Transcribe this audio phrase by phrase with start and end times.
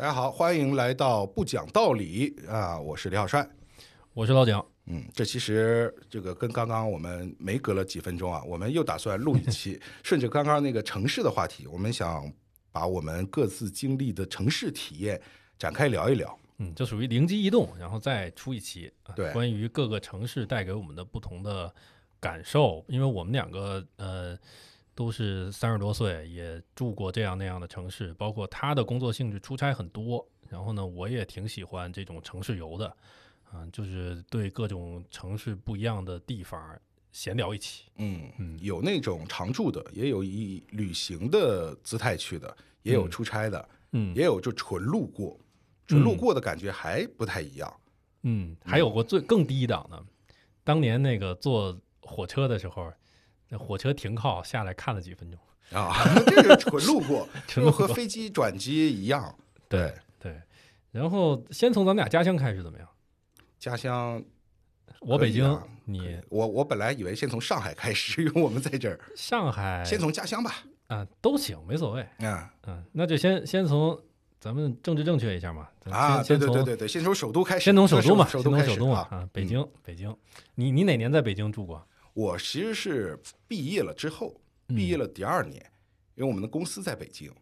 [0.00, 2.80] 大家好，欢迎来到不讲道理啊！
[2.80, 3.46] 我是李小帅，
[4.14, 4.64] 我是老蒋。
[4.86, 12.32] 嗯，这其实这个跟刚刚我们没隔了几分钟啊，我们又打算录一期， 顺着刚刚那个城市的话题，我们想
[12.72, 15.20] 把我们各自经历的城市体验
[15.58, 16.34] 展开聊一聊。
[16.56, 21.70] 嗯，就属于灵机一动，然后再出一期，对，关于各个城市带给我们的不同的
[22.18, 24.34] 感受，因为我们两个呃
[24.94, 32.86] 都是三十多岁，也住过这样那样的城市，包括他的工作性质出差很多，然后呢，我也挺喜欢这种城市游的，
[33.50, 36.78] 啊，就是对各种城市不一样的地方
[37.12, 37.84] 闲聊一起。
[37.96, 45.38] 嗯嗯，有那种常住的，也有以旅行的姿态去的，也有出差的，嗯，也有就纯路过。
[45.86, 47.80] 纯路过的感觉还不太一样，
[48.22, 50.00] 嗯，还有过最更低档的，
[50.62, 52.92] 当年那个坐火车的时候，
[53.50, 55.38] 那火车停靠下来看了几分钟
[55.78, 55.92] 啊，
[56.26, 59.34] 这个纯路过， 就和飞机转机一样，
[59.68, 60.40] 对对。
[60.90, 62.88] 然后先从咱们俩家乡开始怎么样？
[63.58, 64.20] 家乡，
[65.00, 68.98] 我北京，你我我本来以为先从上海开始，因为我们在这儿。
[69.14, 70.56] 上海，先从家乡吧，
[70.88, 74.00] 啊，都行，没所谓，嗯嗯，那就先先从。
[74.40, 75.68] 咱们政治正确一下嘛？
[75.90, 80.16] 啊，对对对对对，先从首都开始，先从首都嘛，首都首都嘛啊，北京，北京。
[80.54, 81.86] 你你哪年在北京住过？
[82.20, 83.18] 我其实是
[83.48, 85.54] 毕业了之后，毕业了第二年，
[86.14, 87.32] 因为我们的公司在北京。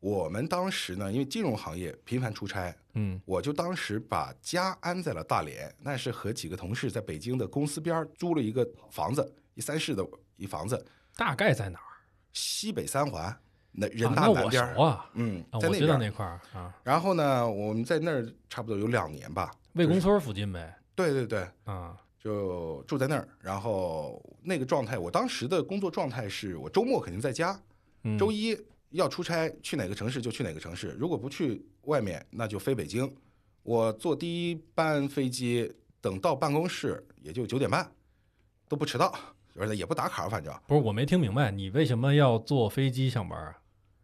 [0.00, 10.04] 我们当时呢，因为金融行业频繁出差，嗯，我就当时把家安在了大连，那是和几个同事在北京的公司边租了一个房子，一三室的
[10.36, 10.84] 一房子。
[11.16, 11.86] 大概在哪儿？
[12.32, 13.34] 西北三环。
[13.70, 16.74] 那人大南边啊，嗯，在那边那块儿啊。
[16.82, 19.52] 然后呢，我们在那儿差不多有两年吧。
[19.74, 20.76] 魏公村附近呗。
[20.96, 21.96] 对对对，啊，
[22.26, 23.28] 就住在那儿。
[23.40, 27.56] 然后那个状态，我当时的工作状态是我周末肯定在家，
[28.18, 28.58] 周一
[28.90, 33.08] 要出差去哪个城市就去哪个城市，如果不去外面，那就飞北京。
[33.62, 37.88] 我坐第一班飞机，等到办公室也就九点半，
[38.68, 39.14] 都不迟到，
[39.54, 40.52] 而且也不打卡，反正。
[40.66, 43.56] 不是，我没听明白，你为什么要坐飞机上班啊？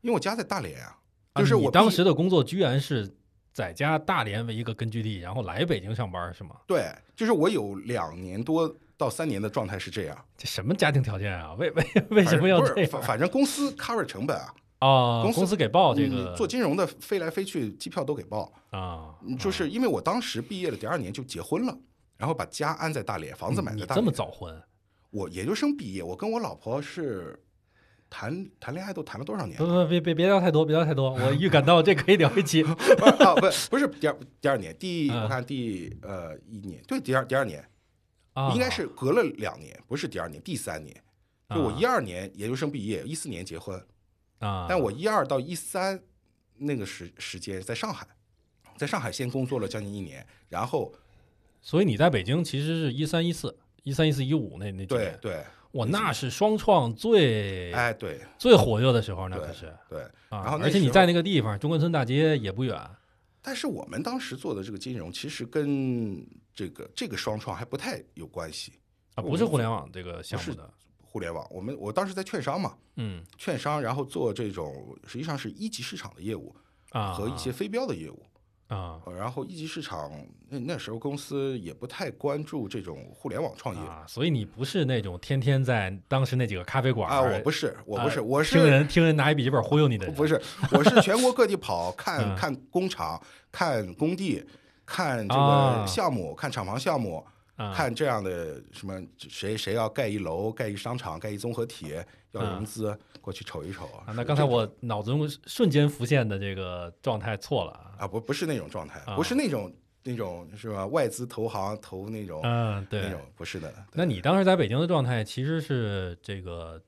[0.02, 0.96] 因为我家在大连啊，
[1.34, 3.12] 就是我当时的工作居然是
[3.52, 6.56] 在家大连为一个根据地，然后来北京上班是吗？
[6.66, 10.24] 对，就是我有两年多到三年的状态是这样。
[10.36, 11.52] 这什么家庭条件啊？
[11.54, 13.02] 为为为什么要这样？
[13.02, 14.54] 反正公司 cover 成本啊。
[14.78, 19.14] 啊，公司给报这个做金融的飞来飞去机票都给报啊。
[19.38, 21.78] 就是因为我当时毕业的第二年就结婚了，
[22.16, 23.96] 然后把家安在大连，房子买在大连。
[23.96, 24.60] 这么早婚？
[25.10, 27.38] 我研究生毕业，我跟我老婆是。
[28.12, 29.56] 谈谈恋爱都谈了多少年？
[29.56, 31.14] 不不别别别聊太多，别聊太多。
[31.14, 32.62] 我预感到这可以聊一期。
[33.00, 33.40] 啊，不
[33.70, 37.66] 不是第二第二年，第我看第呃一年，对，第二第二年，
[38.52, 40.94] 应该是隔了两年，不是第二年，第三年。
[41.48, 43.82] 就我一二年研究生毕业，一四年结婚
[44.40, 44.66] 啊。
[44.68, 45.98] 但我一二到一三
[46.58, 48.06] 那个时时间在上海，
[48.76, 50.92] 在上海先工作了将近一年，然后，
[51.62, 55.42] 所以你在北京其实是一三一四一三一四一五那那对对。
[55.72, 62.78] 我那是双创最哎对最火热的时候，那可是对啊，然后而且你在那个地方，中关村大街也不远。
[63.40, 66.24] 但是我们当时做的这个金融，其实跟
[66.54, 68.74] 这个这个双创还不太有关系
[69.14, 71.46] 啊，不是互联网这个项目的互联网。
[71.50, 76.54] 我们我当时在券商嘛，嗯，券商，然后做这种实际上是一级市场的业务
[76.90, 78.22] 啊，和一些非标的业务。
[78.72, 80.10] 啊，然后一级市场
[80.48, 83.80] 那那时候公司也不太关注这种互联网创业。
[83.82, 90.40] 啊，所以你不是那种天天在当时那几个咖啡馆啊，我不是，我不是，我是听人听人拿一笔记本忽悠你的，不是，
[90.70, 94.42] 我是全国各地跑看看工厂、看工地、
[94.86, 97.24] 看这个项目、看厂房项目。
[97.72, 101.94] 看这样的什么谁谁要盖一楼、盖一商场、盖一综合体
[102.32, 103.86] 要融资，过去瞅一瞅。
[104.04, 107.96] 啊，那刚才我脑子中瞬间浮现的这个状态错了啊！
[108.00, 110.84] 啊，不不是那种状态，不是那种那种是吧？
[110.86, 113.72] 外资投行投那种，嗯，对，那种不是的。
[113.92, 116.78] 那你当时在北京的状态其实是这个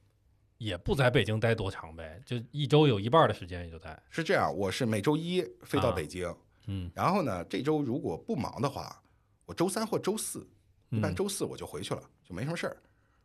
[0.59, 3.99] 也不在北京待多长呗，就一周有一半的时间也就在。
[4.11, 6.35] 是这样，我是每周一飞到北京，
[6.67, 9.01] 嗯，然后呢，这周如果不忙的话，
[9.47, 10.47] 我周三或周四。
[10.91, 12.77] 一般周四我就回去了，就没什么事儿。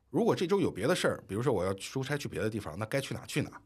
[0.10, 3.62] 如果这周有别的事儿，比如说我要出差去别的地方，那该去哪去哪。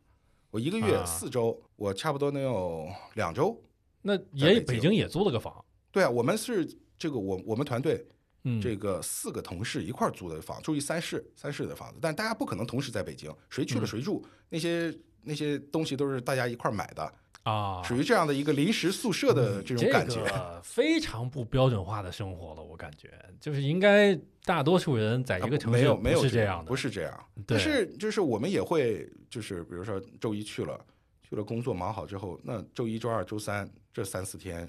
[0.51, 3.59] 我一个月四周，我差不多能有两周。
[4.01, 5.63] 那也北京也租了个房。
[5.91, 6.67] 对啊，我们是
[6.97, 8.05] 这个我我们团队，
[8.43, 11.99] 嗯，这个四个同事一块儿租的房，住一三室三室的房子。
[12.01, 17.13] 但大家不可能同时在北京，谁去了谁住，那些那些东西都是大家一块儿买的。
[17.43, 20.23] 啊，属于这样的一个临时宿舍的这种感觉，
[20.63, 22.63] 非常不标准化的生活了。
[22.63, 27.25] 我感觉就是应该大多数人在一个城市没有没有是这样的，不是这样。
[27.45, 30.79] 但是就是我们也会就是比如说周一去了，
[31.21, 34.67] 去了工作忙好之后，那周一、周二、周三这三四天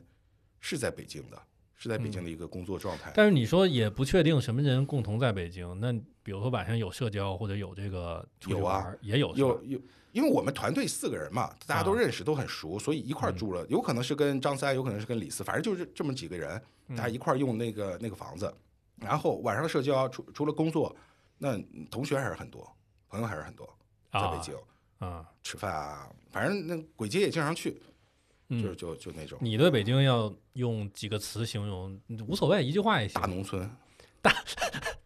[0.61, 1.41] 是在北京的，
[1.85, 3.13] 是在北京的一个工作状态。
[3.15, 5.93] 但是你说也不确定什么人共同在北京，那
[6.23, 9.81] 比如说晚上有社交或者有这个出去有啊玩，也有有有，
[10.13, 13.67] 因为我们团队四个人嘛，大家都啊认识，都很熟，所以一块住了。
[13.69, 18.53] 有可能是跟张三，有可能是跟李四，反正就是这么几个人，嗯大家一块儿用那个那个房子。
[18.97, 20.97] 然后晚上的社交，除除了工作，
[21.37, 21.61] 那
[21.91, 22.67] 同学还是很多，
[23.09, 23.69] 朋友还是很多，
[24.13, 24.55] 在北京
[24.99, 27.79] 啊，吃饭啊，反正那鬼街也经常去，就
[28.49, 31.99] 嗯，就就那种你对北京要用几个词形容，
[32.29, 33.27] 无所谓，一句话也行 大。
[33.27, 33.71] 农村。
[34.21, 34.35] 大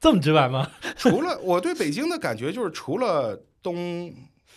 [0.00, 0.70] 这么直白吗？
[0.96, 4.14] 除了我对北京的感觉就是，除了东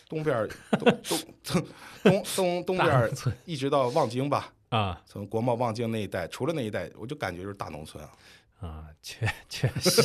[0.07, 0.47] 东边儿
[0.79, 1.65] 东东东
[2.03, 3.11] 东东东边
[3.45, 8.11] 一直到望京吧，啊从国贸望京那一带，除了那一带，我就感觉就是大农村啊。
[8.59, 10.03] 啊，确确实，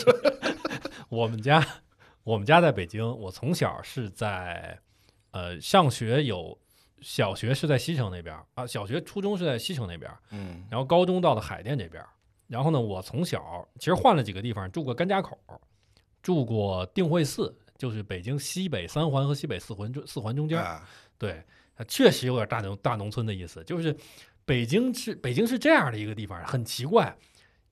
[1.11, 1.63] 我们家
[2.25, 4.79] 我们家在北京，我从小是在
[5.33, 6.59] 呃上学有
[7.01, 12.09] 小学是在西城那边儿啊，小学初中是在西城那边儿，嗯然后高中到了海淀这边儿。
[12.49, 15.39] 然后呢，我从小其实换了几个地方，住过甘家口，
[16.23, 20.65] 住过定慧寺，就是北京西北三环和西北四环中四环中间
[21.19, 21.43] 对，
[21.75, 23.97] 它确实有点大农大农村的意思，就是
[24.45, 27.17] 北京是北京是这样的一个地方，很奇怪。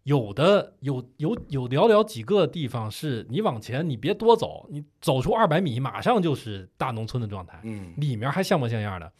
[0.04, 9.12] 有的有有有寥寥几个地方是你往前你别多走，你走出二百米马上就是大农村的状态，嗯里面还像模像样的。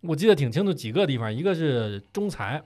[0.00, 2.62] 我记得挺清楚几个地方，一个是中财，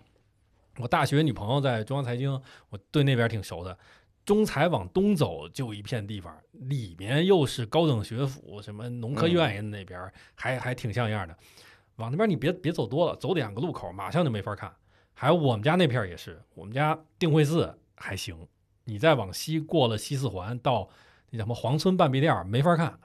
[0.78, 2.40] 我大学女朋友在中央财经，
[2.70, 3.76] 我对那边挺熟的。
[4.24, 10.00] 中财往东走就一片地方，里面又是高等学府，什么农科院人那边、
[10.34, 11.36] 还还挺像样的。
[11.96, 14.72] 往那边你别别走多了，走两个路口马上就没法看。
[15.14, 18.36] 还有我们家那片儿也是，我们家定慧寺还行，
[18.84, 20.88] 你再往西过了西四环到
[21.30, 22.98] 那叫什么黄村半壁店儿没法看。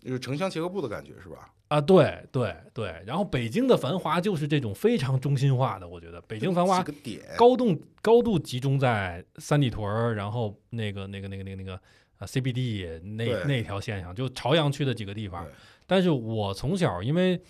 [0.00, 1.52] 就是城乡结合部的感觉是吧？
[1.68, 11.74] 啊，对对对，然后北京的繁华就是这种非常中心化的，我觉得北京繁华几个点，高度高度集中在三里屯儿，然后那个那个那个那个那个
[12.16, 15.46] 啊 CBD 那那条线上，就朝阳区的几个地方。
[15.86, 17.40] 但是我从小因为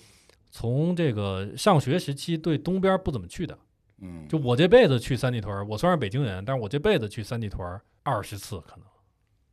[0.50, 3.56] 从这个上学时期对东边不怎么去的，
[4.00, 8.84] 嗯，就我这辈子去三里屯儿，我虽然是北京人，但是我这辈子去三里屯儿二十次可能，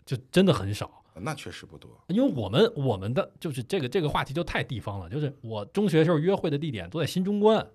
[0.06, 1.04] 就真的很少。
[1.20, 1.90] 那确实不多。
[2.10, 7.68] 因为我们我们的就是这个这个话题就太地方了，就是我中学时候约会的地点都在新中关、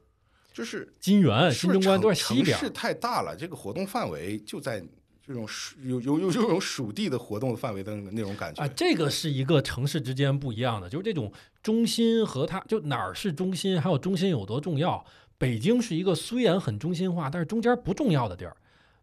[0.52, 4.80] 就是金源、新中关都在西边城市太大了，这个活动范围就在
[5.26, 11.32] 这种属有有有有这种属地的活动范围的那种感觉啊，这个是一个城市之间不一样的，就是这种
[11.62, 15.04] 中心和它就哪儿是中心，还有中心有多重要。
[15.42, 18.56] 北京是一个虽然很中心化，但是中间不重要的地儿。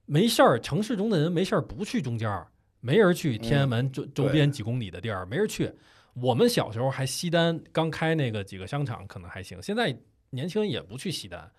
[0.05, 2.47] 没事儿，城市中的人没事儿不去中间儿，
[2.79, 5.69] 没人去天安门周周边几公里的地儿，没人去。
[6.13, 9.93] 我们小时候还西单刚开那个几个商场可能还行，现在
[10.29, 11.51] 年轻人也不去西单。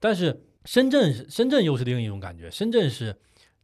[0.00, 3.14] 但是深圳是深圳又是另一种感觉，深圳是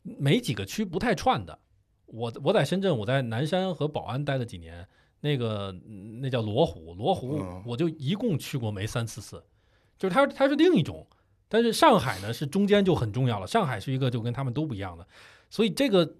[0.02, 1.58] 没几个区不太串的。
[2.04, 4.86] 我我在深圳，我在南山和宝安待了几年，
[5.20, 9.42] 那个嗯那叫罗湖，罗湖嗯我就一共去过没三四次，
[10.00, 11.06] 就是它它是另一种。
[11.48, 15.06] 但是上海呢是中间就很重要了，上海是一个就跟他们都不一样的，
[15.48, 16.14] 所以这个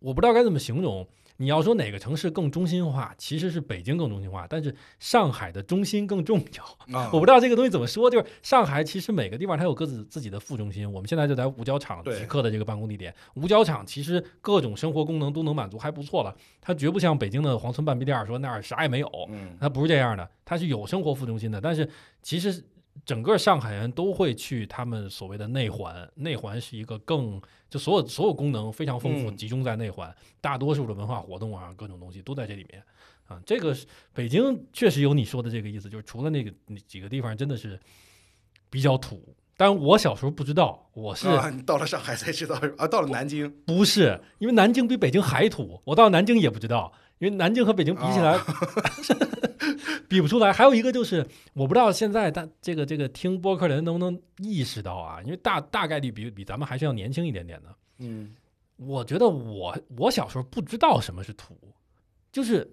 [0.00, 1.06] 我不知道该怎么形容。
[1.38, 6.96] 你要说哪个城市更中心化，其实是北京更中心化，但是上海的中心更重要。
[6.98, 10.90] 啊 我不知道这个东西怎么说，就是上海其实每个地方它有各自自己的副中心。
[10.90, 16.34] 我们现在就在五角场对即刻的这个办公地点，五角场其实各种生活功能都能满足，还不错了。
[16.58, 21.60] 它绝不像北京的黄村半壁店儿说那儿啥也没有，嗯它不是这样的，它是有生活副中心的。
[21.60, 21.86] 但是
[22.22, 22.64] 其实
[23.04, 32.82] 整个上海人都会去他们所谓的内环，内环是一个更就所有所有功能非常丰富，嗯集中在内环，大多数的文化活动啊，各种东西都在这里面
[33.26, 33.40] 啊。
[33.44, 33.76] 这个
[34.12, 37.78] 北京确实有你说的这个意思，就是除了那个那几个地方真的是
[38.70, 39.36] 比较土。
[39.58, 48.38] 但我小时候不知道，我是啊，你到了上海才知道啊，到了南京不是因为南京比北京还土，我到南京也不知道，因为南京和北京比起来、
[50.08, 50.52] 比不出来。
[50.52, 57.74] 还有一个就是，我不知道现在大这个这个听播客的人能不能意识到啊，因为大大概率比比咱们还是要年轻一点点的。
[57.98, 58.34] 嗯
[58.76, 61.56] 我觉得我我小时候不知道什么是土，
[62.30, 62.70] 就是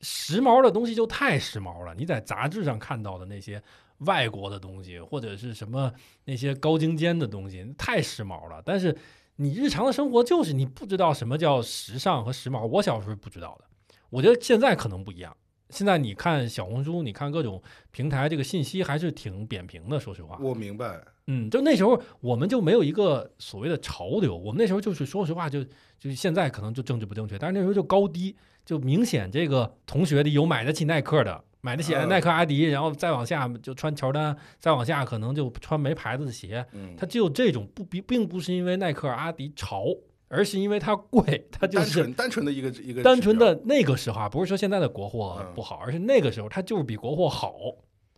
[0.00, 1.94] 时髦的东西就太时髦了。
[1.94, 3.62] 你在杂志上看到的那些
[3.98, 5.92] 外国的东西，或者是什么
[6.24, 8.62] 那些高精尖的东西，太时髦了。
[8.64, 8.96] 但是
[9.36, 12.66] 你日常的生活就是你不知道什么叫时尚和时髦。
[12.66, 13.66] 我小时候不知道的，
[14.12, 15.34] 我觉得现在可能不一样。
[15.70, 19.98] 现在你看小红书，你看各种平台，这个信息还是挺扁平的。
[19.98, 36.66] 说实话，我明白，嗯，就那时候我们就没有一个所谓的潮流，我们那时候就是说实话就，就是现在可能就政治不正确，但是那时候就高低，就明显这个同学里有买得起耐克的，买得起嗯耐克、阿迪，然后再往下就穿乔丹，再往下可能就穿没牌子的鞋。
[36.72, 39.86] 嗯，他只有这种不并并不是因为耐克、阿迪潮，
[40.34, 45.52] 而是因为它贵，它就单是纯单纯的一个一个单纯的那个时候啊，不是说现在的国货嗯。
[45.54, 47.54] 不好，而是那个时候它就是比国货好。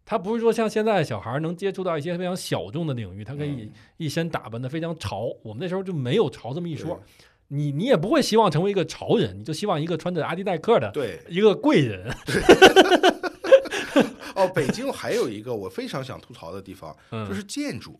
[0.06, 3.72] 它不是说像现在小孩能接触到一些非常小众的领域，他可以嗯。
[3.96, 5.26] 一身打扮的非常潮。
[5.42, 7.02] 我们那时候就没有潮这么一说，
[7.48, 11.20] 你你也不会希望成为一个潮人，你就希望一个穿着阿迪耐克的对。
[11.28, 12.14] 一个贵人。
[14.36, 17.98] 哦，北京还有一个我非常想吐槽的地方，嗯，就是建筑，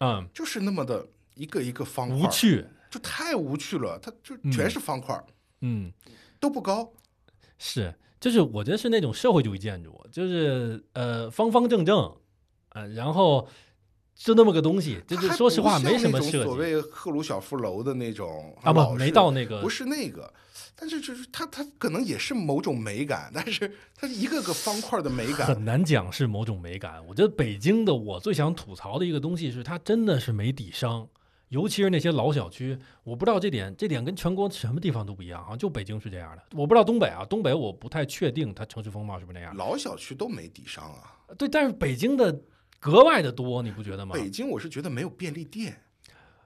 [0.00, 0.26] 嗯。
[0.34, 4.52] 就是那么的一个一个方无趣，就太无趣了，它就嗯。
[4.52, 5.24] 全是方块儿，
[5.60, 5.92] 嗯。
[6.40, 6.92] 都不高。
[7.58, 12.16] 是，就是我觉得是那种社会主义建筑，就是呃方方正正，
[12.68, 13.48] 呃，然后
[14.14, 16.44] 就那么个东西，就是说实话没什么设计。
[16.44, 20.32] 所谓赫鲁晓夫楼的那种啊，不没到那个不是那个，
[20.76, 27.04] 但是就是它它可能也是某种美感，但是它一个个方块的美感，很难讲是某种美感。
[27.08, 31.08] 我觉得北京的我最想吐槽的一个东西是，它真的是没底商，
[31.48, 32.78] 尤其是那些老小区。
[33.04, 36.42] 我不知道这点，这点跟全国什么地方都不一样，好像就北京是这样的。
[36.52, 39.56] 我不知道东北啊，东北我不太确定它城市风貌是不是那样。
[39.56, 41.16] 老小区都没底商啊。
[41.36, 42.40] 对，但是北京的
[42.78, 44.14] 格外的多，你不觉得吗？
[44.14, 45.80] 北京我是觉得没有便利店，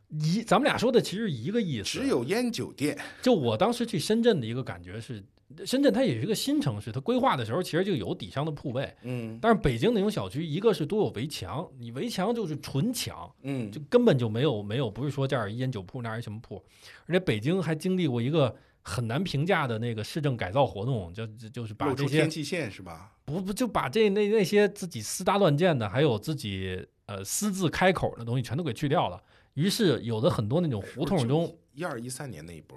[0.08, 2.98] 一咱们俩说的其实一个意思，只有烟酒店。
[3.20, 5.24] 就我当时去深圳的一个感觉是，
[5.64, 8.94] 深圳它也是一个新城市，它规划的时候其实就有底商的铺位。
[9.02, 16.62] 嗯但是北京那种小区，一个是都有围墙，你围墙就是纯墙，嗯就根本就没有没有，不是说这儿一烟酒铺那儿一什么铺，
[17.06, 23.12] 而且北京还经历过一个很难评价的那个市政改造活动，就就就是把这些天际线是吧？
[23.24, 29.22] 不不就把这那那些自己私搭乱建的，还有自己呃私自开口的东西全都给去掉了。
[29.54, 32.76] 于是有的很多那种胡同中，一二一三年那一波，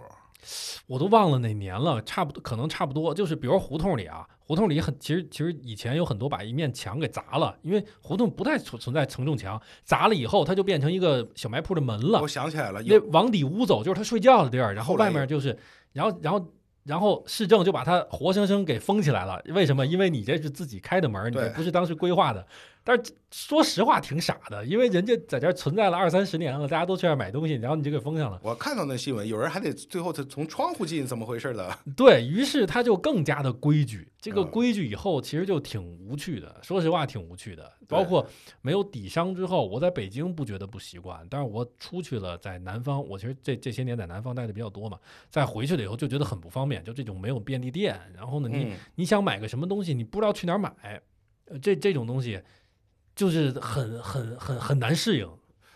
[0.88, 15.58] 我都忘了哪年了，差不多可能差不多，就是比如胡同里啊，胡同里很其实其实以前有很多把一面墙给砸了，因为胡同不太存存在承重墙，砸了以后它就变成一个小卖铺的门了我，想起来了，那有往里屋走就是他睡觉的地儿，然后外面就是，
[15.94, 19.42] 然后然后然后市政就把它活生生给封起来了。
[19.48, 19.84] 为什么？
[19.86, 22.46] 因为你这是自己开的门，你这不是当时规划的。
[22.88, 28.40] 但是说实话挺傻的，因为人家在这儿存在了二三十年了，大家都去那儿买东西，然后你就给封上了。
[28.44, 31.78] 我看到那新闻，有人还得最后他从窗户进，怎么回事的？
[31.98, 34.08] 对于是，他就更加的规矩。
[34.22, 37.72] 这个嗯规矩以后其实就挺无趣的，说实话挺无趣的。
[37.88, 38.26] 包括
[38.62, 45.00] 没有底商之后，我在北京不觉得不习惯，但是我出去了，在南方，我其实这这些年在南方待的比较多嘛，
[45.32, 50.72] 再回去了以后就觉得很不方便，就这种没有便利店，然后呢，你、嗯，你想买个什么东西，你不知道去哪儿买，
[51.46, 52.42] 呃这这种东西
[53.16, 55.30] 就是很很很很难适应。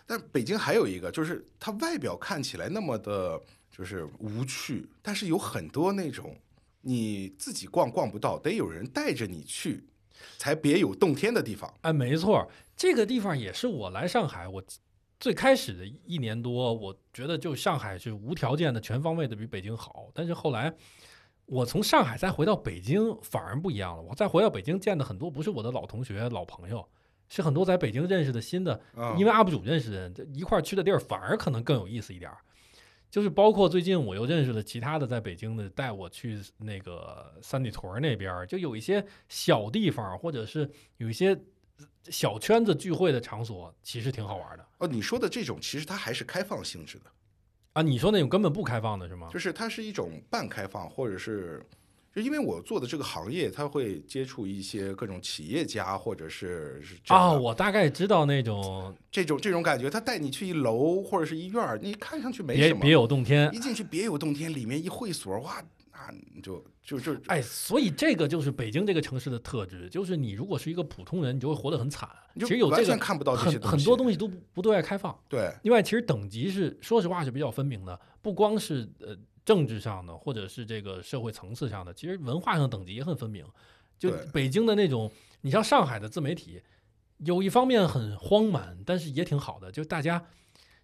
[0.06, 6.36] 但北京还有一个，就是它外表看起来那么的，就是无趣，但是有很多那种
[6.80, 9.84] 你自己逛逛不到，得有人带着你去，
[10.36, 11.72] 才别有洞天的地方。
[11.82, 14.62] 哎，没错，这个地方也是我来上海，我
[15.20, 20.10] 最开始的一年多，我觉得就上海是无条件的、全方位的比北京好。
[20.12, 20.74] 但是后来，
[21.46, 24.02] 我从上海再回到北京，反而不一样了。
[24.02, 26.88] 我再回到北京，见的很多不是我的老同学、老朋友，
[27.30, 32.36] 是很多在北京认识的新的，啊，因为 UP 主认识的人，一块儿去的地儿反而可能更有意思一点儿。
[33.08, 41.40] 就是包括最近我又认识了其他的在北京的，带我去那个三里屯那边儿，就有一些小地方，或者是有一些
[42.04, 47.04] 小圈子聚会的场所，其实挺好玩的哦，你说的这种其实它还是开放性质的，
[47.74, 47.82] 啊。
[47.82, 49.28] 你说那种根本不开放的是吗？
[49.32, 51.64] 就是它是一种半开放，或者是。
[52.14, 65.62] 就因为我做的这个行业，它会接触一些各种企业家，或者是是这样啊，的我大概知道那种这种这种感觉，他带你去一楼或者是一院儿，你看上去没什么，别别有洞天一，进去别有洞天，里面一会所，哇，
[65.92, 72.08] 那，你就就就哎，所以这个就是北京这个城市的特质，就是你如果是一个普通人，你就会活得很惨。
[72.34, 75.16] 其实有这个完全看不到这些很东西，很多东西都不不对外开放。
[75.28, 79.16] 对另外，其实等级是说实话是比较分明的，不光是呃
[79.50, 83.44] 政治上的，或者是这个社会层次上的，其实文化上等级也很分明。
[83.98, 86.62] 就北京的那种，你像上海的自媒体，
[87.18, 90.24] 有一方面很荒蛮，但是也挺好的，就大家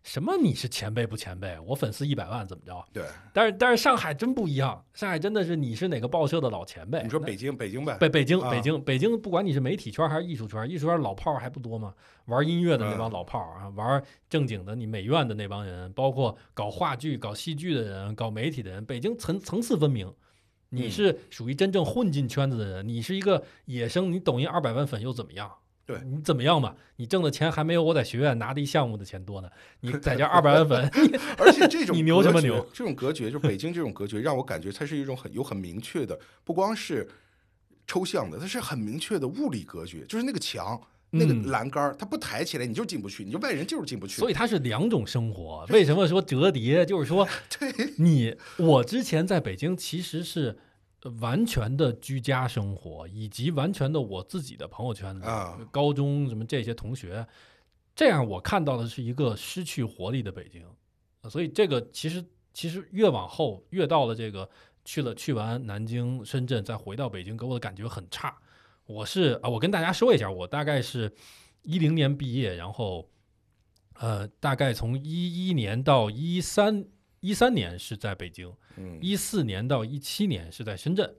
[0.06, 2.84] 什么你是前辈不前辈，我粉丝一百万怎么着？
[2.92, 3.04] 对。
[3.32, 7.02] 但是但是上海真不一样，上海真的是你是哪个报社的老前辈？
[7.02, 11.92] 你说北京北京呗，北北京啊北京北京，不管你是媒体圈还是艺术圈，艺术圈老炮儿还不多吗？
[12.26, 20.14] 玩音乐的那帮嗯老炮儿啊，玩正经的你美院的那帮人，包括搞话剧、搞戏剧的人、搞媒体的人，北京层层次分明。
[20.68, 25.50] 你嗯是属于真正混进圈子的人，你是一个野生，你抖音二百万粉又怎么样？
[25.86, 26.74] 对你怎么样嘛？
[26.96, 29.48] 你挣的钱还没有我在学院拿的一项目的钱多呢。
[29.80, 30.90] 你在这 二百万粉，
[31.38, 32.66] 而且这种你牛什么牛？
[32.72, 37.08] 这种隔绝，就北京这种隔绝，让我感觉它是一种很有很明确的，不光是
[37.86, 40.80] 抽象的，它是很明确的物理隔绝，就是那个墙。
[41.10, 44.20] 那个栏杆它不抬起来，你就进不去，你就外人就是进不去。
[44.20, 45.64] 所以它是两种生活。
[45.70, 46.84] 为什么说折叠？
[46.84, 47.26] 就是说，
[47.58, 50.58] 对你我之前在北京其实是
[51.20, 55.26] 完全的居家生活，以及完全的我自己的朋友圈子，
[55.70, 57.26] 高中什么这些同学，
[57.94, 60.62] 这样我看到的是一个失去活力的北京。
[61.30, 64.48] 所以这个其实其实越往后越到了这个
[64.84, 68.36] 去了去完南京、深圳，再回到北京，给我的感觉很差。
[68.86, 71.12] 我是啊，我跟大家说一下，我大概是
[71.62, 73.10] 一零年毕业，然后
[73.94, 76.84] 呃，大概从一一年到一三
[77.26, 81.12] 一三年是在北京，嗯，一四年到一七年是在深圳，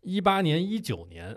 [0.00, 1.36] 一八年一九年，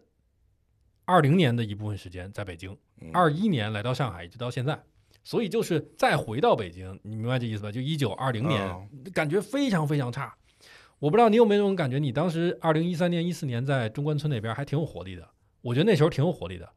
[1.05, 2.77] 二零年的一部分时间在北京，
[3.11, 4.83] 二一年来到上海，一直到现在，
[5.23, 7.71] 所以就是再回到北京，你明白这意思吧？
[7.71, 10.37] 就一九二零年，感觉非常非常差。
[10.99, 11.97] 我不知道你有没有这种感觉？
[11.97, 15.27] 你当时二零一三年、一四年在中关村那边还挺有活力的。
[15.63, 16.71] 我觉得那时候挺有活力的，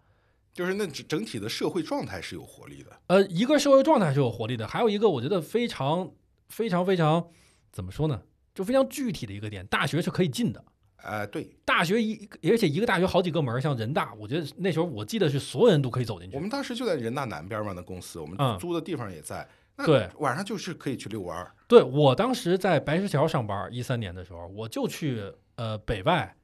[0.55, 2.99] 就是那整整体的社会状态是有活力的。
[3.09, 6.11] 呃，一个社会状态是有活力的，还有一个我觉得非常
[6.49, 7.29] 非常非常
[7.73, 8.23] 怎么说呢？
[8.55, 10.65] 就非常具体的一个点，大学是可以进的。
[11.03, 16.35] 呃，对，大学一而且一个大学好几个门，像人大，我觉得那时候我记得是所有人都可以走进去。
[16.35, 19.47] 我们当时就在人大南边嘛，那公司我们租的地方也在。
[19.85, 21.55] 对，晚上就是可以去遛弯儿。
[21.69, 25.23] 对我当时在白石桥上班，一三年的时候，我就去
[25.57, 26.35] 呃北外。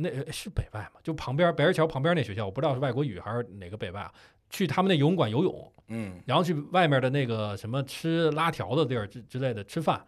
[0.00, 1.00] 那是北外嘛？
[1.02, 4.12] 就旁边白石桥旁边那学校，我不知道是外国语还是哪个北外啊。
[4.50, 10.04] 去他们那游泳馆游泳，嗯，然后去外面的那个什么吃拉条的地儿之之类的吃饭，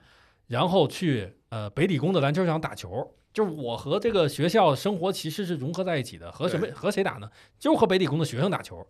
[0.47, 3.15] 然后去呃北理工的篮球场打球。
[3.33, 6.33] 就是我和这个学校生活其实是融合在一起的。
[6.33, 7.31] 和什么和谁打呢？
[7.59, 8.85] 就和北理工的学生打球。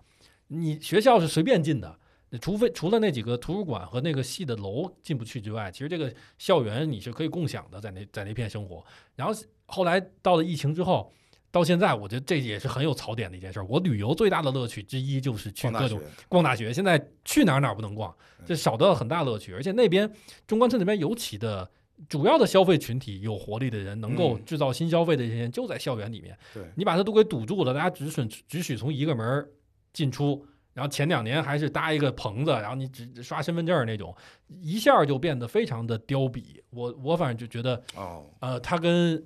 [0.48, 1.98] 你学校是随便进的，
[2.40, 8.84] 除非除了那几个图书馆和那个系的楼进不去之外，其实这个校园你是可以共享的，在那在那片生活。
[9.16, 9.34] 然后。
[9.72, 11.14] 后来到了疫情之后，
[11.50, 13.60] 到现在，我觉得这也是很有槽点的一件事。
[13.68, 16.72] 我旅游最大的乐趣之一就是去各种逛大学。
[16.72, 18.14] 现在去哪儿哪儿不能逛，
[18.46, 19.52] 这少得了很大乐趣。
[19.52, 20.10] 而且那边
[20.46, 21.68] 中关村那边尤其的
[22.08, 26.38] 主要的消费群体有活力的人，能够制造新消费的这些人就在校园里面。
[26.54, 29.48] 对你把它都给堵住了，大家只准只许从一个门
[29.92, 30.46] 进出。
[30.72, 34.14] 然后前两年还是搭一个棚子，然后你只刷身份证那种，
[34.62, 36.62] 一下就变得非常的凋敝。
[36.70, 39.20] 我我反正就觉得，哦，呃，它跟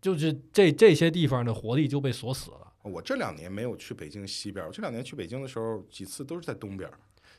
[0.00, 2.72] 就是这这些地方的活力就被锁死了。
[2.82, 6.90] 我这两年没有去北京西边，我这两年去北京的时候几次都是在东边。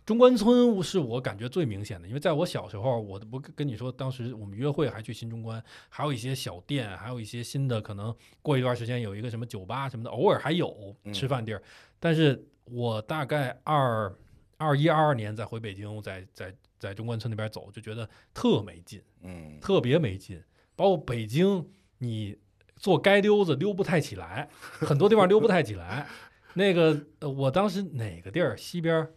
[0.06, 11.62] 中关村是我感觉最明显的，因为在我小时候，我不跟你说，当时我们约会还去新中关，还有一些小店，还有一些新的，可能过一段时间有一个什么酒吧什么的，偶尔还有吃饭地儿。
[12.00, 14.16] 但是我大概二
[14.58, 20.42] 二一二二年再回北京，在在在中关村那边走，就觉得特没劲，嗯，特别没劲。
[20.76, 22.38] 包括北京，你。
[22.82, 26.08] 做街溜子溜不太起来，很多地方溜不太起来。
[26.56, 29.08] 那个，我当时哪个地儿西边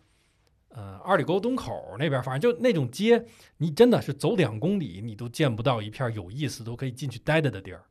[0.69, 3.25] 呃，二里沟东口那边，反正就那种街，
[3.57, 7.85] 你真的是走两公里，你都见不到一片有意思、都可以进去待着的地儿，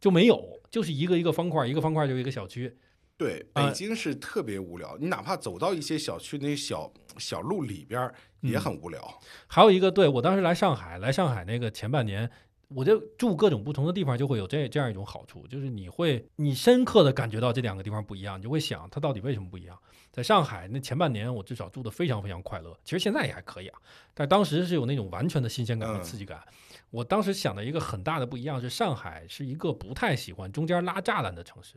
[0.00, 2.76] 就没有，就是一个一个方块，一个方块就一个小区。
[3.16, 9.00] 对，北京是特别无聊，你哪怕走到一些小区那些小小路里边也很无聊。
[9.46, 12.28] 还有一个，对我当时来上海，来上海那个前半年。
[12.74, 19.78] 我就住各种不同的地方，就会有这这样一种好处，就是你会你深刻的感觉到这两个地方不一样，你就会想它到底为什么不一样。
[20.10, 23.78] 在上海那前半年，我至少住的非常非常快乐，其实现在也还可以啊，
[24.12, 26.42] 但当时是有那种完全的新鲜感和刺激感。
[26.90, 31.76] 我当时想的一个很大的不一样是，上海是一个不太喜欢中间拉栅栏的城市，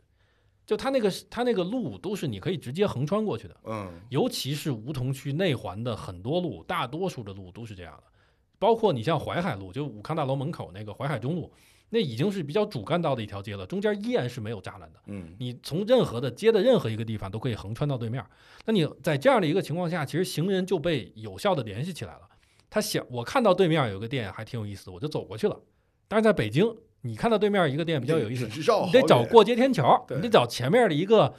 [0.66, 8.02] 就它那个它那个路都是你可以直接横穿过去的，嗯，尤其是梧桐区内环的很多路，大多数的路都是这样的。
[8.58, 11.52] 包括你像淮海路，就武康大楼门口那个淮海中路，
[11.90, 15.00] 那已经是比较主干道的一条街了，中间依然是没有栅栏的。
[15.06, 18.24] 嗯，你从任何的街的任何一个地方都可以横穿到对面。
[18.64, 22.22] 那你在这样的一个情况下，其实行人就被有效的联系起来了。
[22.68, 25.60] 他想，我看到对面有个店还挺有意思，我就走过去了。
[26.08, 28.46] 但是在北京，你看到对面一个店比较有意思，
[28.86, 31.32] 你得找过街天桥，你得找前面的一个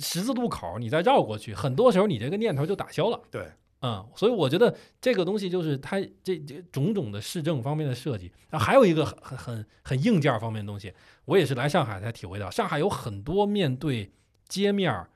[0.00, 1.54] 十字路口，你再绕过去。
[1.54, 3.20] 很多时候你这个念头就打消了。
[3.30, 3.46] 对。
[3.80, 10.92] 嗯，所以我觉得这个东西就是它这这种种的市政方面的设计，然后还有一个很很很很硬件方面的东西，
[11.26, 14.10] 我也是来上海才体会到，上海有很多面对
[14.48, 15.06] 街面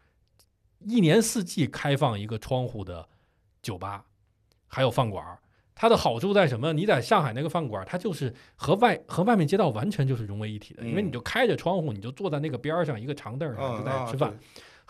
[0.79, 3.09] 一年四季开放一个窗户的
[3.61, 4.05] 酒吧，
[4.69, 5.39] 还有饭馆
[5.75, 6.73] 它的好处在什么？
[6.73, 14.39] 你在上海那个饭馆它就是和外和外面街道完全就是融为一体的，因为你就开着窗户，你就坐在那个边上一个长凳上就在吃饭。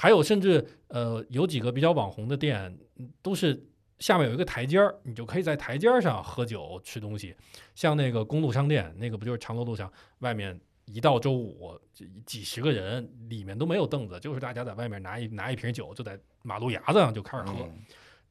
[0.02, 2.76] 还有，甚至呃，有几个比较网红的店，
[3.22, 3.64] 都是
[4.00, 7.36] 下面有一个台阶儿，你就可以在台阶儿上喝酒吃东西。
[7.76, 9.88] 像那个公路商店，那个不就是长乐路上
[10.18, 17.52] 外面一到周五，这几十个人里面都没有凳子，就是大家在外面拿一拿一瓶酒，就在马路牙子上就开始喝。
[17.62, 17.72] 嗯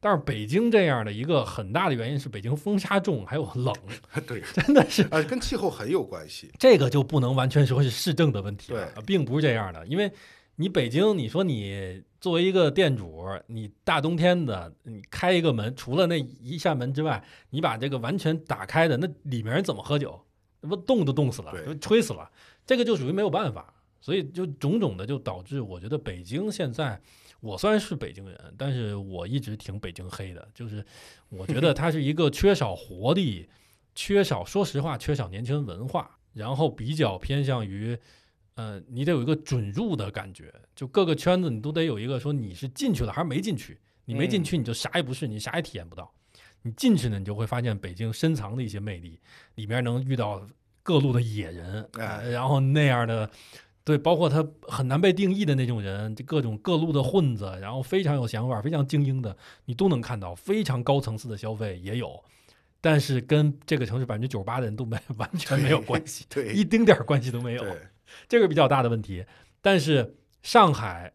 [0.04, 3.72] 但是北京这样的一个很大的原因是北京风沙重，还有冷，
[4.26, 6.50] 对，真的是呃，跟气候很有关系。
[6.58, 9.86] 这个就不能完全说是市政的问题了，对呃并不是这样的。
[9.86, 10.10] 因为
[10.62, 17.20] 你北京，你说你作为一个店主，你大冬天的，你开一个门，除了那一扇门之外，
[17.50, 20.24] 你把这个完全打开的，那里面人怎么喝酒？
[20.60, 22.30] 那不冻都冻死了，对就吹死了。
[22.64, 27.00] 这个就属于没有办法，所以就种种的就导致，我觉得北京现在。
[27.40, 30.86] 我虽然是北京人，但是我一直挺北京黑的，就是
[31.28, 33.48] 我觉得 它是一个缺少活力，
[33.96, 37.98] 缺少说实话，缺少年轻人文化，然后比较偏向于，
[38.54, 46.12] 呃，你得有一个准入的感觉，就各个圈子你都得有一个说你是进去了还是没进去，你没进去你就啥也不是，你啥也体验不到，
[46.62, 49.18] 你进去呢，你就会发现北京深藏的一些魅力，
[49.54, 50.46] 里面能遇到
[50.82, 51.88] 各路的野人，
[52.30, 53.30] 然后那样的。
[53.84, 60.32] 对，包括他很难被定义的那种人，就各种各路的混子，然后非常有想法、非常精英的，你都能看到。
[60.36, 62.22] 非常高层次的消费也有，
[62.80, 67.64] 但是跟这个城市百分之九十八的人都没 完全没有关系，对一丁点儿关系都没有。
[68.28, 69.24] 对，这个比较大的问题。
[69.60, 71.12] 但是上海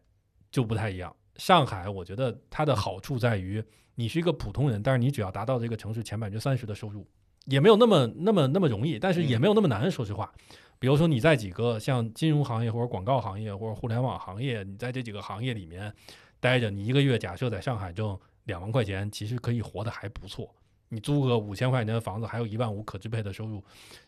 [0.50, 3.62] 就不太一样，上海我觉得它的好处在于，
[3.94, 7.06] 你是一个普通人，但是你只要达到这个城市前百分之三十的收入，
[7.44, 9.90] 也没有那么那么那么容易，但是也没有那么难。
[9.90, 10.32] 说实话，
[10.78, 15.92] 比如说你在几个像金融行业或者广告行业或者互联网行业，你在这几个行业里面
[16.40, 20.54] 待着，你一个月假设在上海挣两万块钱，其实可以活得还不错。
[20.88, 23.62] 你租个五千块钱的房子，还有一万五可支配的收入，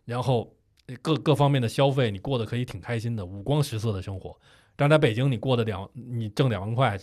[0.07, 0.51] 然后
[0.97, 4.39] 各各方面的消费，你过得可以挺开心的，五光十色的生活。
[4.77, 6.99] 但是在北京，你过的两，你挣两万块，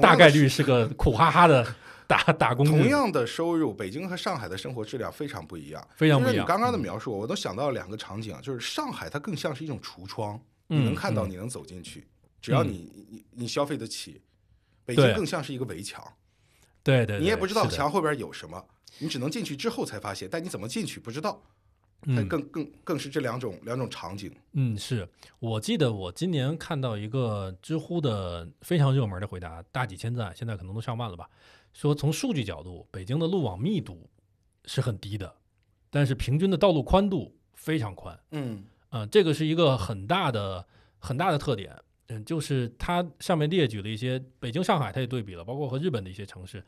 [0.00, 1.64] 大概率是个苦哈哈的
[2.06, 5.88] 打打工，同样的收入，北京和上海的生活质量非常不一样。
[5.94, 6.44] 非常不一样。
[6.44, 12.06] 你刚刚的描述，我都想到两个场景，啊就是上海它更像是一种橱窗，嗯你能看到，嗯你能走进去，
[12.40, 14.20] 只要你你你消费得起。
[14.84, 16.04] 北京更像是一个围墙，
[16.82, 18.62] 对对，你也不知道墙后边有什么，
[18.98, 21.40] 你只能进去之后才发现，但你怎么进去不知道。
[22.02, 24.34] 它嗯更更更是这两种两种场景。
[24.52, 31.28] 嗯，是我记得我今年看到一个知乎的非常热门的回答，大几千赞，现在可能都上万了吧。
[31.72, 34.10] 说从数据角度，北京的路网密度
[34.66, 35.34] 是很低的，
[35.90, 38.18] 但是平均的道路宽度非常宽。
[38.32, 40.66] 嗯嗯，这个是一个很大的
[40.98, 41.74] 很大的特点。
[42.08, 46.62] 嗯，就是它上面列举了一些北京、上海，它也对比了，包括和日本的一些城市，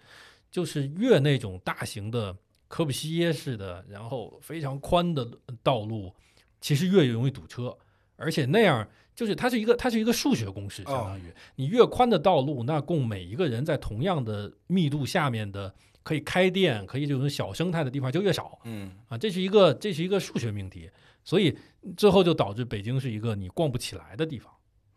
[0.51, 2.35] 就是越那种大型的
[2.75, 5.25] 科布西耶式的，然后非常宽的
[5.63, 6.13] 道路，
[6.61, 7.73] 其实越容易堵车，
[8.17, 8.85] 而且那样
[9.15, 18.59] 就是它是一个它是一个数学公式，相当于你越宽的道路，那供每一个人在同样的密度下面的可以开店、可以这种小生态的地方就越少。
[18.65, 20.91] 嗯啊，这是一个这是一个数学命题，
[21.23, 21.57] 所以
[21.97, 24.53] 最后就导致北京是一个你逛不起来的地方。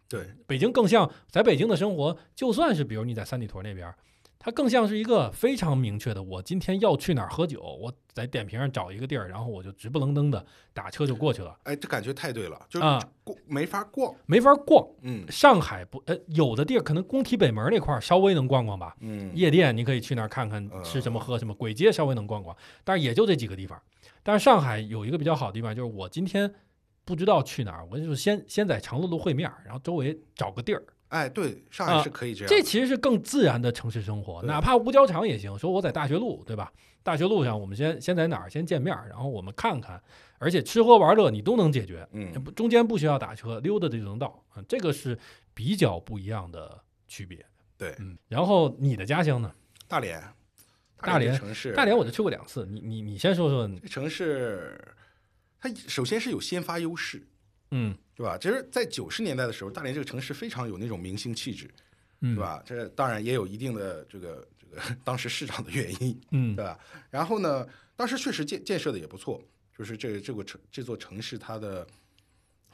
[0.10, 3.94] 对，北京更像在北京的生活，就算是比如你在三里屯那边，
[4.40, 14.14] 它更像是一个非常明确的，我今天要去哪儿喝酒，我在点评上找一个地儿，然后我就直不愣登的打车就过去了哎，这感觉太对了，就是啊，逛没法逛。
[14.26, 14.88] 没法逛。
[15.02, 23.82] 嗯上海不，呃，有的地儿可能工体北门那块儿稍微能逛逛吧，嗯，夜店你可以去那儿看看嗯吃什么喝什么，簋街稍微能逛逛，但是也就这几个地方。
[24.24, 26.54] 但是上海有一个比较好的地方，就是我今天
[27.04, 30.84] 不知道去哪儿，我就先先在长乐路会面，然后周围找个地儿。
[31.10, 32.50] 哎，对，上海啊是可以这样。
[32.50, 35.58] 这其实是更自然的城市生活，哪怕五角场也行。
[35.58, 36.72] 说我在大学路，对吧？
[37.02, 40.02] 大学路上我们先先在哪儿先见面，然后我们看看，
[40.38, 44.44] 而且吃喝玩乐你都能解决，嗯中间不需要打车，溜达就能到。
[44.58, 45.18] 嗯，这个是
[45.54, 47.46] 比较不一样的区别。
[47.78, 49.50] 对嗯，然后你的家乡呢？
[49.88, 50.22] 大连，
[50.98, 54.78] 大连城市，大连我就去过两次，你你你先说说，这城市，
[55.62, 57.26] 它首先是有先发优势，
[57.72, 58.38] 嗯对吧？
[58.38, 61.70] 其实，在九十年代的时候，大连这个城市非常有那种明星气质，
[62.22, 62.42] 嗯，对？
[62.42, 62.64] 吧？
[62.66, 66.80] 这当然也有一定的这个这个当时市场的原因，嗯对吧？
[67.12, 69.40] 然后呢，当时确实建建设的也不错，
[69.78, 71.86] 就是这个这个城这座城市它的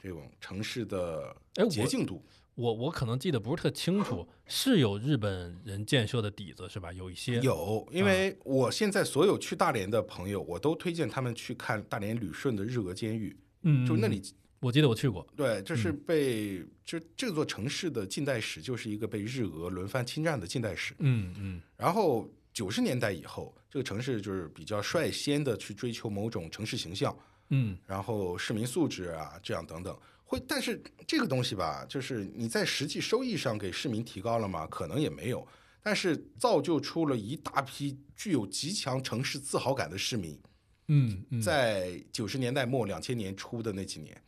[0.02, 6.90] 这种城市的哎，我洁净度，我我可能记得不是特清楚，是有日本人建设的底子是吧？
[6.90, 14.22] 有一些有，因为我现在所有去大连的朋友，我都推荐他们去看大连旅顺的日俄监狱，嗯，就那里
[14.64, 20.94] 我记得我去过，对，这是被、就这座城市的近代史就是一个被日俄轮番侵占的近代史。
[21.00, 27.14] 嗯嗯然后九十年代以后，这个城市就是比较率先的去追求某种城市形象，
[27.50, 29.94] 嗯然后市民素质啊，这样等等。
[30.24, 34.66] 会，但是这个东西吧，就是你在实际收益上给市民提高了吗？
[34.68, 35.46] 可能也没有。
[35.82, 40.40] 但是造就出了一大批具有极强城市自豪感的市民，
[40.88, 44.18] 嗯嗯，在九十年代末、两千年初的那几年，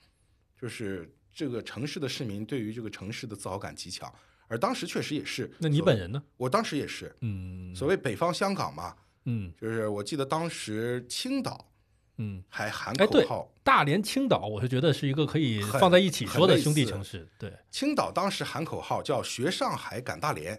[0.60, 4.12] 就是这个城市的市民对于这个城市的自豪感极强，
[4.48, 5.50] 而当时确实也是。
[5.58, 6.22] 那你本人呢？
[6.36, 11.70] 我当时也是，嗯，所谓北方香港嘛，嗯就是我记得当时青岛
[12.18, 17.28] 嗯，还喊口号，大连、青岛，我是觉得是一个可以放在一起说的兄弟城市。
[17.38, 20.58] 对青岛当时喊口号叫“学上海赶大连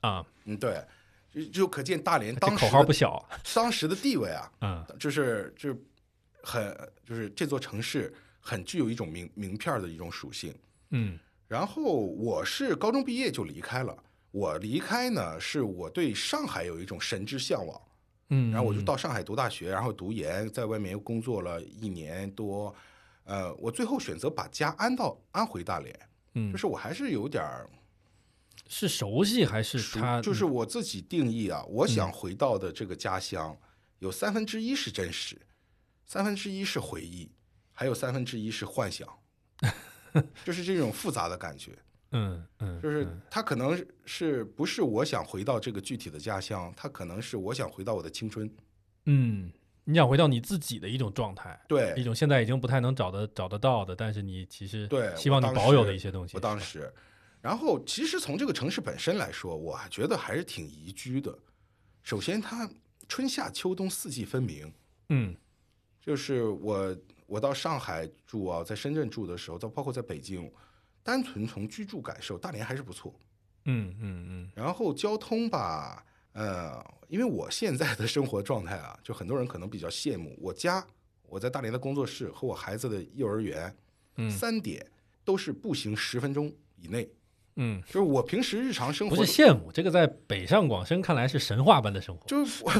[0.00, 0.84] 啊，”，嗯，对，
[1.32, 3.24] 就就可见大连当时口号不小。
[3.54, 5.80] 当时的地位啊，嗯就是就是
[6.42, 8.12] 很就是这座城市
[8.46, 10.54] 很具有一种名名片儿的一种属性。
[10.90, 11.18] 嗯。
[11.48, 13.96] 然后我是高中毕业就离开了，
[14.30, 17.80] 我离开呢是我对上海有一种神之向往，
[18.30, 22.74] 嗯，然后我就到上海读大学，然后读研，在外面又工作了一年多，
[23.24, 26.50] 呃，我最后选择把家安到安回大连，嗯。
[26.50, 27.70] 就是我还是有点儿
[28.68, 30.20] 是熟悉还是熟他？
[30.20, 33.56] 就是我自己定义啊，我想回到的这个家乡，
[34.00, 35.40] 有三分之一是真实，
[36.04, 37.30] 三分之一是回忆，
[37.78, 39.06] 还有三分之一是幻想，
[40.42, 41.72] 就是这种复杂的感觉。
[42.12, 48.50] 嗯嗯，就是嗯他可能是不是我想回到这个具体的家乡，他可能是我想回到我的青春。
[49.04, 49.52] 嗯，
[49.84, 56.34] 你想回到你自己的一种状态，对一，种现在已经不太能找得找得到的，但是你其实对希望你保有的一些东西。
[56.34, 56.90] 我当时，
[57.42, 61.36] 然后其实从这个城市本身来说，我还觉得还是挺宜居的。
[62.02, 62.70] 首先，它
[63.08, 64.72] 春夏秋冬四季分明。
[65.10, 65.36] 嗯
[66.00, 70.50] 就是我我到上海住啊，在深圳住的时候，到包括在北京，
[71.02, 73.14] 单纯从居住感受，大连还是不错。
[73.64, 80.36] 嗯嗯嗯然后交通吧，呃，因为我现在的生活状态啊，就很多人可能比较羡慕。
[80.40, 80.86] 我家
[81.28, 83.76] 我在大连的工作室和我孩子的幼儿园，
[84.16, 84.86] 嗯三点
[85.24, 87.08] 都是步行十分钟以内。
[87.56, 92.26] 嗯，就是我平时日常生活不是羡慕，这个在北上广深看来是神话般的生活。
[92.26, 92.72] 就是我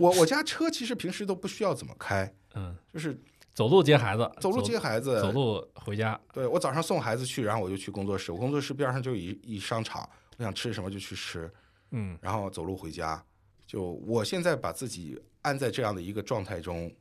[0.00, 3.20] 我我家车其实平时都不需要怎么开，嗯，就是
[3.52, 6.18] 走路接孩子，走路接孩子，走路回家。
[6.32, 8.32] 对我早上送孩子去，然后我就去工作室。
[8.32, 11.52] 我工作室边上就有一一商场，我想吃什么就去吃，
[11.90, 13.22] 嗯然后走路回家。
[13.66, 16.92] 就我现在把自己安在这样的一个状态中，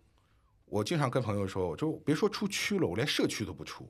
[0.65, 3.89] 我经常跟朋友说，我就别说出区了，我连社区都不出。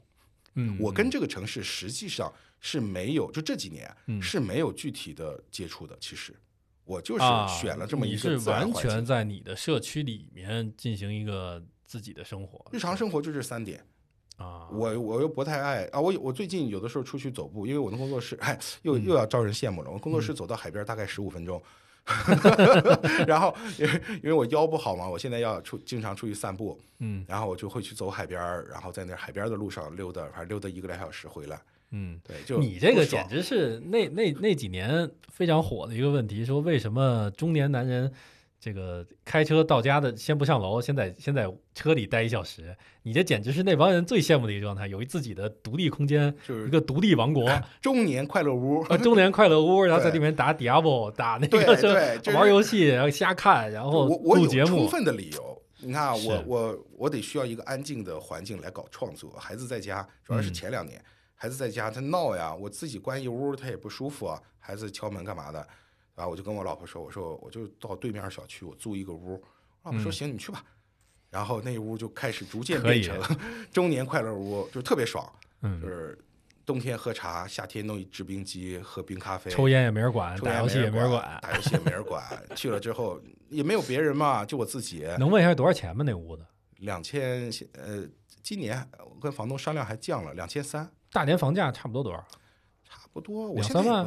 [0.55, 5.97] 嗯，我跟这个城市实际上是没有，就这几年嗯是没有具体的接触的。
[5.99, 6.35] 其实
[6.85, 12.63] 我就是啊选了这么一你是个完全，在你的社区里面进行一个自己的生活。
[12.71, 13.83] 日常生活就这三点。
[14.37, 19.89] 啊，我我又不太爱啊，我我最近有的时候出去走步，因为我的工作室，哎，又嗯又要招人羡慕了。
[19.91, 21.61] 我工作室走到海边大概十五分钟，
[23.27, 31.59] 然后因为因为我腰不好嘛，我现在要出经常出去散步，嗯然后我就会去走海边儿，然后在那海边的路上溜达，反正溜达一个来小时回来。
[31.91, 38.09] 嗯，对，就你这个简直是那那那几年非常火的一个问题，说为什么中年男人
[38.59, 42.75] 这个开车到家的先不上楼，先在先在车里待一小时？
[43.03, 47.49] 你这简直是那帮人最羡慕的一个状态，有一自己的独立空间，就是一个独立王国，
[47.81, 48.83] 中年快乐屋。
[48.89, 55.61] 呃，中年快乐屋，然后在里面打 Diablo， 打那个是对就是玩游戏，然后瞎看，然后我我有录节目，充分的理由。
[55.81, 59.31] 你看啊，我我我得需要一个安静的环境来搞创作。
[59.39, 61.01] 孩子在家，主要是嗯前两年，
[61.33, 64.37] 孩子在家他闹呀，我自己关一屋他也不舒服啊。
[64.59, 65.65] 孩子敲门干嘛的，
[66.19, 69.41] 然后我就跟我老婆说，我说我就到对面小区我租一个屋。
[69.83, 70.61] 我老婆说嗯行，你去吧。
[71.29, 73.17] 然后那屋就开始逐渐变成
[73.71, 75.25] 中年快乐屋，就特别爽，
[75.61, 76.19] 就嗯，是
[76.65, 81.39] 冬天喝茶，夏天弄一制冰机喝冰咖啡，抽烟也没人管，打游戏也没没人管。
[81.41, 82.21] 打游戏也没人管。
[82.53, 85.07] 去了之后也没有别人嘛，就我自己。
[85.17, 86.03] 能问一下多少钱吗？
[86.05, 86.45] 那屋子？
[86.79, 88.03] 两千，呃，
[88.43, 92.19] 今年我跟房东商量还降了两千三，大连房价差不多多少
[92.83, 93.47] 差不多。
[93.47, 94.05] 我两三万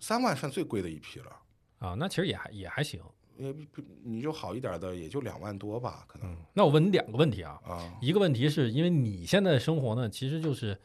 [0.00, 1.36] 三万算最贵的一批了。
[1.78, 1.94] 啊？
[1.98, 3.00] 那其实也还也还行。
[3.36, 7.56] 也不你就好一点的，也就两万多吧，可能嗯，那我问你两个问题啊。
[7.64, 7.98] 啊。
[8.00, 10.76] 一个问题是因为你现在的生活呢，其实就是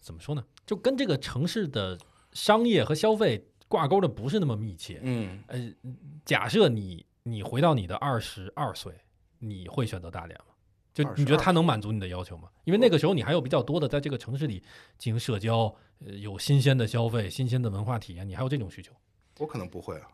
[0.00, 1.98] 怎么说呢，就跟这个城市的
[2.32, 5.00] 商业和消费挂钩的不是那么密切。
[5.02, 5.72] 嗯，呃，
[6.26, 8.92] 假设你你回到你的二十二岁，
[9.38, 10.47] 你会选择大连吗？
[11.04, 12.48] 就你觉得22它能满足你的要求吗？
[12.64, 14.62] 因为那个时候你还有比较多的在这个城市里
[14.98, 15.72] 进行社交，
[16.04, 18.92] 呃，有新鲜的消费、新鲜的文化体验，你还有这种需求。
[19.38, 20.08] 我可能不会啊。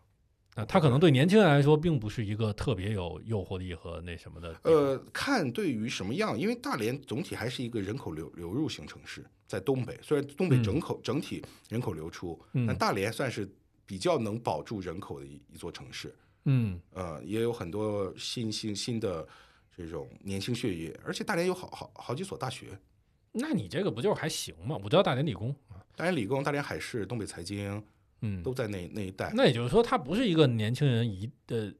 [0.56, 4.54] 啊，它可能对年轻人来说，并不是一个特别有诱惑力和那什么的。
[4.62, 13.48] 呃，看对于什么样，因为大连总体还是一个人口流流入型城市，在东北，虽然东北嗯整口、整体人口流出，嗯但大连算是
[13.84, 16.14] 比较能保住人口的一一座城市。
[16.44, 19.26] 嗯呃，也有很多新新新的
[19.76, 22.78] 这种年轻血液，而且大连有好好好几所大学，
[23.32, 24.78] 那你这个不就是还行吗？
[24.82, 27.82] 我知道大连理工啊，大连理工、大连海事、东北财经
[28.20, 29.32] 嗯，都在那那一带。
[29.34, 31.74] 那也就是说，它不是一个年轻人一的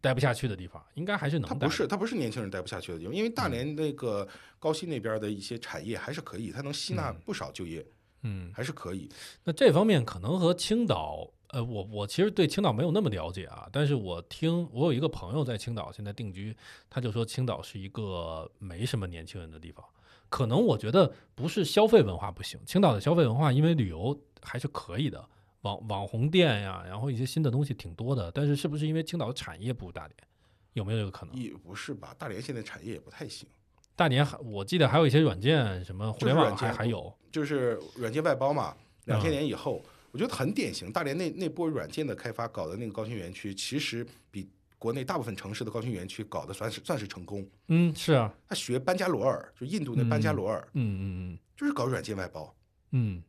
[0.00, 1.56] 待不下去的地方，应该还是能待。
[1.56, 4.26] 它不是，它不是年轻人待不下去的地方，因为大连那个
[4.58, 7.86] 高新那边的一些产业还是可以，它能吸纳不少就业，
[8.22, 9.08] 嗯，还是可以。
[9.44, 16.54] 那这方面可能和青岛，呃，我我其实对青岛没有那么了解啊，但是我听我有一个朋友在青岛现在定居，
[16.90, 19.82] 他就说青岛是一个没什么年轻人的地方。
[20.28, 25.26] 可能我觉得不是消费文化不行，青岛的消费文化因为旅游还是可以的，
[25.62, 28.30] 网网红店呀，然后一些新的东西挺多的。
[28.32, 30.14] 但是是不是因为青岛的产业不如大连？
[30.74, 31.34] 有没有这个可能？
[31.34, 33.48] 也不是吧，大连现在产业也不太行。
[33.94, 39.80] 大连还我记得还有一些软件，什么互联网软件还还有，就是软件外包嘛，两千嗯年以后，
[40.16, 40.90] 我觉得很典型。
[40.90, 44.48] 大连那那波软件的开发搞的那个高新园区，其实比
[44.78, 47.46] 国内大部分城市的高新园区搞的算是算是成功。
[47.68, 52.50] 嗯，是啊，他学班加罗尔，就印度那班加罗尔，嗯嗯嗯就是搞软件外包
[52.92, 53.22] 嗯嗯，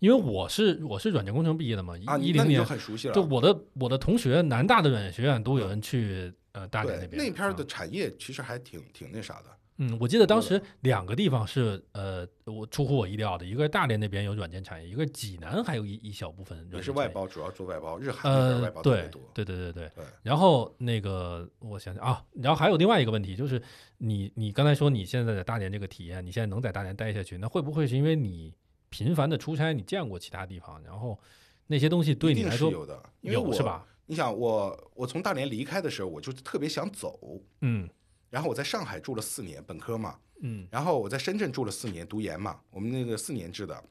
[0.00, 2.16] 因为我是我是软件工程毕业的嘛，啊。
[2.16, 3.14] 你那你就一零年，很熟悉了。
[3.14, 9.53] 就我的我的同学，南大的软件学院都有人去呃大连那边啊那片的产业其实还挺挺那啥的。
[9.78, 16.68] 嗯，我记得当时两个地方是呃，我出乎我意料的，一个是大连那边有软件产业，一个是济南还有一一小部分。
[16.72, 19.22] 也是外包，主要做外包，日韩那边呃外，包特别对多。
[19.34, 19.90] 对对对对。
[19.96, 23.60] 对然后那个我想想啊，然后还有另外一个问题，就是
[23.98, 28.54] 你你刚才说你现在在大连这个体验，你现在能在大连待下去，那会不会是因为你
[28.90, 31.18] 频繁的出差，你见过其他地方，然后
[31.66, 33.62] 那些东西对你来说是有的，因为我有是？
[33.62, 33.84] 吧？
[34.06, 37.88] 你想我我从大连离开的时候，我就特别想走，嗯
[38.34, 40.66] 然后我在上海住了四年本科嘛，嗯。
[40.68, 43.84] 然后我在深圳住了四年读研嘛，我们那个四年制的，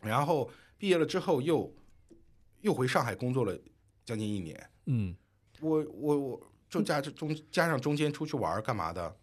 [0.00, 1.70] 然后毕业了之后又
[2.62, 3.54] 又回上海工作了
[4.06, 5.14] 将近一年，嗯。
[5.60, 9.14] 我我我就加中加上中间出去玩儿干嘛的，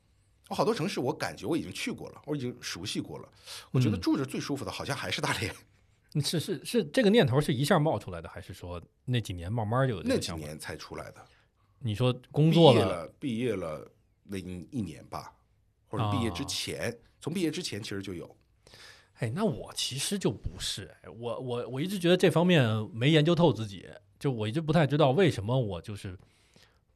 [0.47, 3.27] 我好多城市我感觉我已经去过了，我已经熟悉过了，
[3.71, 3.99] 我觉得嗯。
[3.99, 5.51] 住着最舒服的好像还是大连，
[6.13, 10.19] 嗯是是是这个念头是一下冒出来的，还是说那几年慢慢就有那？
[10.19, 11.25] 几年才出来的，
[11.79, 13.91] 你说工作毕业，了毕业了
[14.29, 15.33] 那一一年吧，
[15.87, 18.35] 或者毕业之啊前，从毕业之前其实就有。
[19.15, 22.63] 哎，那我其实就不是，哎，我我我一直觉得这方面
[22.93, 26.17] 没研究透自己，就我一直不太知道为什么我就是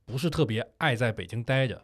[0.05, 1.83] 不是特别爱在北京待着，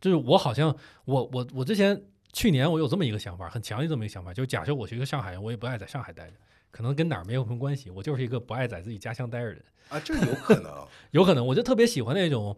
[0.00, 6.36] 就是我好像我我我之前去年我有这么一个想法，很强烈这么一个想法，就是假设我是一个上海人，我也不爱在上海待着，
[6.70, 12.56] 可能跟哪儿没有什么关系，我就是一个不爱在自己家乡待着的人，啊，这有可能， 有可能我就特别喜欢那种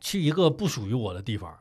[0.00, 1.58] 去一个不属于我的地方，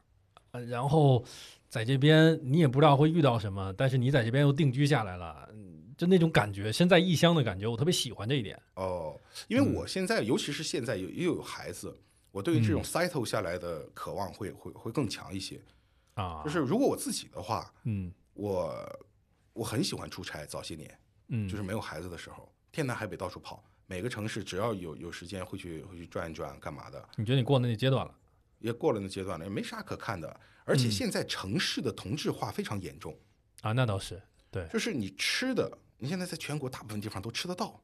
[0.52, 1.24] 呃然后
[1.68, 8.58] 在这边你也不知道会遇到什么，但是你在这边又定居下来了，嗯就那种感觉，身在异乡的感觉，我特别喜欢这一点。
[8.76, 11.96] 哦，因为我现在，尤其是现在有又有孩子，
[12.32, 15.62] 我对于这种嗯 settle 下来的渴望会会会更强一些。
[16.14, 18.74] 啊，就是如果我自己的话，嗯我
[19.52, 20.98] 我很喜欢出差，早些年
[21.28, 27.04] 嗯，就是没有孩子的时候，天南海北到处跑，每个城市只要有有时间会去会去转一转，干嘛的。
[27.18, 28.16] 你觉得你过了那阶段了？
[28.60, 30.40] 也过了那阶段了，也没啥可看的。
[30.66, 33.18] 而且嗯现在城市的同质化非常严重，
[33.62, 37.84] 啊，那倒是，对，就是你吃的，你现在在全国大部分地方都吃得到。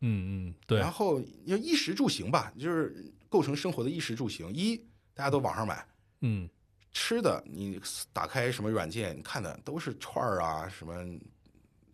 [0.00, 4.52] 嗯嗯，对然，后要衣食住行吧，就是构成生活的衣食住行。
[4.52, 4.76] 一
[5.14, 5.86] 大家都网上买
[6.20, 6.48] 嗯
[6.92, 7.80] 吃的，你
[8.12, 11.18] 打开什么软件，你看的都是串儿啊，什么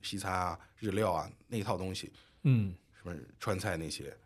[0.01, 2.11] 西餐啊、日料啊那一套东西，
[2.45, 4.17] 嗯什么川菜那些。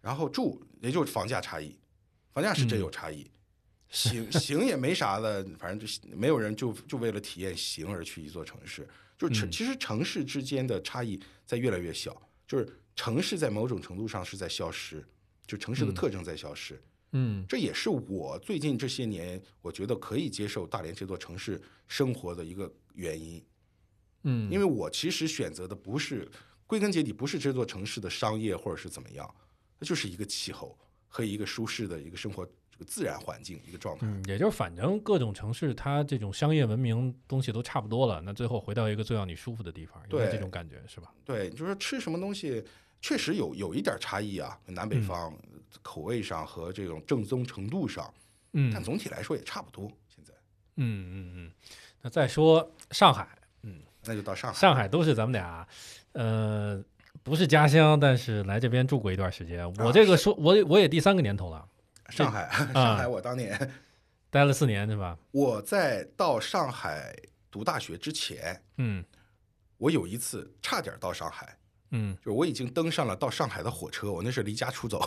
[0.00, 1.78] 然后住也就是房价差异，
[2.32, 3.30] 房价是真有差异。
[3.90, 8.88] 行 行也没啥的，反正就没有人就就为了体验行而去一座城市。
[9.18, 15.04] 就是城嗯其实城市之间的差异在越来越小，就是城市在某种程度上是在消失，
[15.46, 16.80] 就城市的嗯特征在消失。
[17.12, 23.44] 嗯这也是我最近这些年我觉得可以接受大连这座城市生活的一个原因，
[24.22, 26.30] 嗯，因为我其实选择的不是
[26.66, 29.28] 归根结底不是这座城市的商业或者是怎么样，
[29.78, 34.06] 它就是一个气候和一个舒适的一个生活这个自然环境一个状态。
[34.06, 41.12] 嗯，也就是反正各种城市它这种商业文明东西都差不多了，那最后回到一个最让你舒服的地方，对这种感觉是吧？
[41.24, 42.64] 对，就是说吃什么东西
[43.00, 45.38] 确实有有一点差异啊，南北嗯方、
[45.82, 48.12] 口味上和这种正宗程度上，
[48.54, 49.86] 嗯但总体来说也差不多。
[50.08, 50.32] 现在
[50.76, 51.52] 嗯嗯嗯，
[52.02, 53.28] 那再说上海，
[53.62, 55.66] 嗯那就到上海，上海都是咱们俩，
[56.12, 56.82] 呃，
[57.22, 59.70] 不是家乡，但是来这边住过一段时间。
[59.74, 61.66] 我啊这个说，我我也第三个年头了，
[62.10, 63.72] 上海，啊 上海，我当年
[64.30, 65.18] 待了四年，对吧？
[65.30, 67.14] 我在到上海
[67.50, 69.04] 读大学之前，嗯
[69.78, 71.56] 我有一次差点到上海，
[71.90, 75.00] 嗯，就是我已经登上了到上海的火车，我那是离家出走，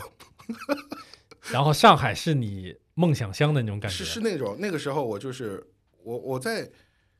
[1.52, 4.20] 然后上海是你梦想乡的那种感觉，是是。
[4.20, 5.64] 那种那个时候我就是
[6.02, 6.68] 我我在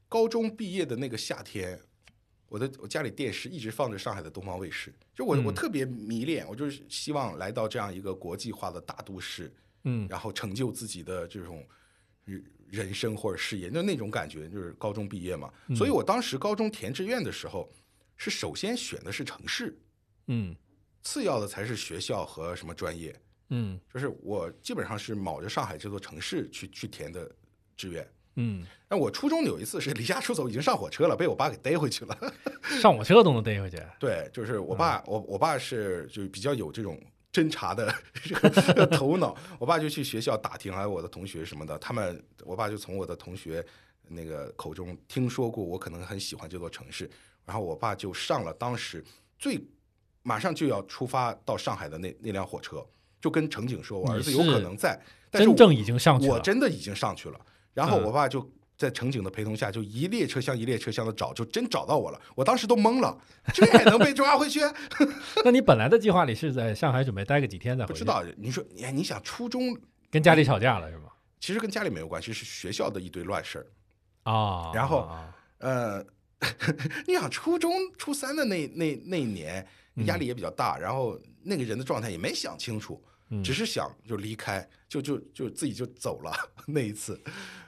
[0.09, 1.79] 高中毕业的那个夏天，
[2.49, 5.55] 我的我家里电视一直放着上海的东方卫视，就我、我嗯。
[5.55, 9.53] 特别迷恋，我就是希望来到这样一个国际化的大都市，
[9.85, 11.65] 嗯然后成就自己的这种
[12.25, 15.53] 人人生或者事业，就那种感觉，就是高中毕业嘛。
[15.69, 17.71] 嗯所以我当时高中填志愿的时候，
[18.17, 19.79] 是首先选的是城市，
[20.27, 20.55] 嗯
[21.03, 23.15] 次要的才是学校和什么专业。
[23.51, 27.31] 嗯就是我基本上是卯着上海这座城市去去填的
[27.77, 28.09] 志愿。
[28.37, 32.35] 嗯，但我初中有一次是离家出走，已经上火车了，被我爸给逮回去了。
[32.81, 33.81] 上火车都能逮回去。
[34.01, 37.01] 对，就是我嗯爸，我我爸是就比较有这种
[37.35, 38.35] 侦查的这
[38.75, 43.67] 个头脑，我爸就去学校打听，还有我的同学什么的，他们，我爸就从我的同学
[44.07, 47.11] 那个口中听说过我可能很喜欢这座城市，
[47.45, 49.05] 然后我爸就上了当时
[49.37, 49.61] 最
[50.23, 52.87] 马上就要出发到上海的那那辆火车，
[53.21, 54.97] 就跟乘警说，我儿子有可能在，
[55.29, 56.35] 但是我真正已经上去了。
[56.35, 57.41] 我真的已经上去了。
[57.73, 62.21] 然后嗯我爸就在乘警的陪同下，就一列车厢一列车厢的找，就真找到我了。
[62.35, 63.17] 我当时都懵了，
[63.53, 64.61] 这也能被抓回去？
[65.45, 67.93] 那你本来的计划里是在上海准备待个几天再回去？
[67.93, 68.23] 不知道。
[68.37, 69.77] 你说，哎你想初中
[70.11, 71.11] 跟家里吵架了是吗？
[71.41, 73.67] 其实跟家里没有关系，是学校的一堆乱事儿。
[74.23, 76.05] 啊，然后啊呃，
[77.07, 79.67] 你想初中初三的那那那一年，
[80.07, 86.33] 压力也比较大，然后那个人的状态也没想清楚，嗯只是想就离开，就就就自己就走了。
[86.67, 87.21] 那一次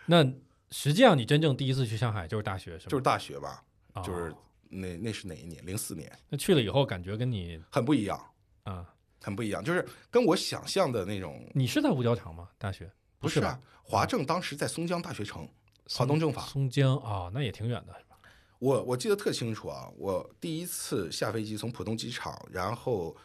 [0.06, 0.24] 那
[0.70, 2.90] 实际上你真正第一次去上海就是大学是吗？
[2.90, 3.62] 就是大学吧，
[3.92, 4.34] 啊就是
[4.68, 5.64] 那那是哪一年？
[5.64, 8.20] 零四年，那去了以后感觉跟你很不一样。
[8.64, 8.84] 啊，
[9.20, 12.48] 很不一样，就是跟我想象的那种你是在五角场吗？
[12.58, 13.60] 大学不是吧？。
[13.82, 15.48] 华政当时在松江大学城，
[15.90, 16.42] 华东政法。
[16.42, 18.18] 松江啊，那也挺远的是吧？
[18.58, 23.16] 我我记得特清楚啊，我第一次下飞机从浦东机场，然后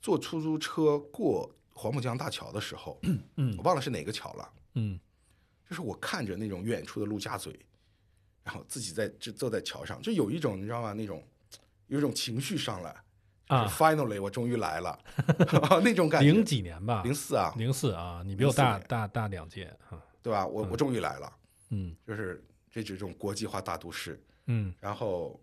[0.00, 3.00] 坐出租车过黄浦江大桥的时候，
[3.36, 5.00] 嗯我忘了是哪个桥了，嗯
[5.68, 7.58] 就是我看着那种远处的陆家嘴，
[8.42, 10.92] 然后自己在这坐在桥上，就有一种你知道吗？
[10.92, 11.22] 那种
[11.86, 12.94] 有一种情绪上来
[13.48, 14.98] 啊就是 finally 我终于来了
[15.84, 16.32] 那种感觉。
[16.32, 20.02] 零几年吧，零四啊，零四啊，你比我大大大两届啊。
[20.22, 20.46] 对吧？
[20.46, 21.32] 我我终于来了，
[21.70, 24.18] 嗯就是这这种国际化大都市。
[24.46, 25.38] 嗯然后，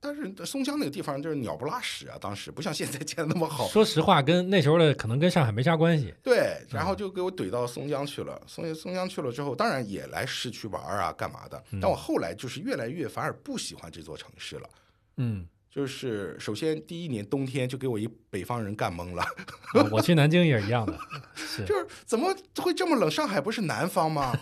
[0.00, 3.66] 但是松江那个地方就是鸟不拉屎啊，当时不像现在建的那么好。
[3.68, 6.14] 说实话，跟那时候的可能跟上海没啥关系。
[6.22, 8.40] 对，然后就给我怼到松江去了。
[8.46, 11.60] 松松江去了之后，当然也来市区玩啊，干嘛的。
[11.80, 14.68] 但我后来就是越来越反而不喜欢这座城市了。
[15.16, 20.96] 嗯，就是首先第一年冬天就给我一北方人干懵了，啊我去南京也是一样的，
[21.34, 23.10] 是就是怎么会这么冷？
[23.10, 24.32] 上海不是南方吗？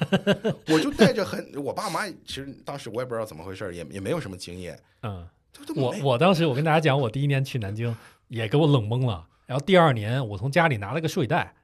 [0.68, 4.78] 我就带着很，我爸妈其实当时我也不知道怎么回事，也也没有什么经验。
[5.02, 5.26] 嗯。
[5.74, 7.96] 我我当时我跟大家讲，我第一年去南京
[8.28, 9.26] 也给我冷懵了。
[9.46, 11.54] 然后第二年我从家里拿了个睡袋，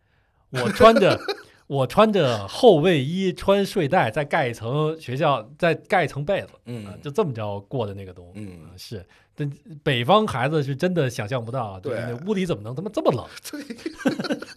[0.50, 1.18] 我穿着
[1.66, 8.30] 我穿着厚卫衣，穿睡袋，再盖一层学校，再盖一层被子，啊嗯就这么着过的那个冬。
[8.34, 9.50] 嗯啊是，但
[9.82, 13.26] 北方孩子是真的想象不到，就是对屋里怎么能他妈这么冷？
[13.50, 13.62] 对。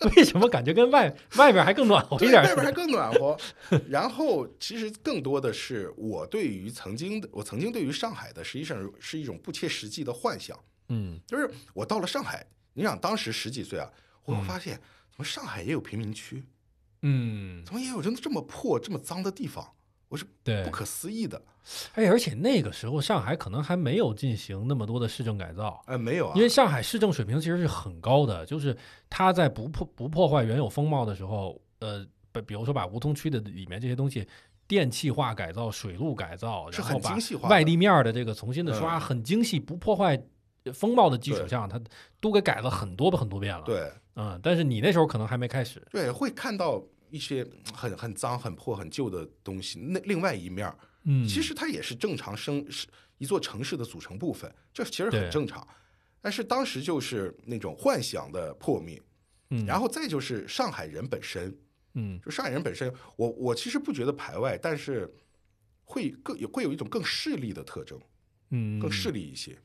[0.15, 2.43] 为什么感觉跟外外边还更暖和一对，点？
[2.43, 3.35] 外边还更暖和。
[3.89, 10.57] 然后，其实更多的是我对于曾经的，我曾经对于上海的，实际上是一种不切实际的幻想。
[10.89, 13.89] 嗯就是我到了上海，你想当时十几岁啊，
[14.25, 16.43] 我嗯发现怎么上海也有贫民区，
[17.07, 19.63] 嗯，怎么也有真的这么破、这么脏的地方，
[20.09, 21.39] 我是对不，可思议的。
[21.93, 25.79] 哎，而且那个时候上海可能还没有进行那么多的市政改造。
[25.85, 28.75] 哎，没有啊，因为上海市政水平其实是很高的，就是
[29.07, 34.27] 它在不破不破坏原有风貌的时候，呃，比比如说把梧桐区的里面这些东西
[34.67, 40.19] 电气化改造、水路改造，是然后把很精细化外立面儿的这个重新的刷，嗯很精细，不破坏
[40.73, 41.79] 风貌的基础上，它
[42.19, 45.85] 都给改了很多很多遍了。，对嗯，但是你那时候可能还没开始。
[45.91, 49.79] 对，会看到一些很很脏、很破、很旧的东西。
[49.79, 52.87] 那另外一面儿，嗯，其实它也是正常生是
[53.17, 55.65] 一座城市的组成部分，这其实很正常。
[56.21, 59.01] 但是当时就是那种幻想的破灭，
[59.51, 61.55] 嗯，然后再就是上海人本身，
[61.93, 65.13] 嗯就上海人本身，我我其实不觉得排外，但是
[65.83, 67.99] 会更有会有一种更势利的特征，
[68.49, 69.55] 嗯，更势利一些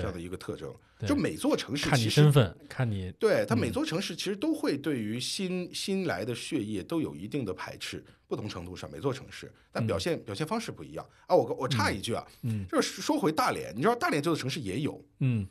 [0.00, 0.74] 这样的一个特征。
[1.06, 2.08] 就每座城市看你。
[2.08, 11.34] 身份，看你对它嗯每座城市其实都会对于新新来的血液都有一定的排斥，不同程度上每座城市，但表现、表现方式不一样啊。
[11.34, 15.44] 我我插一句啊，嗯就是说回大连，你知道大连这座城市也有，嗯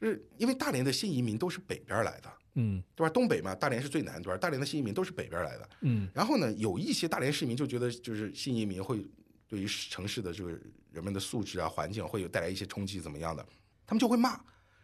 [0.00, 3.10] 就是因为大连的新移民都是北边来的，嗯对吧？
[3.10, 5.68] 东北嘛，大连是最南端，大连的新移民都是北边来的。
[5.80, 9.04] 嗯然后呢，有一些大连市民就觉得，就是新移民会
[9.48, 10.56] 对于城市的这个
[10.98, 13.46] 人们的素质啊、环境会有带来一些冲击，怎么样的，
[13.86, 14.38] 他们就会骂。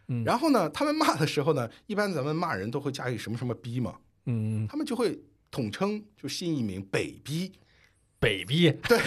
[0.07, 3.95] 嗯然后呢，他们骂的时候呢，一般咱们骂人都会加一什么什么逼嘛，
[4.27, 5.19] 嗯他们就会
[5.51, 7.51] 统称就新移民北逼，
[8.17, 8.97] 北逼，对，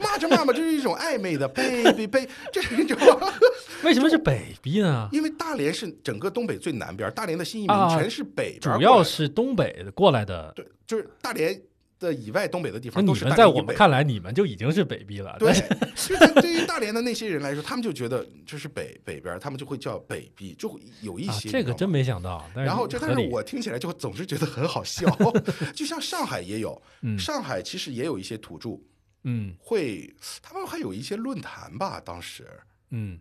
[0.00, 2.96] 骂着骂嘛，就是一种暧昧的 baby baby，这是一种。
[3.82, 5.08] 为什么是北逼呢？
[5.12, 10.52] 因为大连是整个东北最南边，大连的新移民啊全是北边主要是东北过来的。
[10.56, 11.60] 对，就是大连
[12.04, 13.74] 的以外东北的地方你方都是们在我们。
[13.74, 15.36] 看来，你们就已经是北逼了。
[15.40, 15.52] 对
[16.40, 22.04] 对于大连的那些人来说，他们就觉得这是北北边，他们就会叫北逼，就会有一啊，些、这个真没。
[22.04, 22.46] 想到。
[22.54, 25.08] 然后就，但是我听起来就总是觉得很好笑，
[25.74, 28.78] 就像上海也有，嗯上海其实也有一些土著
[29.22, 32.46] 嗯会，他们还有一些论坛吧，当时
[32.90, 33.18] 嗯，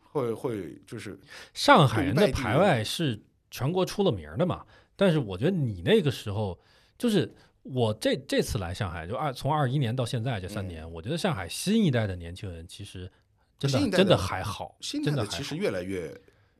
[0.00, 1.18] 会会就是
[1.54, 3.18] 上海人的排外是
[3.50, 4.62] 全国出了名的嘛。
[4.94, 6.60] 但是我觉得你那个时候，
[6.98, 7.34] 就是
[7.72, 13.10] 我这这次来上海，就二从二一年到现在这三年，我觉得上海新一代的年轻人其实
[13.58, 16.02] 真的的真的还好，新真的其实越来越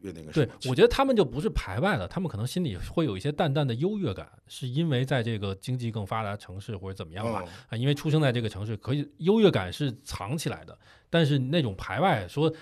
[0.00, 10.78] 越那个对，我觉得他们就不是排外了，他们可能心里会有一些淡淡的优越感，是因为在这个经济更发达城市或者怎么样吧，嗯啊，因为出生在这个城市，可以优越感是藏起来的，
[11.08, 12.52] 但是那种排外说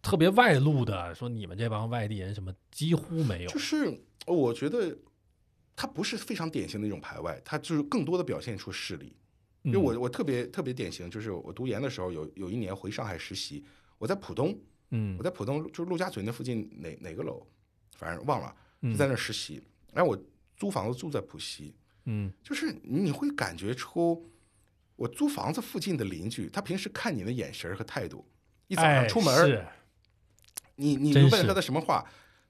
[0.00, 4.00] 特别外露的，说你们这帮外地人什么几乎没有就，是。
[4.26, 4.94] 我觉得
[5.80, 9.14] 他不是非常典型的一种排外，他就是更多的表现出势力。
[9.62, 9.82] 因为嗯。
[9.84, 13.64] 我我特别特别典型，就是我读研的时候有有一年回上海实习，
[13.96, 14.58] 我在浦东，
[14.90, 15.16] 嗯。
[15.16, 17.46] 我在浦东就是陆家嘴那附近哪哪个楼，
[17.96, 18.90] 反正忘了，嗯。
[18.90, 19.62] 就在那儿实习。
[19.92, 20.20] 然后我
[20.56, 21.76] 租房子住在浦西，
[22.06, 22.32] 嗯。
[22.42, 24.28] 就是你会感觉出
[24.96, 28.26] 我租房子附近的邻居，他平时看你的眼神和态度，
[28.66, 29.64] 一早哎上出门儿，是。
[30.74, 31.54] 你你真问他是。
[31.54, 32.04] 的什么话，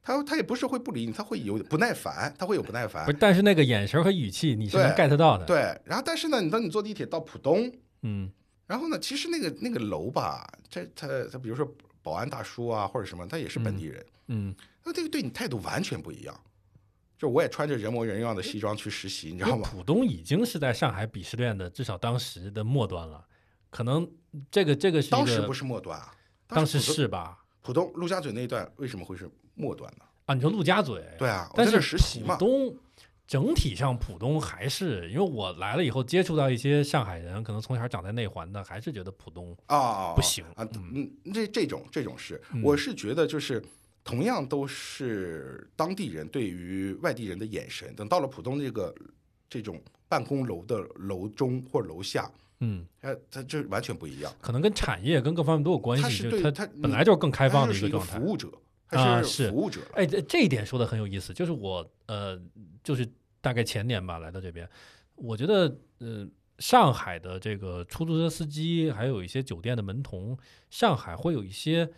[0.09, 3.13] 他他也不是会不理你，他会有不耐烦，他会有不耐烦不。
[3.13, 3.19] 是？
[3.21, 8.33] 但是那个眼神和语气你是能 get 到的，，对，然后但是呢，你当你坐地铁到浦东，嗯
[8.67, 11.71] 然后呢，其实那个那个楼吧，这他他比如说
[12.03, 16.35] 保安大叔啊或者什么，他也是本地人，嗯，那这个对你态度完全不一样。
[17.19, 19.69] 就我也穿着人模人样的西装去实习，你知道吗？
[19.71, 23.27] 浦东已经是在上海鄙视链的至少当时的末端了，
[23.69, 24.11] 可能
[24.51, 26.15] 这个这个是个当时不是末端啊，
[26.47, 27.45] 当时时是吧？
[27.61, 29.29] 浦东陆家嘴那一段为什么会是
[29.59, 30.05] 末端的？
[30.27, 32.77] 啊，你说陆家嘴，对啊，我但是实习嘛浦，东
[33.27, 43.63] 整体上浦东还是，因为我来了以后接触到一些上海人，可能从小长在内环的，还是觉得浦东啊，不行啊，嗯，这这种这种是嗯，我是觉得就是
[44.03, 48.95] 同样都是当地人对于外地人的眼神，等到了浦东这个
[49.51, 49.79] 这种
[50.09, 52.31] 办公楼的楼中或者楼下，
[52.61, 54.33] 嗯，它它这完全不一样。
[54.41, 58.25] 可能跟产业跟各方面都有关系，就是它是对它本来就是更开放的一个状态服。
[58.25, 58.51] 务者，
[58.91, 59.87] 啊是是服务者了。
[59.95, 62.41] 哎，这这一点说的很有意思，就是我呃，
[62.83, 63.07] 就是
[63.41, 64.69] 大概前年吧来到这边，
[65.15, 66.27] 我觉得呃，
[66.59, 70.37] 上海的这个出租车司机，还有一些酒店的门童，
[70.71, 71.89] 上海会有一些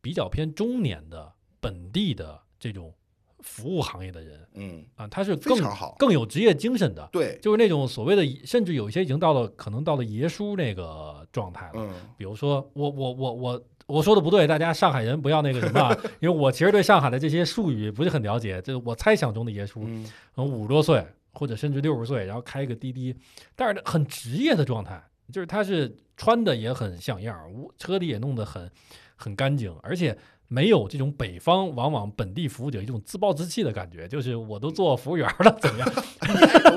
[0.00, 2.94] 比较偏中年的本地的这种
[3.40, 5.96] 服务行业的人嗯，啊，他是更好。
[5.98, 11.72] 更有职业精神的，对，就是那种所谓的，甚至有一些已经到了可能到了爷叔那个状态了。
[11.74, 23.14] 嗯，比如说，我我我我我说的不对，大家上海人不要那个什么啊，因为我其实对上海的这些术语不是很了解，这是我猜想中的爷叔，嗯可能五十多岁或者甚至六十岁，然后开一个滴滴，
[23.54, 28.70] 但是很职业的状态，就是他是穿的也很像样儿，车里也弄得很
[29.16, 30.16] 很干净，而且。
[30.48, 35.88] 没有这种北方往往本地服务者一种自暴自弃的感觉，就是我都做服务员了，怎么样？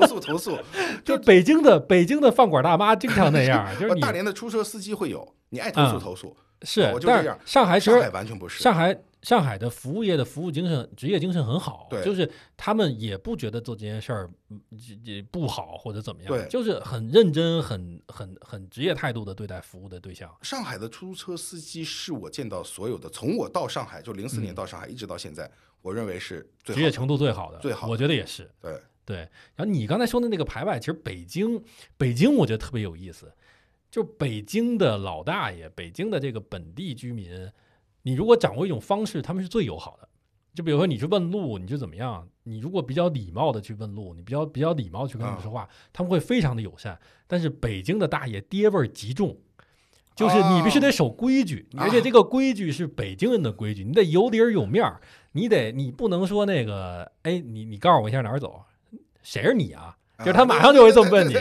[0.00, 0.56] 投诉投诉，
[1.04, 6.34] 就北京的北京的饭馆大妈经常那样， 就是你大连的出租车司机会有，你爱投诉嗯投诉。
[6.62, 8.62] 是我，就但是这样上海上海完全不是。
[8.62, 20.30] 上海上海的服务业的服务精神、职业精神很好，对就是他们也不觉得做这件事儿嗯这这不好或者怎么样，对就是很认真、很很很职业态度的对待服务的对象。
[20.42, 25.50] 上海的出租车司机是我见到所有的，从我到上海就零四年嗯到上海一直到现在，
[25.82, 28.48] 我认为是最职业程度最好的，最好的我觉得也是。
[28.60, 29.16] 对，对，
[29.56, 31.60] 然后你刚才说的那个排外，其实北京，
[31.96, 33.32] 北京我觉得特别有意思，
[33.96, 37.50] 就北京的老大爷，北京的这个本地居民，
[38.02, 40.06] 你如果掌握一种方式，他们是最友好的。
[40.52, 42.28] 就比如说你去问路，你就怎么样？
[42.42, 47.00] 你如果比较礼貌的去问路，你比较比较礼貌地去跟他们说话，他们会非常的友善。
[47.26, 49.34] 但是北京的大爷爹味儿极重，
[50.14, 55.00] 就是你必须得守规矩，啊而且这个规矩是北京人的规矩，你得有底儿有面儿，
[55.32, 58.62] 你得你不能说那个，哎，你你告诉我一下哪儿走，
[59.22, 59.96] 谁是你啊？
[60.18, 61.34] 就是他马上就会这么问你，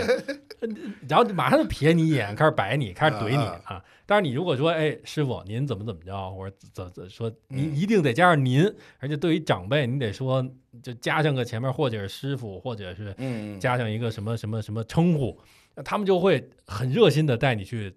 [1.07, 3.83] 然后马上就瞥你一眼，开始摆你，开始怼你啊啊。
[4.05, 10.45] 但是你如果说，哎，师傅您怎么怎么着，或者怎怎说，您嗯一定得加上您，而且对于长辈，你得说
[10.83, 15.39] 就加上个前面，或者是师傅，或者是嗯，加上一个什么什么什么称呼，
[15.73, 17.95] 那他们就会很热心的带你去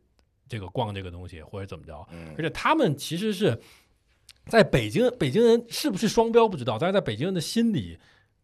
[0.48, 2.06] 这个逛这个东西，或者怎么着。
[2.12, 3.58] 嗯而且他们其实是
[4.46, 7.98] 在北京，北京人是不是双标不知道，但是在北京人的心里，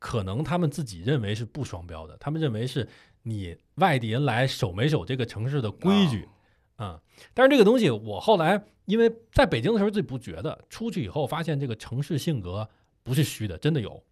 [0.04, 2.86] 可能他们自己认为是不双标的，他们认为是
[3.22, 6.28] 你外地人来守没守这个城市的规矩
[6.76, 7.00] 啊、
[7.32, 12.68] 但是这个东西我后来因为在北京的时候自己不觉得，出去以后发现这个城市性格
[13.02, 14.02] 不是虚的，真的有。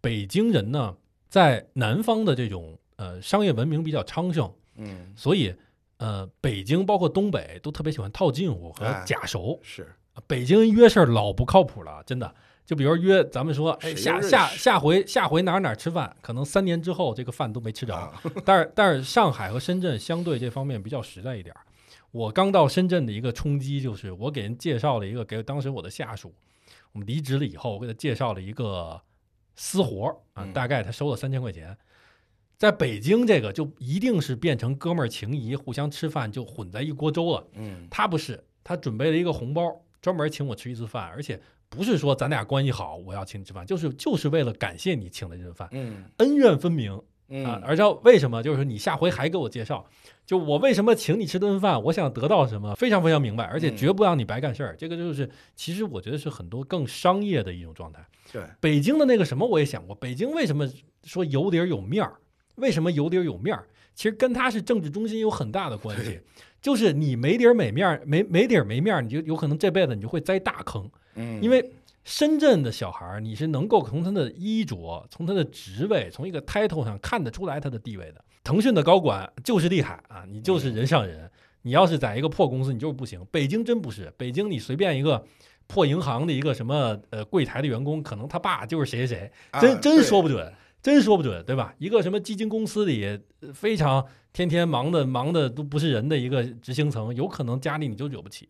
[0.00, 0.96] 北京人呢，
[1.28, 5.52] 在南方的这种呃商业文明比较昌盛，嗯，所以
[5.96, 9.58] 呃北京包括东北都特别喜欢套近乎和哎假熟。
[9.60, 9.92] 是
[10.28, 12.32] 北京人约事儿老不靠谱了，真的。
[12.64, 17.94] 就比如约咱们说，哎，下下下回下回哪儿哪儿吃饭，可能三年之后这个饭都没吃着。
[17.94, 21.60] 啊，但是但是上海和深圳相对这方面比较实在一点儿。
[22.12, 26.34] 我刚到深圳的一个冲击就是，我给人介绍了一个给当时我的下属，
[26.92, 29.00] 我们离职了以后，我给他介绍了一个
[29.56, 31.76] 私活儿啊，嗯大概他收了三千块钱。
[32.58, 37.44] 在北京，这个就一定是变成哥们儿情谊，互相吃饭就混在一锅粥了。
[37.54, 41.40] 嗯他不是，他准备了一个红包，专门请我吃一次饭，而且
[41.74, 47.58] 不是说咱俩关系好，我要请你吃饭，就是就是为了感谢你请的这顿饭，嗯恩怨分明嗯啊。
[47.64, 48.42] 而且为什么？
[48.42, 49.86] 就是你下回还给我介绍，
[50.26, 54.76] 就我为什么请你吃顿饭，我想得到什么，非常非常明白，而且嗯绝不让你白干事儿。
[54.76, 58.06] 这个就是，其实我觉得是很多更商业的一种状态。
[58.30, 60.70] 对，北京的那个什么，我也想过，北京为什么
[61.04, 62.16] 说有底儿有面儿？
[62.56, 63.66] 为什么有底儿有面儿？
[63.94, 66.20] 其实跟它是政治中心有很大的关系。
[66.60, 70.88] 就是你没底儿没面儿，没没底儿没面儿，你就有可能这辈子你就会栽大坑。
[71.14, 71.72] 嗯，因为
[72.04, 78.24] 深圳的小孩儿，你是能够从他的衣着、从他的职位、从一个 title 上看得出来他的地位的。
[78.42, 81.30] 腾讯的高管就是厉害啊，你就是人上人。
[81.64, 83.24] 你要是在一个破公司，你就是不行。
[83.30, 85.24] 北京真不是，北京你随便一个
[85.68, 90.52] 破银行的一个什么呃柜台的员工，可能他爸就是谁谁谁，啊真真说不准，
[90.82, 91.72] 真说不准，对吧？
[91.78, 93.04] 一个什么基金公司里
[93.38, 98.48] 呃非常天天忙的忙的都不是人的一个执行层，有可能家里你就惹不起。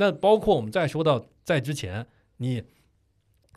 [0.00, 2.62] 那包括我们再说到在之前，你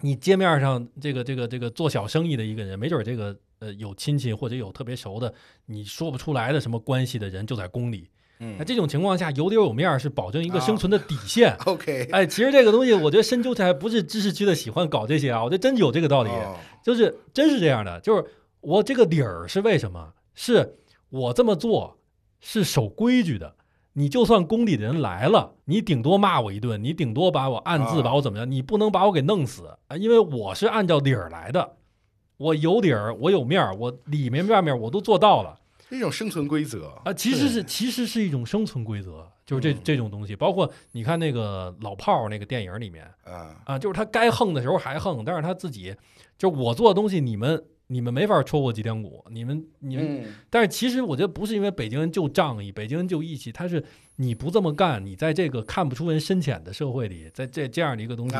[0.02, 5.32] 你街面上这个这个这个做小生意的一个人，没准这个呃有亲戚或者有特别熟的，
[5.68, 8.10] 你说不出来的什么关系的人就在宫里。
[8.40, 11.56] 嗯那这种情况下，有底儿有面儿是保证一个啊生存的底线。
[11.68, 16.30] OK，哎，其实这个东西，我觉得深究起来不是知识区的喜欢搞这些啊，我觉得真有这个道理。
[16.32, 18.26] 哦就是真是这样的，就是
[18.62, 20.14] 我这个理儿是为什么？
[20.34, 20.80] 是
[21.10, 22.00] 我这么做
[22.40, 23.56] 是守规矩的。
[23.94, 29.98] 你就算宫里的人来了，你顶多骂我一顿，你顶多把我暗自啊把我怎么样，你不能把我给弄死啊！
[29.98, 31.78] 因为我是按照理儿来的，
[32.38, 37.12] 我有理儿，我有面儿，我里面外面我都做到了一种生存规则啊！
[37.12, 40.34] 其实是其实是一种生存规则，就是这嗯这种东西。
[40.36, 45.94] 包括你看那个老炮儿那个电影里面，啊，啊，就是他该横的时候还横，但是他自己
[46.38, 47.62] 就我做的东西，你们
[47.92, 53.84] 你们没法戳我脊梁骨，你们你们，嗯但是其实我觉得不是因为北京人就仗义，北京人就义气，他是
[54.16, 58.36] 你不这么干，你在这个看不出人深浅的社会里，在这这样的一个东西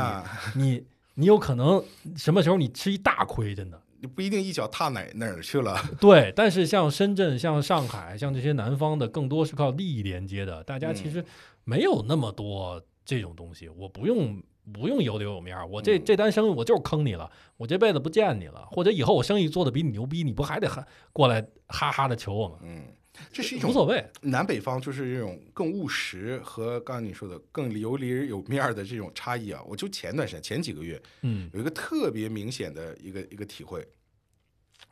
[0.56, 0.82] 你
[1.16, 1.84] 你有可能
[2.16, 3.82] 什么时候你吃一大亏，真的。
[4.00, 11.24] 你不一定一脚踏哪哪儿去了，对，但是像深圳、像上海、像这些南方的，更多是靠利益连接的，大家其实
[11.66, 13.70] 没有那么多这种东西。
[13.70, 14.42] 我不用
[14.72, 16.04] 不用有里有面儿，我这嗯。
[16.06, 22.60] 这单生意我就是坑你了，我这辈子不见你了，或者以后我生意做的比你牛逼，你不还得还过来哈哈的求我吗？
[22.64, 22.84] 嗯，
[23.32, 29.62] 这是一种无所谓，南北方就是这种更务实和刚刚你说的更有里有面儿的这种差异啊。
[29.68, 31.50] 我就前段时间前几个月嗯。
[31.54, 33.82] 有一个特别明显的一个一个体会，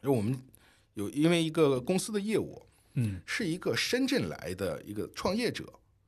[0.04, 0.38] 因为我们
[0.96, 2.62] 有因为一个公司的业务
[2.96, 3.22] 嗯。
[3.26, 5.66] 是一个深圳来的一个创业者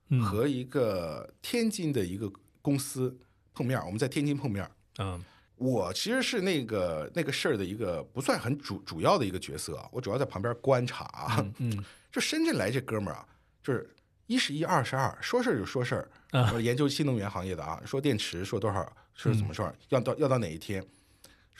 [0.09, 0.21] 嗯。
[0.21, 3.17] 和一个天津的一个公司
[3.53, 4.69] 碰面，我们在天津碰面。
[4.99, 5.23] 嗯
[5.57, 11.35] 我其实是那个那个事儿的一个不算很主主要的一个角色啊，我主要在旁边观察啊。
[11.39, 13.25] 嗯嗯 就深圳来这哥们儿啊，
[13.63, 13.87] 就是
[14.25, 16.09] 一是一，二是二，说事儿就说事儿。
[16.31, 20.83] 啊我研究新能源行业的啊，说电池说多少，说怎么说，要到要到哪一天，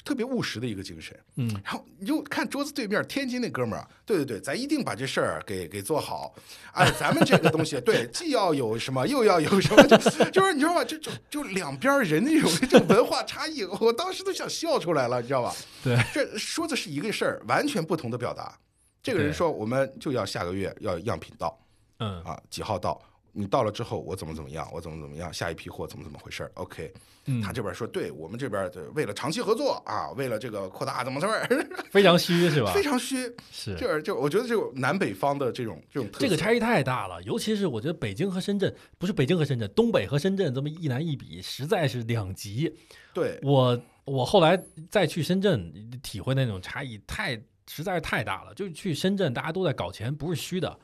[0.03, 1.17] 特别务实的一个精神。
[1.35, 6.33] 嗯然后你就看桌子对面天津那哥们儿啊，对对对，咱一定把这事儿给给做好。
[6.73, 9.97] 哎，咱们这个东西， 对，既要有什么，又要有什么，就
[10.31, 10.83] 就是你知道吧？
[10.83, 15.55] 就就就两边人那种这种文化差异，我当时都想笑出来了，你知道吧？
[15.83, 18.57] 对，这说的是一个事儿，完全不同的表达。
[19.03, 21.59] 这个人说，我们就要下个月要样品到
[21.99, 23.01] 嗯啊，几号到？
[23.33, 26.91] 你到了之后，我怎么怎么样，我怎么怎么样，下一批货怎么怎么回事儿？OK，
[27.25, 32.71] 嗯，他这边说，对我们这边的为了长期合作啊，为了这个扩大怎么怎么回事，非常虚是吧？
[32.75, 33.17] 非常虚。
[33.51, 42.73] 是这就我觉得这种南北方的这种这种这个差异太大了，尤其是我觉得北京和深圳，不是北京和深圳，东北和深圳这么一南一比，实在是两极。
[43.13, 48.53] 对我我后来再去深圳，体会那种差异太实在是太大了。
[48.55, 50.77] 就是去深圳，大家都在搞钱，不是虚的。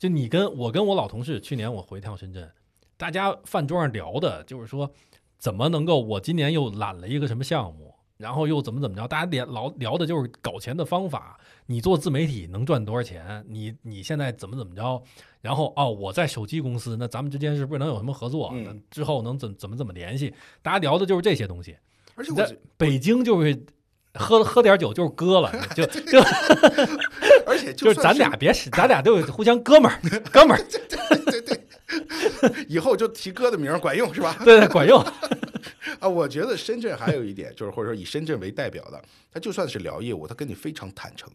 [0.00, 2.50] 就你跟我跟我老同事，去年我回一趟深圳，
[2.96, 4.90] 大家饭桌上聊的就是说，
[5.36, 11.38] 怎么能够我今年又揽了一个什么项目，然后又怎么怎么着，大家聊老聊的就是搞钱的方法。
[11.66, 13.44] 你做自媒体能赚多少钱？
[13.46, 15.02] 你你现在怎么怎么着？
[15.42, 18.50] 然后哦，我在手机公司，那咱们之间是不是能有什么合作？
[18.54, 20.32] 嗯那之后能怎怎么怎么联系？
[20.62, 21.76] 大家聊的就是这些东西。
[22.14, 23.66] 而且我在北京就是
[24.14, 26.18] 喝喝点酒就是哥了， 就就
[27.50, 30.64] 而且就是咱俩别使，咱俩都互相哥们儿， 哥们儿，
[32.68, 34.36] 以后就提哥的名儿管用是吧？
[34.44, 35.02] 对对，管用。
[35.98, 41.30] 啊，我觉得深圳还有一点，就是或者说以深圳为代表的，他就算是聊业务，他跟你非常坦诚，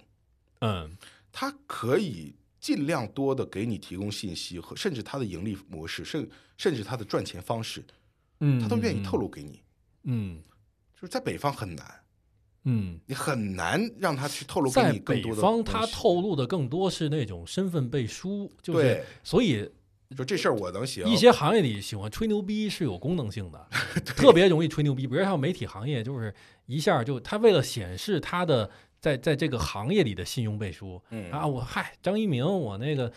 [0.61, 0.95] 嗯
[1.32, 7.84] 他可以尽量多的给你提供信息和甚至他的盈利模式，甚甚至他的赚钱方式，
[8.39, 9.61] 嗯，他都愿意透露给你。
[10.05, 10.41] 嗯
[10.95, 11.86] 就是在北方很难，
[12.66, 19.70] 嗯，你很难让他去透露给在你更多的北方，他透露的更多是那种身份背书，就是对，所以
[20.16, 23.68] 说这事儿我能行，一些行业里喜欢吹牛逼是有功能性的，
[24.03, 25.07] 特别容易吹牛逼。
[25.07, 26.34] 比如像媒体行业，就是
[26.66, 31.32] 一下就他为了显示他的在在这个行业里的信用背书嗯。
[31.32, 33.11] 啊，我嗨张一鸣，我那个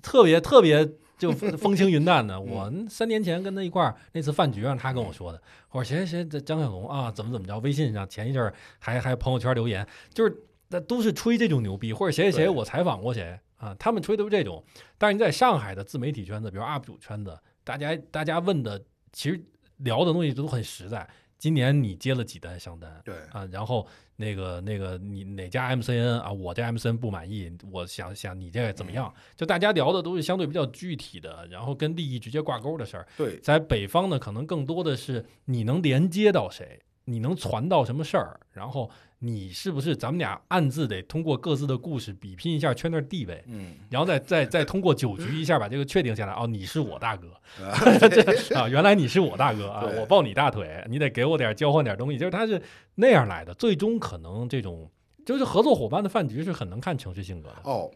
[0.00, 0.88] 特别特别
[1.18, 10.34] 就风风轻云淡的，我三年前跟他一块儿那次饭局上，他跟我说的，我说谁谁谁这张小龙啊，怎么怎么着，微信上前一阵儿还还朋友圈留言，就是
[10.68, 14.62] 那都是吹这种牛逼，或者谁谁谁我采访过谁啊，他们吹的是这种。
[14.96, 18.80] 但是你在上海的自媒体圈子，比如 UP 主圈子，大家大家问的
[19.12, 19.42] 其实
[19.78, 21.08] 聊的东西都很实在。
[21.38, 23.48] 今年你接了几单商单对，啊？
[23.52, 23.86] 然后
[24.16, 26.32] 那个那个你哪家 MCN 啊？
[26.32, 29.12] 我这 MCN 不满意，我想想你这个怎么样？
[29.36, 33.06] 就大家聊的都是相对比较具体的，然后跟利益直接挂钩的事儿。
[33.16, 38.90] 对，在北方呢，可能更多的是你能连接到谁，你能传到什么事儿，然后
[39.20, 46.32] 你是不是咱们俩暗自得通过各自的故事比拼一下圈内地位，嗯，然后再再再通过酒局一下把这个确定下来。
[46.34, 47.28] 哦，你是我大哥
[47.60, 47.74] 啊
[48.08, 52.62] 这啊，原来你是我大哥啊，我抱你大腿，你得给我点交换点东西，就是他是
[52.94, 53.52] 那样来的。
[53.54, 54.88] 最终可能这种
[55.26, 57.62] 就是合作伙伴的饭局是很能看城市性格的。
[57.64, 57.90] 哦，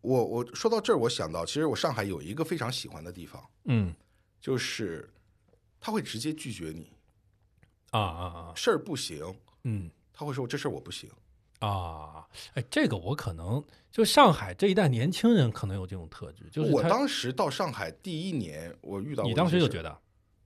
[0.00, 3.94] 我我说到这儿，我想到，其实我上海有一个非常喜欢的地方，嗯
[4.40, 5.08] 就是
[5.78, 6.90] 他会直接拒绝你，
[7.90, 9.88] 啊啊啊事儿不行，嗯。
[10.16, 11.08] 他会说这事儿我不行。
[11.60, 19.98] 啊，哎，这个我可能就上海这一代年轻人可能有这种特质，就是我当时到上海第一年，我遇到你当时就，觉得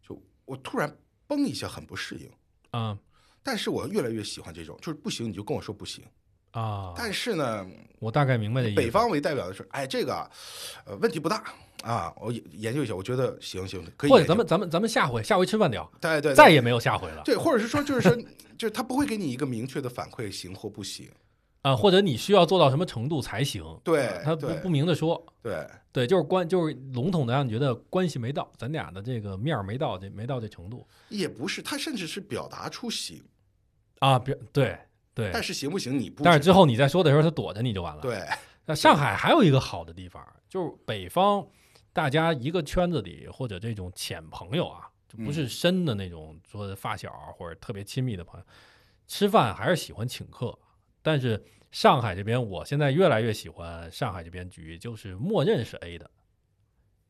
[0.07, 0.95] 就我突然
[1.27, 2.31] 嘣一下很不适应，
[2.71, 2.99] 啊
[3.43, 6.05] 但是我越来越喜欢这种，就是不行你就跟我说不行。
[6.53, 7.67] 啊，但是呢，
[8.01, 8.77] 我大概明白这意思。
[8.77, 10.31] 北方为代表的是，哎，这个啊
[10.85, 11.45] 呃问题不大
[11.83, 14.11] 啊，我研研究一下，我觉得行行可以。
[14.11, 18.17] 或者咱们咱们咱们下回下回吃饭聊，对对对再也没有下回了对，或者是说就是说，
[18.59, 21.09] 就是他不会给你一个明确的反馈，行或不行。
[21.63, 23.63] 啊，或者你需要做到什么程度才行？
[23.85, 33.23] 对啊他不不明的说，对对，就是关就是笼统的让你觉得关系没到，咱俩的这个面儿没到这没到这程度也不是，他甚至是表达出行，
[33.99, 34.79] 啊，表对
[35.13, 36.25] 对，但是行不行你不。
[36.25, 38.01] 但是之后你再说的时候，他躲着你就完了。
[38.01, 38.23] 对
[38.65, 41.47] 那上海还有一个好的地方，就是北方，
[41.93, 48.47] 大家一个圈子里或者这种浅朋友啊，就不是深的那种说发小或者特别亲密的朋友，
[49.07, 50.59] 吃饭还是喜欢请客。
[51.03, 56.11] 但是上海这边，我现在越来越喜欢上海这边局，就是默认是 A 的，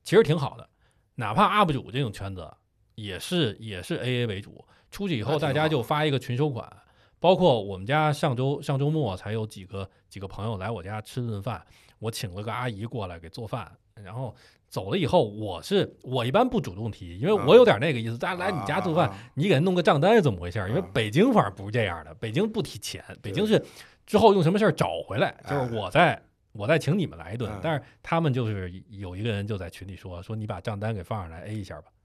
[0.02, 0.68] 其实挺好的。
[1.16, 2.50] 哪怕 UP 主这种圈子
[2.94, 6.70] 也是也是 AA 为主，出去以后大家就发一个群收款。
[7.18, 11.66] 包括我们家上周上周末才有几个几个朋友来我家吃顿饭，
[11.98, 14.34] 我请了个阿姨过来给做饭，然后
[14.70, 20.58] 走了以后，我是我一般不主动提，因为我有点那个意思，大家来你家做饭，你给人弄个账单是怎么回事？
[20.68, 23.62] 因为啊北京反而不是这样的，北京不提钱，北京是
[24.06, 26.18] 之后用什么事儿找回来，就是我在。
[26.52, 31.99] 我再请你们来一顿哎，但是他们就是有一个人就在群里说说你把账单给放上来 A 一下吧，啊，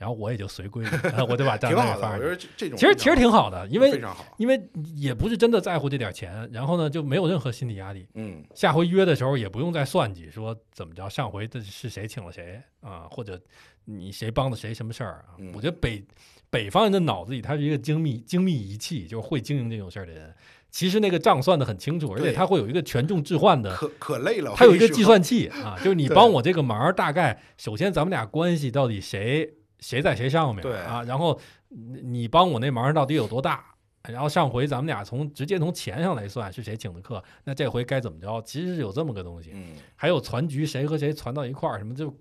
[0.00, 0.90] 然后我也就随规矩，
[1.28, 2.16] 我就把账给放上去。
[2.16, 4.58] 我觉得这这种其实其实挺好的，因为非常好，因为
[4.96, 8.08] 也不是真的在乎这点钱，然后呢就没有任何心理压力。
[8.14, 13.38] 嗯，下回约的时候也不用再算计，说怎么着上回这是谁请了谁啊，或者
[13.84, 15.36] 你谁帮了谁什么事儿啊。
[15.38, 16.02] 嗯我觉得北
[16.48, 20.34] 北方人的脑子里他是一个精密精密仪器，就是会经营这种事儿的人。
[20.70, 33.64] 其实那个账算得很清楚，而且他会有一个权重置换的，可可累了，他有一个计算器啊，就是你 帮我这个忙，大概首先咱们俩关系到底谁谁在谁上面对啊，然后你你帮我那忙到底有多大？
[34.08, 38.40] 然后上回咱们俩从直接从钱上来算是谁请的客，那这回该怎么着？
[38.42, 42.14] 其实是有这么个东西，嗯，还有攒局谁和谁攒到一块儿，什么就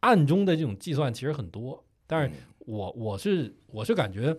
[0.00, 1.84] 暗中的这种计算其实很多。
[2.06, 4.36] 但是嗯我我是我是感觉，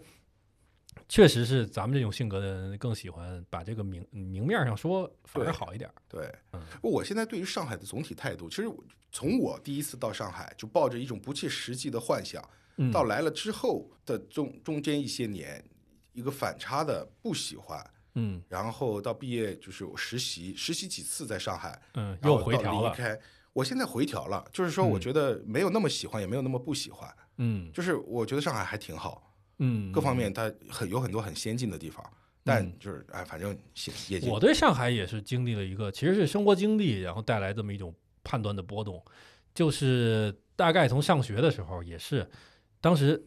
[1.07, 5.93] 确实是咱们这种性格的人更喜欢把这个明明面上说反而好一点儿。
[6.07, 8.69] 对嗯，我现在对于上海的总体态度，其实
[9.11, 12.43] 从我第一次到上海就抱着一种不切实际的幻想，
[12.77, 15.63] 嗯，到来了之后的中中间一些年，
[16.13, 17.83] 一个反差的不喜欢，
[18.15, 23.19] 嗯然后到毕业就是我实习，实习几次在上海，嗯，然后到又回调了，离开。
[23.53, 32.05] 我现在回调了，就是说我嗯觉得没有那么喜欢，也没有那么不喜欢，嗯就是我觉得上海还挺好，嗯，各方面它很有很多很先进的地方，
[32.43, 32.73] 但嗯。
[32.79, 33.57] 就是哎，反正
[34.29, 37.93] 我对上海也是经历了一个，其实是生活经历，然后带来这么一种
[38.23, 39.03] 判断的波动，
[39.53, 42.29] 就是大概从上学的时候也是，
[42.79, 43.21] 当时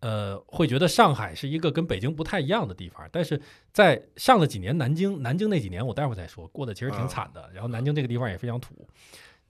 [0.00, 3.40] 呃会觉得上海是一个跟北京不太一样的地方，但是
[3.72, 8.86] 在上了几年南京，南京那几年我待会儿再说，过得其实挺惨的，然后南京这个地方也非常土。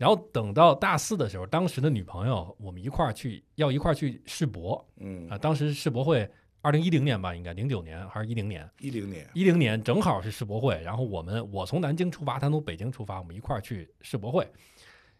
[0.02, 4.84] 然后等到大四的时候，当时的女朋友，我们一块儿去，要一块儿去世博。
[4.96, 5.28] 嗯。
[5.28, 6.28] 啊、，当时世博会，
[6.60, 14.44] 二零一零年吧，应该零九年还是一零年，一零年，一零年正好是世博会，然后我们我从南京出发，他从北京出发，我们一块儿去世博会。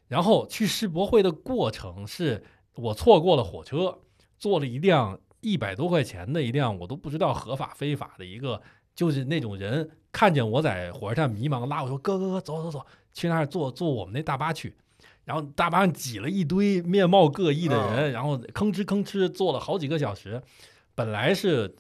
[0.09, 2.43] 然后去世博会的过程是
[2.75, 3.97] 我错过了火车，
[4.37, 8.61] 坐了一辆一百多块钱的一辆我都不知道合法非法的一个，
[8.97, 14.75] 就是那种人看见我在火车站迷茫，拉我说哥哥哥走走走，去那儿坐坐我们那大巴去。
[15.25, 20.43] 然后大巴上挤了一堆面貌各异的人，然后吭哧吭哧坐了好几个小时。
[20.97, 21.73] 本来是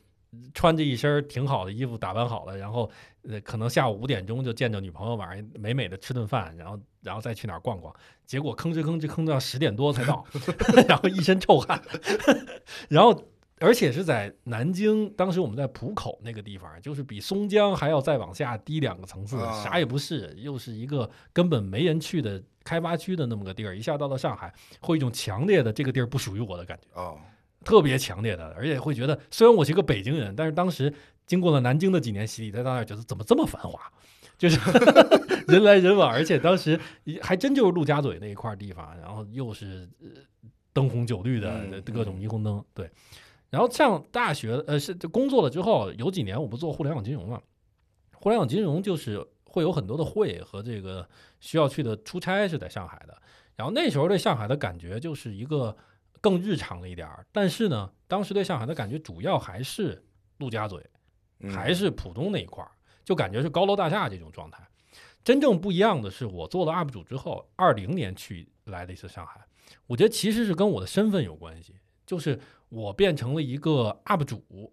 [0.55, 2.89] 穿着一身挺好的衣服，打扮好了，然后
[3.29, 7.93] 呃，可能下午五点钟就见着女朋友，晚上美美的吃顿饭，然后然后再去哪儿逛逛。
[8.25, 10.25] 结果吭哧吭哧吭到十点多才到，
[10.89, 11.83] 然后一身臭汗，
[12.89, 13.13] 然后
[13.63, 27.01] 而且是在南京，当时我们在浦口那个地方，就是比松江还要再往下低两个层次，啊啥也不是，又是一个根本没人去的开发区的那么个地儿，一下到了上海，会有一种强烈的这个地儿不属于我的感觉。
[27.01, 27.17] 哦，
[27.65, 30.93] 特别强烈的，而且会觉得，虽然我是一个北京人，但是当时
[31.27, 33.81] 经过了南京的几年洗礼，在那儿觉得怎么这么繁华，
[34.37, 34.59] 就是
[35.47, 36.79] 人来人往，而且当时
[37.21, 40.09] 还真就是陆家嘴那一块地方，然后又是呃
[40.73, 42.91] 灯红酒绿的嗯各种霓虹灯，对。
[43.53, 47.43] 然后上大学，呃，是就工作了之后，有几年我不做互联网金融嘛，
[48.15, 51.07] 互联网金融就是会有很多的会和这个
[51.39, 53.21] 需要去的出差是在上海的，
[53.55, 55.77] 然后那时候对上海的感觉就是一个
[56.23, 60.03] 更日常了一点儿，但是呢，当时对上海的感觉主要还是
[60.39, 60.83] 陆家嘴，
[61.41, 62.71] 嗯还是浦东那一块儿，
[63.05, 64.67] 就感觉是高楼大厦这种状态。
[65.23, 69.41] 真正不一样的是，我做了 UP 主之后，二零年去来了一次上海，
[69.87, 72.41] 我觉得其实是跟我的身份有关系，就是
[72.73, 74.73] 我变成了一个 UP 主，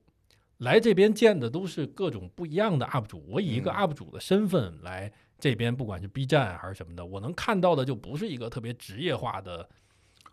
[0.60, 9.68] 来这边见的都是各种不一样的 UP 主，我以一个嗯 UP 主的身份来这边，不管是 B 站还是什么的，我能看到的就不是一个特别职业化的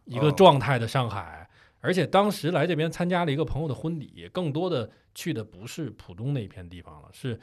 [0.04, 1.50] 一个哦状态的上海。
[1.80, 7.38] 而且当时来这边参加了一个朋友的婚礼，更多的去的不是浦东那一片地方了，是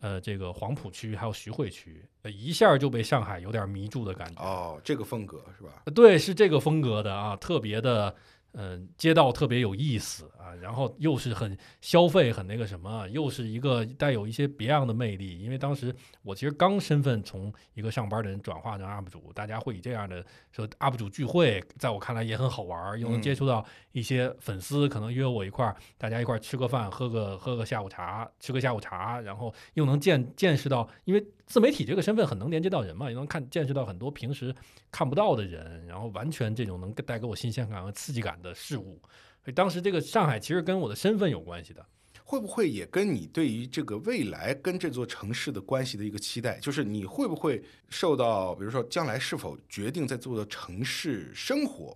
[0.00, 4.40] 呃这个黄浦区还有徐汇区，呃一下就被上海有点迷住的感觉。
[4.40, 5.82] 哦，这个风格是吧？
[5.94, 8.14] 对，是这个风格的啊，特别的，
[8.54, 15.38] 嗯、街道特别有意思啊，然后又是很消费很那个什么，又是一个带有一些别样的魅力。
[15.40, 34.54] 因为当时我其实刚身份从一个上班的人转化成 UP 主，大家会以这样的说 UP 主聚会，在我看来也很好玩，又能接触到一些粉丝，可能约我一块儿，大家一块儿吃个饭，喝个喝个下午茶，吃个下午茶，然后又能见见识到，因为自媒体这个身份很能连接到人嘛，也能看见识到很多平时
[34.90, 39.00] 看不到的人，然后完全这种能带给我新鲜感和刺激感的事物。
[39.42, 41.84] 所以当时这个上海其实跟我的身份有关系的。
[42.26, 51.94] 会不会也跟你对于这个未来跟这座城市的关系的一个期待，就是你会不会受到，比如说将来是否决定在这座城市生活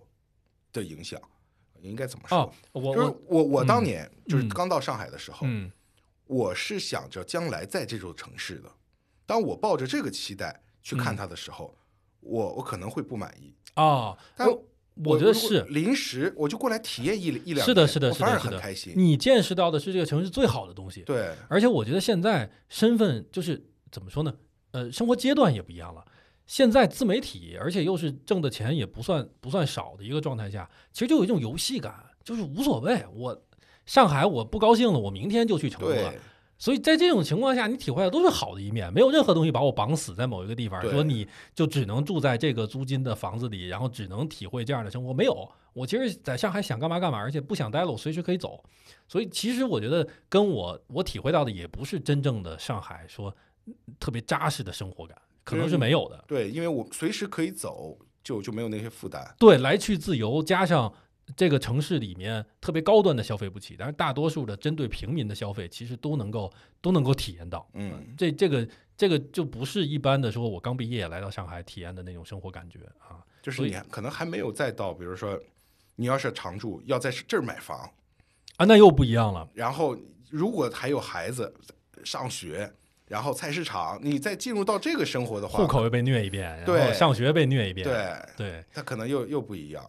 [0.71, 1.19] 的影响？
[1.81, 2.37] 应该怎么说？
[2.37, 5.71] 哦，我就是我我我当嗯年就是嗯刚到上海的时候，嗯
[6.27, 8.71] 我是想着将来在这座城市的。
[9.29, 11.77] 当我抱着这个期待去看嗯它的时候，
[12.19, 13.53] 我我可能会不满意。
[13.75, 14.65] 哦，但我
[15.05, 18.91] 我觉得是临时我就过来体验一一两是的天是的是的是的很开心。
[18.97, 21.03] 你见识到的是这个城市最好的东西。
[21.03, 24.33] 对，而且我觉得现在身份就是怎么说呢？
[24.71, 26.03] 呃，生活阶段也不一样了。
[26.47, 33.05] 现在自媒体，而且又是挣的钱也不算不算少的一个状态下，其实就有一种游戏感，就是无所谓。
[33.13, 33.39] 我
[33.85, 36.11] 上海我不高兴了，我明天就去成都了。
[36.59, 45.13] 对，所以在这种情况下，你体会的都是好的一面，没有任何东西把我绑死在某一个地方，说你就只能住在这个租金的房子里，然后只能体会这样的生活。
[45.13, 48.63] 没有，我其实在上海想干嘛干嘛，而且不想待了，我随时可以走。
[49.07, 53.35] 所以其实我觉得跟我我体会到的也不是真正的上海说
[53.65, 56.23] 嗯特别扎实的生活感，可能是没有的。
[56.27, 59.33] 对，因为我随时可以走，就就没有那些负担。
[59.39, 60.93] 对，来去自由，加上
[61.35, 66.51] 这个城市里面特别高端的消费不起，但是大多数的针对平民的消费，其实都能够
[66.81, 67.67] 都能够体验到。
[67.73, 68.67] 嗯，这这个
[68.97, 75.39] 这个就不是一般的说，我刚毕业来到上海体验的那种生活感觉啊就是你可能还没有再到，比如说
[75.95, 77.89] 你要是常住，要在这儿买房，
[78.57, 79.47] 啊，那又不一样了。
[79.53, 79.97] 然后
[80.29, 81.53] 如果还有孩子
[82.03, 82.71] 上学，
[83.07, 89.85] 然后菜市场，你再进入到这个生活的话，户口又被虐一遍，然对后上学被虐一遍，对，对它可能又又不一样。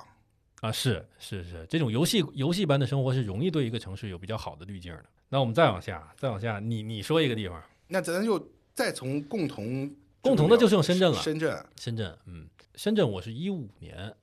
[0.61, 5.05] 啊，是是是，这种游戏游戏般的生活是容易对一个城市有比较好的滤镜的。
[5.29, 9.91] 那我们再往下，再往下，你你说一个地方，那咱就再从共同
[10.21, 14.15] 共同的就剩深圳了深圳深圳，嗯，深圳我是一五年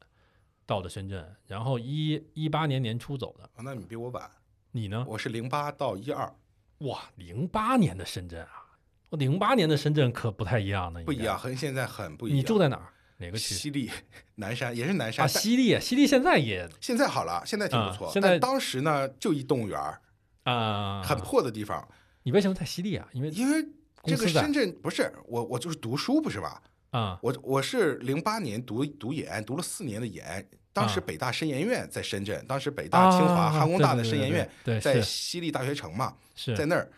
[0.66, 4.30] 到的深圳，然后一一八年年初走的，啊那你比我晚，
[4.72, 5.04] 你呢？
[5.08, 6.32] 我是零八到一二，
[6.80, 8.66] 哇，零八年的深圳啊，
[9.12, 11.36] 零八年的深圳可不太一样呢，不一样，。
[11.36, 12.38] 和现在很不一样。
[12.38, 12.94] 你住在哪儿？
[13.18, 13.56] 哪个区？
[13.56, 13.90] 西丽
[14.36, 15.26] 南山，也是南山。
[15.26, 18.08] 啊，但西丽，西丽现在也现在好了，现在挺不错。
[18.08, 20.02] 啊现在但当时呢，就一动物园儿，
[20.44, 21.88] 啊，很破的地方。
[22.24, 23.08] 你为什么在西丽啊？
[23.14, 23.66] 因为因为
[24.04, 26.62] 这个深圳不是我，我就是读书不是吧？
[26.92, 30.48] 啊我我是零八年读读研，读了四年的研。
[30.72, 36.90] 当时啊北大深研院在深圳，当时北大、清华、啊哈工大的深研院在是西丽大学城嘛，是在那儿。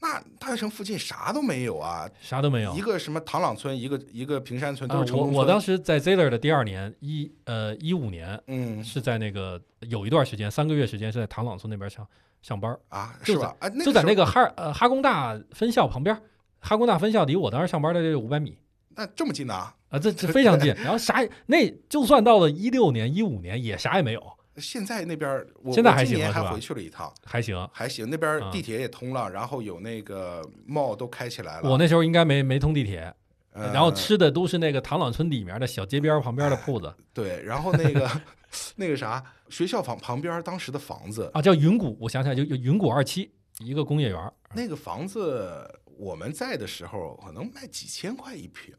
[0.00, 2.80] 那大学城附近啥都没有啊，啥都没有一。
[2.80, 5.18] 个什么唐朗村，一个一个平山村，都啊是，城。
[5.18, 12.06] 我我当时在 Zeller 的第二年一呃一五年嗯是在那个有一段时间三个月时间是在唐朗村那边上
[12.42, 13.56] 上班儿，啊，就是吧？
[13.58, 16.16] 啊，就在那个个哈呃哈工大分校旁边，
[16.60, 18.56] 哈工大分校离我当时上班的这五百米
[18.90, 19.74] 那这么近呢、啊？
[19.88, 20.74] 啊，这这 非常近。
[20.76, 27.68] 然后啥也那就算到了一六年一五年也啥也没有，现在那边儿我现在还行是吧年还回去了一趟，还行。
[27.72, 28.08] 还行。
[28.08, 31.70] 那边地铁也通了，然后有那个 mall 都开起来了。
[31.70, 33.14] 我那时候应该没没通地铁，
[33.52, 38.10] 呃然后吃的都是那个唐朗村里面的小街边旁边的铺子 对，然后那个
[38.76, 43.30] 那个啥学校旁旁边当时的房子，啊，叫云谷，我想起来就就云谷二期
[43.60, 44.32] 一个工业园。
[44.54, 48.74] 那个房子我们在的时候可能卖几千块一平，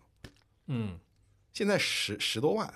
[0.68, 0.98] 嗯
[1.54, 2.74] 现在十十多万。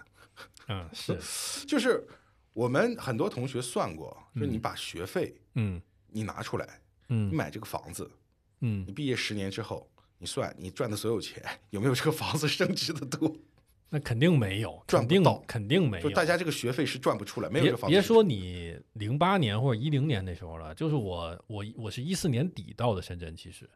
[0.67, 1.17] 嗯 是
[1.65, 2.07] 就是
[2.53, 5.81] 我们很多同学算过，就是你嗯把学费嗯。
[6.07, 6.67] 你拿出来，
[7.09, 7.29] 嗯。
[7.29, 8.09] 你嗯买这个房子，
[8.59, 8.85] 嗯。
[8.87, 13.33] 你毕业十年之后，你算你赚的所有钱 有没有这个房子升值的多？
[13.93, 15.43] 那肯定没有，赚不到。
[15.45, 16.09] 肯定没有。
[16.09, 23.69] 就大家这个学费是赚不出来，没有别这个房子别说你零八年或者一零年那时候了，就是我我我是一四年底到的深圳，其实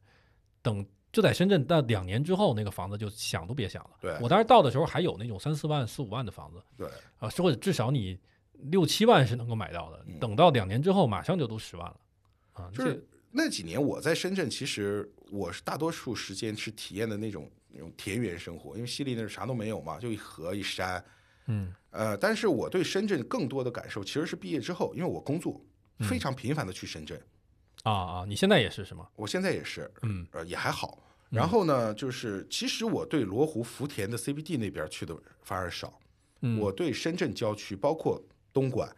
[0.62, 3.92] 等就在深圳到两年之后，那个房子就想都别想了。
[4.02, 4.18] 对。
[4.22, 6.88] 我当时到的时候还有那种三四万、四五万的房子对，
[7.20, 8.18] 啊，或者至少你
[8.64, 10.04] 六七万是能够买到的。
[10.08, 12.00] 嗯等到两年之后，马上就都十万了
[12.54, 12.72] 啊！
[12.74, 21.04] 就是那几年我在深圳，其实我是大多数时间是体验的那种那种田园生活，因为西丽那儿啥都没有嘛，就一河一山。
[21.48, 25.62] 嗯呃，但是我对深圳更多的感受其实是毕业之后，因为我工作
[26.00, 27.22] 嗯非常频繁的去深圳，
[27.84, 29.08] 啊啊，你现在也是是吗？
[29.16, 30.98] 我现在也是，嗯呃，也还好。
[31.30, 36.00] 然后呢，就是其实我对罗湖、福田的 CBD 那边去的反而少，
[36.42, 38.22] 嗯，我对深圳郊区，包括
[38.56, 38.90] 东莞、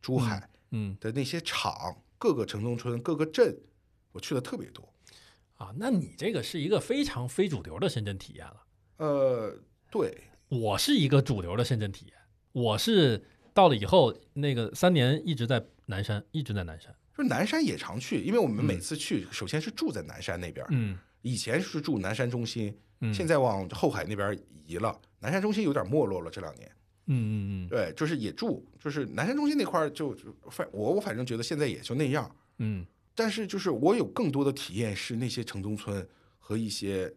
[0.00, 3.58] 珠海嗯的那些厂、各个城中村、各个镇，
[4.12, 4.88] 我去的特别多。
[5.56, 8.62] 啊，那你这个是一个非常非主流的深圳体验了。
[8.98, 9.58] 呃，
[9.90, 12.14] 对，我是一个主流的深圳体验，
[12.52, 16.94] 我是到了以后，那个三年一直在南山，一直在南山。
[17.16, 24.96] 就是南山也常去，因为我们嗯每次去，首先是住在南山那边，嗯以前是住南山中心，嗯，现在往后海那边移了。
[25.18, 26.70] 南山中心有点没落了，这两年。
[27.06, 32.34] 嗯嗯嗯对，就是也住，就是南山中心那块儿就就反我我反正觉得现在也就那样。
[32.58, 36.06] 嗯但是就是我有更多的体验是那些城中村
[36.38, 37.12] 和一些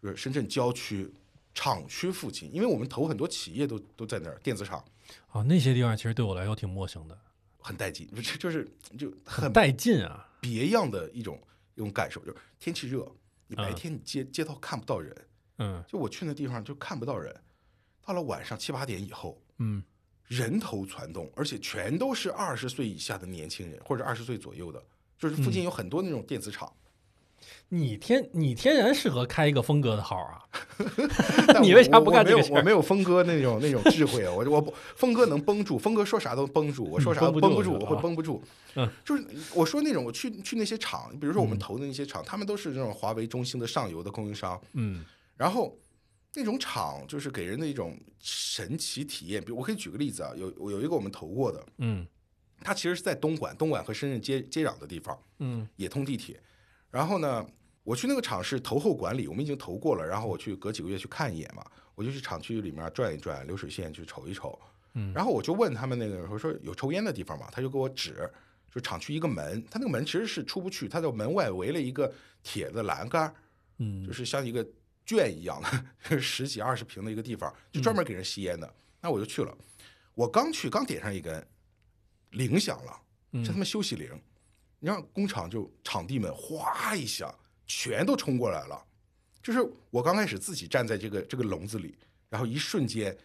[0.00, 1.12] 就是深圳郊区
[1.54, 4.84] 厂区附近，因为我们投很多企业都都在那儿，电子厂
[5.32, 7.18] 嗯，啊，那些地方其实对我来说挺陌生的，
[7.58, 10.28] 很带劲，就就是就很带劲啊。
[10.40, 11.40] 别样的一种
[11.74, 13.10] 一种感受，就是天气热，
[13.48, 15.14] 你白嗯天你街街道看不到人，
[15.58, 17.34] 嗯就我去那地方就看不到人，
[18.04, 19.82] 到了晚上七八点以后，嗯。
[20.26, 24.80] 人头攒动，而且全都是二十岁以下的年轻人或者二十岁左右的，
[25.18, 25.52] 就是附嗯。
[25.52, 26.72] 近有很多那种电子厂。
[27.68, 30.38] 你天你天然适合开一个峰哥的号啊！
[31.60, 38.40] 你为啥不干这个事我没有我没有峰哥那种那种智慧啊，我我不峰哥能绷住，峰哥说啥都绷住，我说啥都绷不住，我会绷不住。
[38.76, 41.58] 嗯，就是我说那种我去去那些厂，比如说我们嗯。
[41.58, 45.04] 投的那些厂，他们都是这种华为、中兴的上游的供应商，嗯。
[45.36, 45.76] 然后
[46.34, 49.42] 那种厂就是给人的一种神奇体验。
[49.42, 52.06] 比如我可以举个例子啊，有有一个我们投过的，嗯
[52.62, 56.38] 它其实是在东莞，东莞和深圳接接壤的地方，嗯也通地铁。
[56.90, 57.46] 然后呢，
[57.82, 61.64] 我去那个厂是投后管理，我们已经投过了，然后我去隔几个月去看一眼嘛，
[61.94, 64.58] 我就去厂区里面转一转，流水线去瞅一瞅。
[64.94, 67.48] 嗯然后我就问他们那个，我说有抽烟的地方吗？
[67.52, 68.28] 他就给我指，
[68.70, 72.12] 就厂区一个门，他那个门其实是出不去，他在门外围了一个
[72.42, 73.32] 铁的栏杆，
[73.78, 74.66] 嗯，就是像一个
[75.16, 78.74] 圈一样的 十几二十平的一个地方，就专门给人吸烟的。
[79.00, 79.56] 那我就去了，
[80.14, 81.46] 我刚去刚点上一根，
[82.30, 83.00] 铃响了，
[83.44, 84.10] 这他妈休息铃，
[84.78, 87.34] 你让工厂就场地们哗一下
[87.66, 88.86] 全都冲过来了，
[89.42, 89.58] 就是
[89.90, 91.96] 我刚开始自己站在这个这个笼子里，
[92.28, 93.16] 然后一瞬间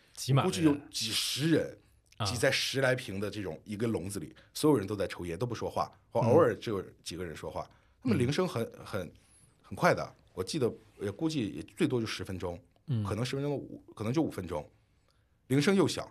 [0.44, 1.78] 估计有几十人
[2.18, 2.26] 啊。
[2.26, 6.30] 挤在十来平的这种一个笼子里，所有人都在抽烟，都不说话，或嗯。
[6.30, 7.70] 偶尔只有几个人说话。
[8.02, 9.12] 他们铃声很很
[9.62, 10.72] 很快的，我记得
[11.02, 14.64] 也估计也最多就十分钟，嗯可能十分钟五，可能就五分钟，
[15.48, 16.06] 铃声又响，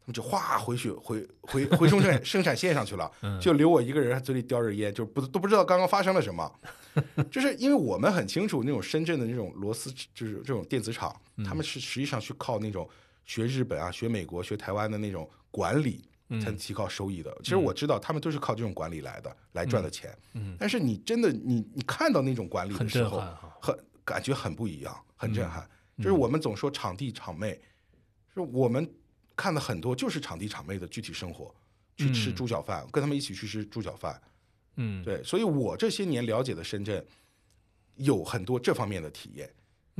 [0.00, 6.52] 他们就哗回去回回回生产 生产线上去了，嗯就留我一个人嘴里叼着烟，就不都不知道刚刚发生了什么。
[7.30, 12.88] 就是因为我们很清楚那种深圳的那种螺丝，就是这种电子厂，嗯他们是实际上去靠那种
[13.24, 16.02] 学日本啊、学美国、学台湾的那种管理。
[16.28, 17.36] 嗯才能提高收益的。
[17.42, 20.16] 其实我知道他们都是靠这种管理来的，来赚的钱。
[20.34, 23.22] 嗯但是你真的你你看到那种管理的时候。
[23.60, 25.62] 很感觉很不一样，很震撼。
[25.96, 27.60] 嗯就是我们总说场地场妹，
[28.34, 28.88] 就是我们
[29.34, 31.54] 看的很多就是场地场妹的具体生活，
[31.96, 34.22] 去吃嗯猪脚饭，跟他们一起去吃猪脚饭。
[34.76, 37.04] 嗯，对，所以我这些年了解的深圳，
[37.96, 39.50] 有很多这方面的体验。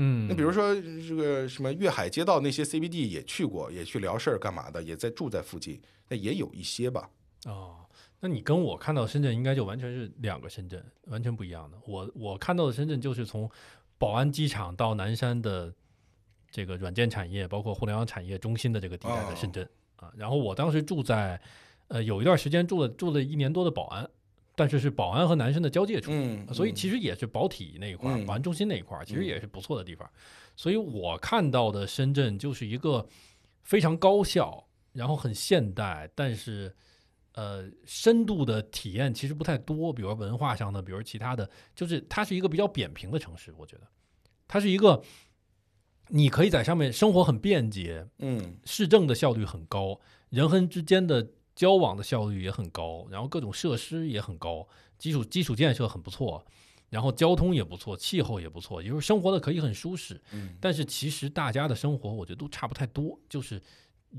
[0.01, 7.11] 嗯，那比如说这个什么粤海街道那些 CBD 也去过，也去聊事儿干嘛的，也在住在附近，那也有一些吧。
[7.47, 7.85] 哦，
[8.21, 11.77] 那你跟我看到深圳应该就完全是两个深圳，完全不一样的。
[11.85, 13.51] 我我看到的深圳就是从
[13.99, 15.75] 宝安机场到南山的
[16.51, 20.13] 这个软件产业，包括互联网产业中心的这个地带的深圳、啊。
[20.17, 21.41] 然后我当时住在
[21.89, 24.09] 呃有一段时间住了住了一年多的宝安，
[24.59, 26.11] 但是是保安和男生的交界处。
[26.13, 30.11] 嗯，所以其实也是保体那一块儿，嗯宝安中心那一块儿，其实也是不错的地方。
[30.57, 33.07] 所以我看到的深圳就是一个
[33.63, 36.75] 非常高效，然后很现代，但是
[37.35, 43.55] 呃深度的体验其实不太多，比如文化上的，比如其他的，就是它是一个比较扁平的城市。
[43.57, 43.87] 我觉得
[44.49, 45.01] 它是一个
[46.09, 50.01] 你可以在上面生活很便捷，嗯市政的效率很高，
[50.31, 51.25] 人和人之间的
[51.59, 54.65] 交往的效率也很高，然后各种设施也很高，
[54.97, 56.47] 基础基础建设很不错，
[56.89, 60.23] 然后交通也不错，气候也不错，也就是生活的可以很舒适。
[60.31, 63.61] 嗯但是其实大家的生活我觉得都差不太多，就是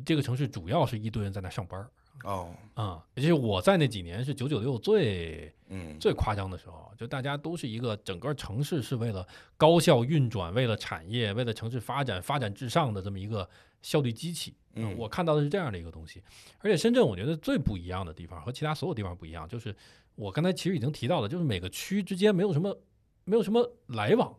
[0.06, 1.90] 这个城市主要是一堆人在那上班
[2.24, 13.48] 儿哦啊、而且我在那几年是九九六最嗯最夸张的时候，就大家都是一个整个城市是为了高效运转，为了产业，为了城市发展、发展至上的这么一个
[13.82, 14.54] 效率机器。
[14.76, 16.22] 嗯我看到的是这样的一个东西。
[16.60, 19.76] 而且深圳，我觉得最不一样的地方和其他所有地方不一样，就是
[20.16, 22.80] 我刚才其实已经提到了，就是每个区之间没有什么
[23.26, 24.34] 没有什么来往，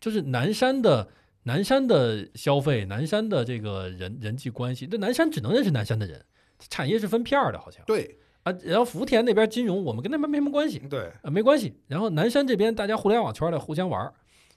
[0.00, 1.08] 就是南山的。
[1.44, 6.22] 南山的消费，南山的这个人人际关系，这南山只能认识南山的人，
[6.70, 8.52] 产业是分片儿的，好像对啊。
[8.64, 11.74] 然后福田那边金融，我们跟那边没什么关系，对啊，没关系。
[11.86, 14.12] 然后南山这边大家互联网圈的互相玩儿，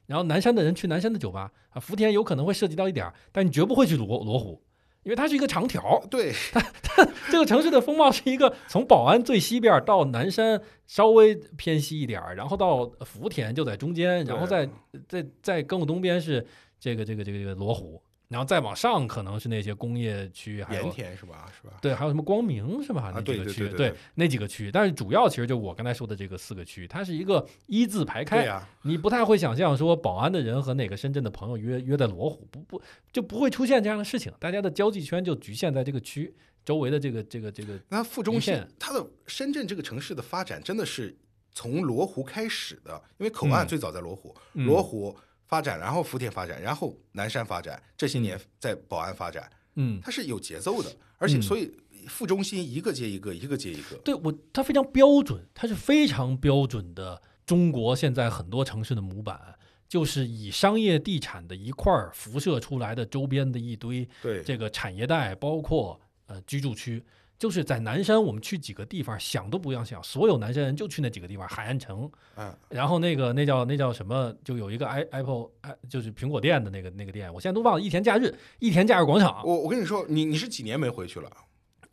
[0.07, 4.61] 然后南山的人去南山的酒吧啊，福田有可能会涉及到一点儿，但你绝不会去罗罗湖，
[5.03, 14.67] 因为它是一个长条对它，它这个城市的风貌是一个从宝安最西边儿到南山稍微偏西一点儿，然后到福田就在中间，然后再
[15.07, 16.45] 再再更东边是
[16.79, 21.51] 这个这个这个这个罗湖，然后再往上可能是那些工业区，还有盐田是吧？
[21.53, 21.73] 是吧？
[21.81, 23.11] 对，还有什么光明是吧？
[23.13, 41.13] 那几个区，对那几个区，但是主要其实就我刚才说的这个四个区，它是一个一字排开，你不太会想象说保安的人和哪个深圳的朋友约约在罗湖，不不就不会出现这样的事情，大家的交际圈就局限在这个区周围的这个这个这个，那副中心它的深圳这个城市的发展真的是
[41.51, 45.13] 从罗湖开始的，因为口岸嗯最早在罗湖，嗯罗湖
[45.51, 51.69] 发展，然后福田发展，然后南山发展，这些年在宝安发展，嗯，它是有节奏的，而且嗯所以
[52.07, 53.97] 副中心一个接一个，一个接一个。
[53.97, 59.55] 对我它非常标准，它是非常标准的中国现在很多城市的模板。
[59.89, 67.03] 就是以商业地产的一块儿辐射出来的周边的一堆对，这个产业带，包括呃居住区，
[67.41, 81.31] 就是在南山，我们去几个地方想都不要想，所有南山人就去那几个地方，海岸城，嗯，然后那个那叫那叫什么，就有一个 i Apple 哎，就是苹果店的那个那个店，我现在都忘了，益田假日，益田假日广场，我我跟你说，你你是几年没回去了？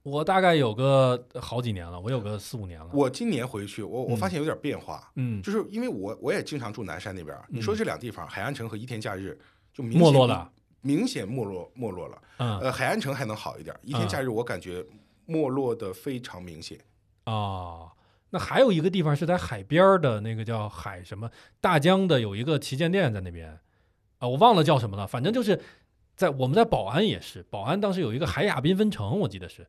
[0.02, 9.38] 我大概有个好几年了，我有个四五年了，我今年回去，我我发现有点变化，嗯，就是因为我我也经常住南山那边儿，你说这两地方，海岸城和一田假日
[9.72, 10.52] 就没落了，
[10.82, 12.22] 明显没落没落了。
[12.36, 12.58] 嗯。
[12.58, 14.84] 呃，海岸城还能好一点，一田假日我感觉
[15.28, 16.80] 没落的非常明显。
[17.22, 17.92] 啊。
[18.30, 21.30] 那还有一个地方是在海边儿的那个叫海什么
[21.62, 23.58] 大江的有一个旗舰店在那边
[24.18, 25.58] 啊，我忘了叫什么了，反正就是
[26.14, 29.66] 在我们在宝安也是，宝安当时有一个海雅缤纷城，我记得是，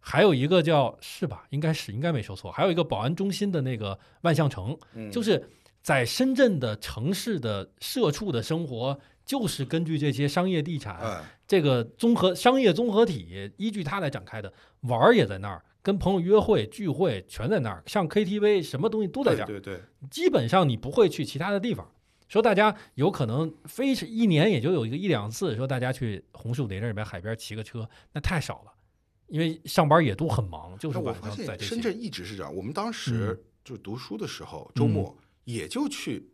[0.00, 1.46] 还有一个叫是吧？
[1.50, 5.48] 应该是应该没说错，还有一个宝安中心的那个万象城，嗯，就是
[5.80, 14.52] 在深圳的城市的社畜的生活，就是根据这些商业地产、嗯，这个综合商业综合体，依据它来展开的。
[14.82, 21.92] 玩儿也在那儿，跟朋友约会聚会全在那儿，上 KTV 什么东西都在这儿，对对对，基本上你不会去其他的地方。
[22.28, 28.72] 说大家有可能非是一年也就有一个一两次，说大家去红树林那边海边骑个车，那太少了，
[29.26, 32.54] 因为上班也都很忙，就是我发晚上在深圳一直是这样。
[32.54, 36.30] 我们当时就是读书的时候，周末也就去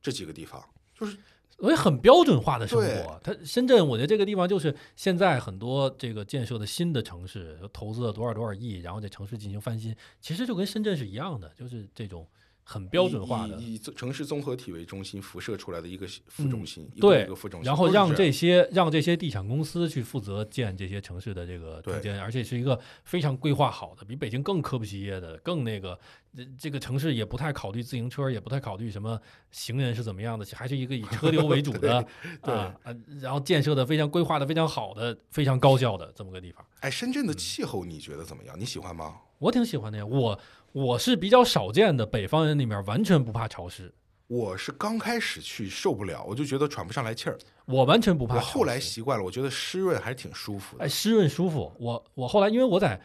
[0.00, 1.18] 这几个地方，就是
[1.60, 3.20] 所以很标准化的生活。
[3.22, 12.26] 它深圳，我觉得这个地方就是现在很多这个建设的新的城市，投资了多少多少亿，然后这城市进行翻新，其实就跟深圳是一样的，就是这种
[12.70, 13.56] 很标准化的。
[13.56, 25.98] 以城市综合体为中心辐射出来的一个副中心，对一个副中心，然后让这些让这些地产公司去负责建这些城市的这个对中间，而且是一个非常规划好的，比北京更科不西耶的，更那个
[26.36, 29.20] 这这个城市也不太考虑自行车，也不太考虑什么
[29.50, 32.06] 行人是怎么样的，还是一个以车流为主的
[32.42, 32.72] 啊，
[33.20, 38.54] 然后建设的非常规划的非常好的、非常高效的这么个地方，哎，深圳的气候你觉得怎么样？
[38.58, 39.16] 你喜欢吗？
[39.40, 40.04] 我挺喜欢的呀。
[40.04, 40.38] 我
[40.72, 43.92] 我是比较少见的北方人里面完全不怕潮湿，
[44.28, 47.36] 我是刚开始去受不了，我就觉得喘不上来气儿。
[47.64, 48.36] 我完全不怕。
[48.36, 50.84] 我后来习惯了，我觉得湿润还是挺舒服的。
[50.84, 51.72] 哎，湿润舒服。
[51.78, 53.00] 我我后来因为我在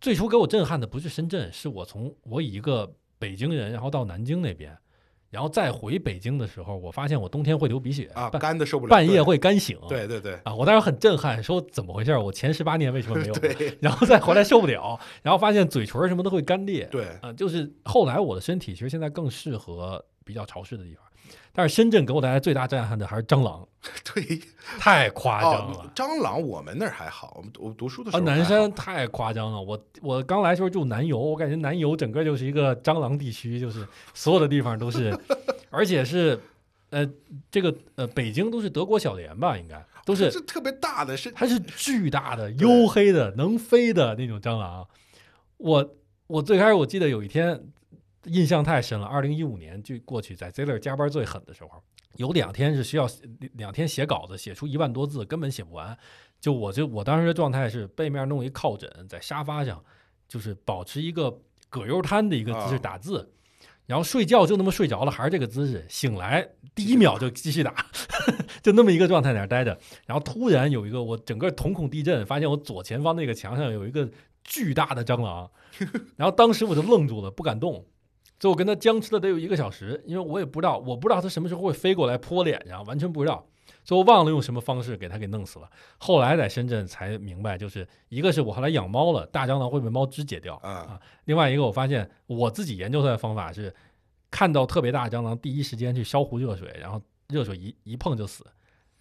[0.00, 4.76] 最初给我震撼的不是深圳，是我从我以一个北京人，然后到南京那边，
[5.36, 9.78] 然后再回北京的时候，我发现我冬天会流鼻血啊，半干的受不了，半夜会干醒。
[9.86, 12.16] 对对对啊，我当时很震撼，说怎么回事？
[12.16, 13.34] 我前十八年为什么没有？
[13.38, 16.88] 对 然后再回来受不了，然后发现嘴唇什么都会干裂。
[16.90, 21.04] 对啊、就是后来我的身体其实现在更适合比较潮湿的地方，
[21.52, 23.66] 但是深圳给我带来最大震撼的还是蟑螂，
[24.14, 24.40] 对，
[24.78, 25.78] 太夸张了。
[25.78, 29.60] 哦，蟑螂我们那儿还好，我们我读书的时啊，候啊南山太夸张了！
[29.62, 35.16] 我我刚来的时候住南邮，我感觉南邮整个就是一个蟑螂地区，就是所有的地方都是，
[35.70, 36.38] 而且是
[36.90, 37.08] 呃
[37.50, 44.86] 这个呃北京都是德国小蠊吧，应该都是 这特别大的是它是巨大的、黝黑的、能飞的那种蟑螂。
[45.56, 45.94] 我
[46.26, 47.58] 我最开始我记得有一天
[48.26, 51.82] 印象太深了，二零一五年就过去，在 Ziller 加班最狠的时候，
[52.16, 53.08] 有两天是需要
[53.54, 55.96] 两天写稿子，写出一万多字，根本写不完。
[56.40, 59.82] 就我就我当时的状态是背面弄一靠枕，在沙发上，
[60.28, 63.32] 就是保持一个葛优瘫的一个姿势啊打字。
[63.86, 67.86] 然后睡觉就那么睡着了，还是这个姿势，醒来第一秒就继续打，
[68.60, 69.78] 就那么一个状态在那儿待着。
[70.06, 74.10] 然后突然有一个我整个瞳孔地震，发现我左前方那个墙上有一个
[74.42, 75.48] 巨大的蟑螂，
[76.16, 77.86] 然后当时我就愣住了，不敢动。
[78.38, 83.46] 最后跟他僵持了得有一个小时，因为我也不知道，我不知道他什么时候会飞过来扑我脸上，完全不知道。
[83.82, 85.70] 最后忘了用什么方式给他给弄死了。
[85.98, 93.72] 后来在深圳才明白，就是一个是我后来养猫了，大蟑螂会被猫肢解掉啊，另外一个我发现我自己研究出来的方法是，
[94.30, 98.44] 看到特别大的蟑螂，第一时间去烧壶热水，然后热水一一碰就死。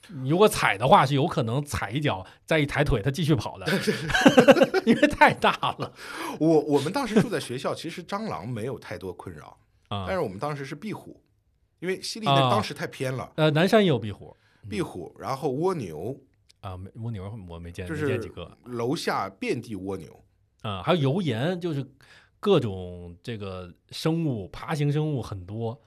[0.09, 3.65] 你如果踩的话，是有可能踩一脚，再一抬腿，它继续跑的，
[4.85, 5.91] 因为太大了。
[6.39, 9.57] 我我们当时住在学校，其实蟑螂没有太多困扰，
[9.89, 10.05] 啊。
[10.07, 10.15] 但。
[10.15, 11.21] 是我们当时是壁虎，
[11.79, 12.49] 因为西丽那啊。
[12.49, 14.35] 当时太偏了，呃，南山也有壁虎。
[14.69, 16.19] 壁虎，然后蜗牛，
[16.61, 18.57] 啊，没蜗牛我没见，就是没见几个。
[18.63, 20.23] 楼下遍地蜗牛，
[20.61, 21.85] 啊，还有油盐，就是
[22.39, 25.79] 各种这个生物，爬行生物很多，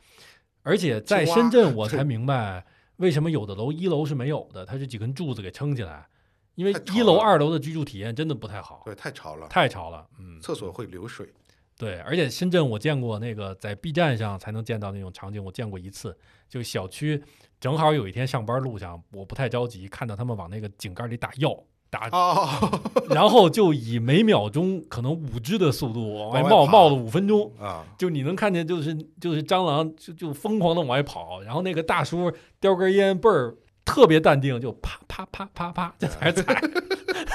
[0.63, 2.65] 而且在深圳我才 明白
[2.99, 6.07] 为什么有的楼一楼是没有的，它是几根柱子给撑起来，
[6.55, 11.33] 因为一楼、二楼的居住体验真的不太好，对，太潮了，太潮了，嗯，厕所会流水，
[11.77, 16.17] 对，而且深圳我见过那个在 B 站上才能见到那种场景，我见过一次，
[16.49, 17.23] 就小区
[17.61, 21.57] 正好有一天上班路上，我不太着急，看到他们往那个井盖里打药，
[21.91, 33.55] 打哦 然后就以每秒钟可能五只的速度往外冒，冒了五分钟，啊，就你能看见，就是就是蟑螂就就疯狂的往外跑，然后那个大叔叼根烟倍儿
[33.85, 36.63] 特别淡定，就啪啪啪啪啪就在那儿踩，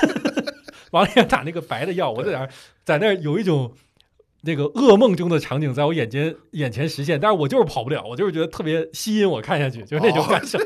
[0.91, 2.49] 往里面打那个白的药，我在那儿
[2.85, 3.71] 在那儿有一种。
[4.45, 10.59] 那个噩梦中的场景在我眼前眼前实现，但是我就是跑不了，我就是觉得特别吸引我看下去，就是那种感受。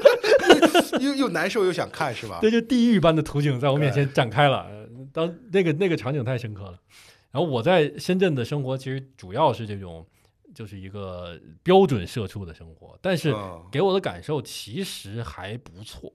[1.01, 2.39] 又又难受又想看是吧？
[2.41, 4.63] 这就地狱般的图景在我面前展开了。
[4.69, 6.79] 呃当那个那个场景太深刻了。
[7.31, 10.05] 然后我在深圳的生活其实主要是这种，
[10.53, 16.11] 就是一个标准社畜的生活，但是嗯给我的感受其实还不错。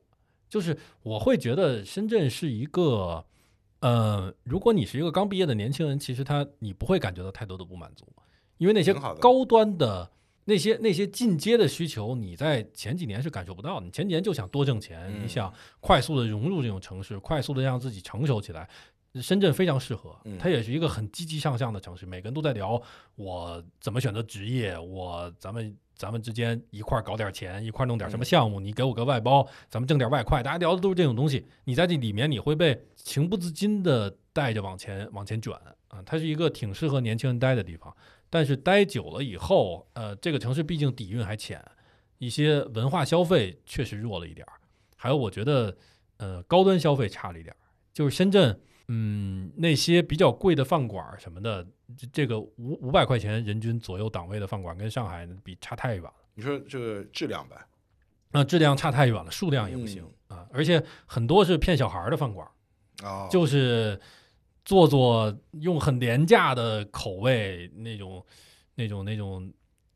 [0.48, 3.24] 就是我会觉得深圳是一个，
[3.80, 8.06] 呃，如果你是一个刚毕业的年轻人，其实他你不会感觉到太多的不满足，
[8.58, 10.10] 因为那些高端的。
[10.44, 13.86] 那些那些进阶的需求，你在前几年是感受不到的。
[13.86, 18.68] 你前几年就想多挣钱，嗯你想快速的融入这种城市，快速的让自己成熟起来。
[19.20, 22.80] 深圳非常适合嗯，它也是一个很积极向上的城市，每个人都在聊
[23.14, 31.44] 我怎么选择职业，我咱们咱们之间一块儿搞点钱，一块儿弄点什么项目，你给我个外包，咱们挣点外快，大家聊的都是这种东西。
[31.64, 35.52] 你在这里面，你会被情不自禁的带着往前往前卷
[35.88, 37.94] 啊，它是一个挺适合年轻人待的地方。
[38.32, 41.62] 但是待久了以后，呃，这个城市毕竟底蕴还浅，
[42.16, 44.54] 一些文化消费确实弱了一点儿，
[44.96, 45.76] 还有我觉得，
[46.16, 47.60] 呃，高端消费差了一点儿，
[47.92, 48.58] 就是深圳。
[48.88, 51.62] 嗯，那些比较贵的饭馆什么的，
[51.94, 56.14] 这这个五五百块钱人均左右档位的饭馆，跟上海比差太远了。
[56.34, 57.56] 你说这个质量呗？
[58.30, 62.48] 那质量差太远了，数量也不行啊，而且很多是骗小孩的饭馆
[63.04, 64.00] 啊，就是
[64.64, 68.24] 做做用很廉价的口味那种
[68.74, 69.52] 那种那种，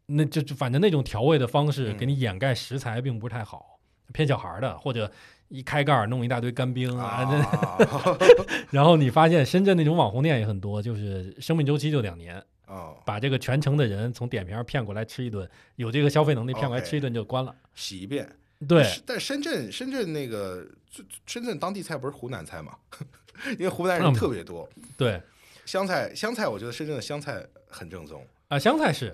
[0.06, 3.78] 那就就反正那种调味的方式，给你掩盖食材并不是太好，
[4.12, 5.10] 骗小孩的或者。
[5.48, 7.24] 一开盖弄一大堆干冰啊，
[8.72, 12.43] 然后你发现深圳那种网红店也很多，就是生命周期就两年
[13.05, 18.28] 把这个全城的人从点评上骗过来吃一顿，有这个消费能力骗过来吃一顿就关了，洗一遍。
[18.66, 20.66] 对，但深圳深圳那个
[21.26, 22.76] 深圳当地菜不是湖南菜嘛？
[23.52, 24.68] 因为湖南人特别多。
[24.96, 25.20] 对，
[25.64, 29.12] 湘菜湘菜，我觉得深圳的湘菜很正宗啊，湘菜是，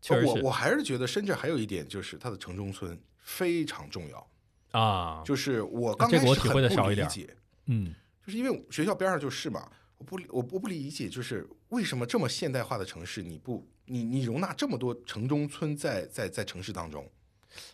[0.00, 4.28] 确实我我还是觉得深圳还有一点就是它的城中村非常重要。
[4.72, 7.28] 啊，就是我刚开始很不理解，
[7.66, 7.94] 嗯，
[8.26, 17.08] 就是因为学校边上就是嘛，我不我我不理解，就是为什么这么现代化的城市，你不你你容纳这么多城中村在在在城市当中，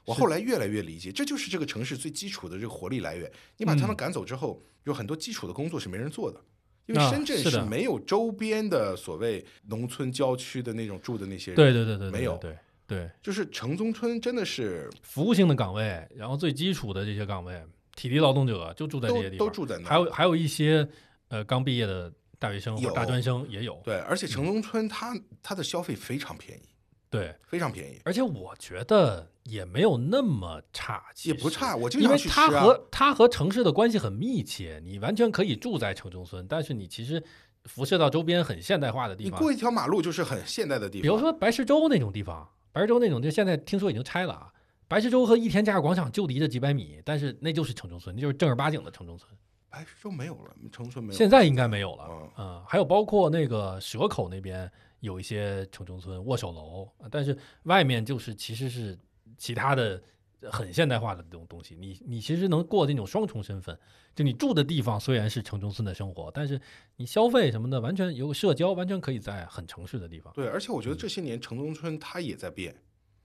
[0.05, 3.31] 我后来越来越理解，这就是这个城市最基础的这个活力来源。
[3.57, 6.41] 你把他们赶走之后，有很多基础的工作是没人做的，
[6.87, 12.57] 因为深圳是没有周边的所谓农村郊区的那种住的那些人，对对对对，没有对。
[12.87, 17.63] 对，就是城中村真的是服务性的岗位，然后最基础的这些岗位，
[17.95, 19.89] 体力劳动者就住在这些地方，都住在那。
[19.89, 20.89] 还有还有一些
[21.29, 23.81] 呃刚毕业的大学生或大专生也有。
[23.85, 26.63] 对，而且城中村它它的消费非常便宜，
[27.09, 28.01] 对，非常便宜。
[28.05, 31.75] 而且我觉得也没有那么差，也不差。
[31.75, 37.23] 我就因为它和它和城市的关系很密切，你完全可以住在城中村，但是你其实
[37.65, 42.49] 辐射到周边很现代化的地方，你过一条马路就是很现代的地方，比如说白石洲那种地方。
[42.73, 44.53] 白石洲那种，就现在听说已经拆了啊。
[44.87, 49.29] 白石洲和益田假日广场就离着几百米，但是那就是城中村，那就是正儿八经的城中村。
[49.69, 51.19] 白石洲没有了，城中村没有。
[51.19, 52.09] 现在应该没有了。
[52.39, 54.71] 嗯，还有包括那个蛇口那边
[55.01, 58.97] 有一些城中村握手楼，但是外面就是其实是
[59.41, 60.01] 其他的
[60.43, 61.75] 很现代化的这种东西。
[61.75, 63.77] 你你其实能过那种双重身份，
[64.15, 66.61] 就你住的地方虽然是城中村的生活，但是
[66.97, 70.31] 你消费什么的完全有社交，完全可以在很城市的地方。
[70.35, 72.77] 对，而且我觉得这些年城中村它也在变。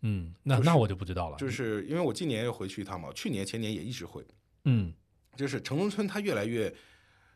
[0.01, 1.37] 嗯，那那我就不知道了。
[1.37, 4.23] 就是因为我今年要回去一趟嘛，去年前年也一直回。
[4.63, 4.93] 嗯，
[5.35, 6.73] 就是城中村它越来越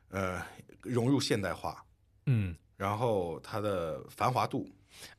[0.10, 0.42] 呃
[0.82, 1.84] 融入现代化。
[2.28, 4.70] 嗯，然后它的繁华度，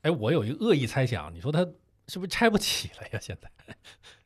[0.02, 1.66] 哎，我有一个恶意猜想，你说它
[2.10, 3.20] 是不是拆不起了呀？
[3.22, 3.48] 现在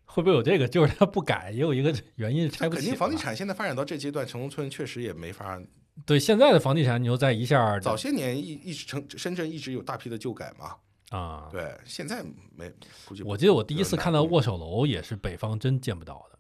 [0.07, 0.67] 会不会有这个？
[0.67, 2.81] 就是它不改，也有一个原因拆不起。
[2.81, 5.61] 肯定房地产现在发展到这阶段，城中村确实也没法。
[6.07, 10.77] 对现在的房地产，你又在一下，早些年一一直城深圳一直有大批的旧改嘛。
[11.11, 12.25] 啊，对，现在
[12.57, 12.73] 没。
[13.25, 16.39] 我记得我第一次看到握手楼也是北方真见不到的，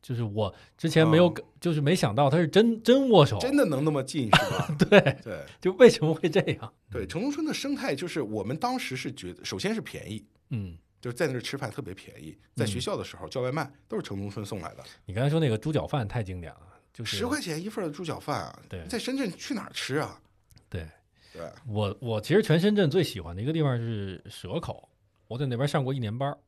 [0.00, 4.76] 就是我之前没有，就是没想到它是真真握手，真的能那么近是吧？
[4.78, 6.72] 对 对，就为什么会这样？
[6.90, 14.84] 对，城中村的生态就是我们当时是觉得，首先是便宜，嗯，就是在那儿吃饭特别便宜，在学校的时候叫外卖都是城中村送来的。
[15.04, 20.20] 你刚才说那个猪脚饭太经典了，就十块钱一份的猪脚饭啊，对，在深圳去哪儿吃啊？
[20.68, 20.86] 对。
[21.32, 24.88] 对我，我其实全深圳最喜欢的一个地方是蛇口，
[25.28, 26.38] 我在那边上过一年班儿，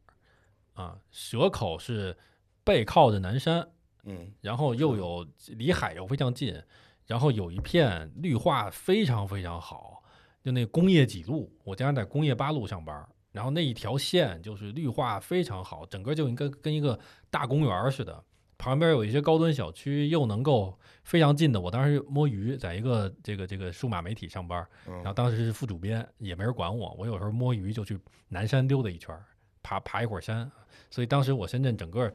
[0.73, 2.16] 啊，蛇口是
[2.65, 3.69] 背靠着南山，
[4.05, 6.59] 嗯，然后又有离海又非常近，
[7.05, 10.03] 然后有一片绿化非常非常好，
[10.43, 13.07] 就那工业几路，我经常在工业八路上班，
[13.39, 16.98] 然后那一条线就是绿化非常好，整个就应该跟一个
[17.31, 18.24] 大公园似的。
[18.59, 21.60] 旁边有一些高端小区，又能够非常近的。
[21.60, 26.93] 我当时摸鱼，在一个这个这个数码媒体上班，然后当时是副主编，也没人管我。
[26.98, 27.97] 我有时候摸鱼就去
[28.27, 29.16] 南山溜达一圈，
[29.62, 30.51] 爬爬一会儿山。
[30.90, 32.12] 所以当时我深圳整个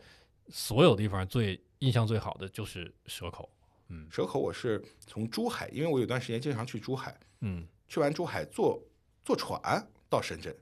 [0.49, 3.49] 所有地方最印象最好的就是蛇口。
[3.87, 7.17] 嗯，蛇口我是从珠海，因为我有段时间经常去珠海。
[7.39, 8.77] 嗯，去完珠海坐
[9.23, 9.57] 坐船
[10.09, 10.53] 到深圳。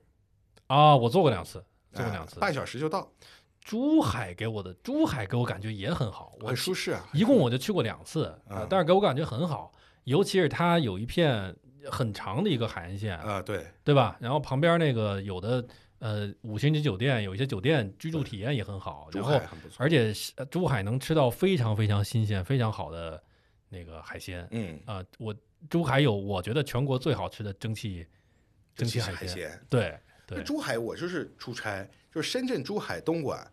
[0.72, 3.12] 啊，我坐过两次，坐过两次，半小时就到。
[3.60, 7.08] 珠海给我的珠海给我感觉也很好，很舒适啊。
[7.14, 8.34] 一共我就去过两次，
[8.70, 9.72] 但是给我感觉很好，
[10.06, 11.56] 尤其是它有一片
[11.90, 14.18] 很长的一个海岸线啊，对对吧？
[14.20, 15.64] 然后旁边那个有的
[16.00, 19.40] 呃五星级酒店，有一些酒店居住体验也很好，然后
[19.78, 20.12] 而且
[20.50, 23.22] 珠海能吃到非常非常新鲜、非常好的
[23.70, 24.48] 那个海鲜。
[24.50, 25.36] 嗯啊，我
[25.70, 28.08] 珠海有我觉得全国最好吃的蒸汽
[28.76, 29.96] 蒸汽海鲜，对。
[30.36, 33.46] 对，珠海我就是出差，就是深圳、珠海、东莞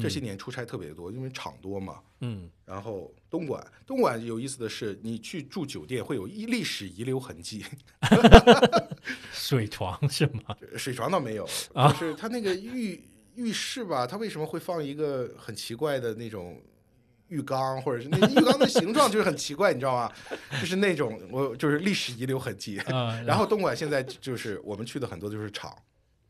[0.00, 2.00] 这些嗯年出差特别多，因为厂多嘛。
[2.20, 7.64] 嗯然后东莞，东莞有意思的是，你去住酒店会有一历史遗留痕迹，
[9.32, 10.56] 水床是吗？
[10.76, 13.02] 水床倒没有，啊就是它那个浴
[13.34, 16.60] 浴室吧，它为什么会放一个很奇怪的那种
[17.28, 20.10] 浴缸，或者是那浴缸的形状就是很奇怪，你知道吗？
[20.60, 22.78] 就是那种我就是历史遗留痕迹。
[22.78, 25.76] 啊，然后东莞现在就是我们去的很多就是厂，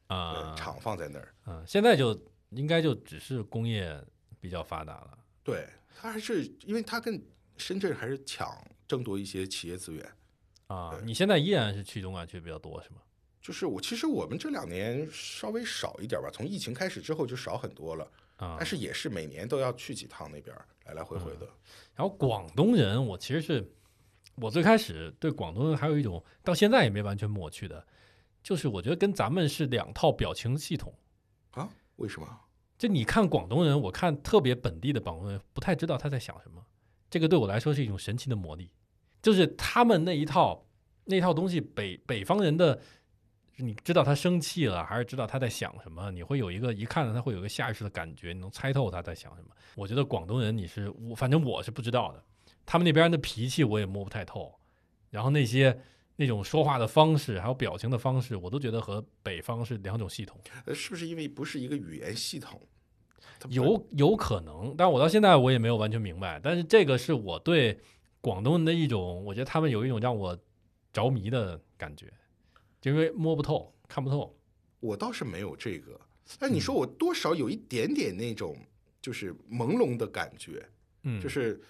[0.06, 2.18] 啊对，厂放在那儿，嗯，现在就
[2.50, 4.00] 应该就只是工业
[4.40, 5.18] 比较发达了。
[5.42, 7.20] 对，它还是因为它跟
[7.56, 8.48] 深圳还是抢
[8.86, 10.12] 争夺一些企业资源。
[10.68, 12.96] 啊，你现在依然是去东莞去的比较多是吗？
[13.40, 20.56] 就是我其实我们这两年稍微少一点吧，从疫情开始之后就少很多了，啊，但是也是每年都要去几趟那边
[20.86, 21.46] 来来回回的。
[21.94, 23.64] 然后广东人，我其实是
[24.34, 27.86] 我最开始对广东人还有一种到现在也没完全抹去的，
[28.46, 30.94] 就是我觉得跟咱们是两套表情系统。
[31.50, 31.68] 啊？
[31.96, 32.40] 为什么？
[32.78, 36.64] 就你看广东人，我看特别本地的广东人，不太知道他在想什么。
[37.10, 38.70] 这个对我来说是一种神奇的魔力，
[39.20, 40.64] 就是他们那一套
[41.06, 42.80] 那套东西北，北方人的，
[43.56, 46.12] 你知道他生气了，还是知道他在想什么？
[46.12, 49.50] 你会有一个一看到他会有一个下意识的感觉，你能猜透他在想什么。
[49.74, 52.22] 我觉得广东人你是我，反正我是不知道的，
[52.64, 54.54] 他们那边的脾气我也摸不太透，
[55.10, 55.76] 然后那些
[56.16, 60.40] 那种说话的方式，还有表情的方式，我都觉得和北方是两种系统。
[60.64, 62.60] 呃，是不是因为不是一个语言系统？
[63.50, 66.40] 有有可能，但我到现在我也没有完全明白。
[66.42, 67.78] 但是这个是我对
[68.22, 70.36] 广东人的一种，我觉得他们有一种让我
[70.92, 72.10] 着迷的感觉，
[72.80, 74.34] 就因为摸不透、看不透。
[74.80, 76.00] 我倒是没有这个，
[76.38, 78.56] 但你说我多少有一点点那种
[79.02, 80.66] 就是朦胧的感觉，
[81.02, 81.60] 嗯，就是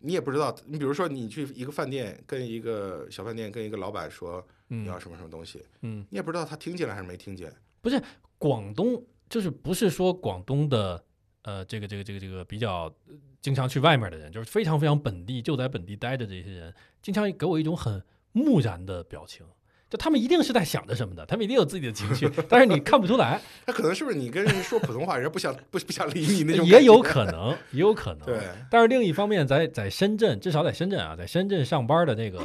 [0.00, 7.52] 你也不知道，你比如说你去一个饭店，跟一个小饭店跟一个老板说你要嗯什么什么东西，嗯，你也不知道他听见了还是没听见。
[7.80, 8.00] 不是
[8.38, 11.04] 广东就是不是说广东的
[11.42, 18.02] 呃这个这个这个这个比较呃经常去外面的人，就是非常非常本地就在本地待着这些人，经常给我一种很
[18.32, 19.46] 木然的表情。
[19.88, 26.66] 就他们一定是在想着什么的，他们一定有自己的情绪，但是你看不出来，他可能是不是你跟人说普通话，人家不想不不想理你那种？
[26.66, 27.24] 也有可。
[27.24, 28.26] 能，也有可能。
[28.26, 28.38] 对，
[28.70, 32.40] 但是另一方面，在在深圳，至少在深圳啊，在深圳上班的那个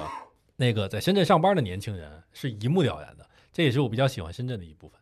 [0.57, 4.99] 那个在深圳上班的年轻人是一目了然的，这也是我比较喜欢深圳的一部分。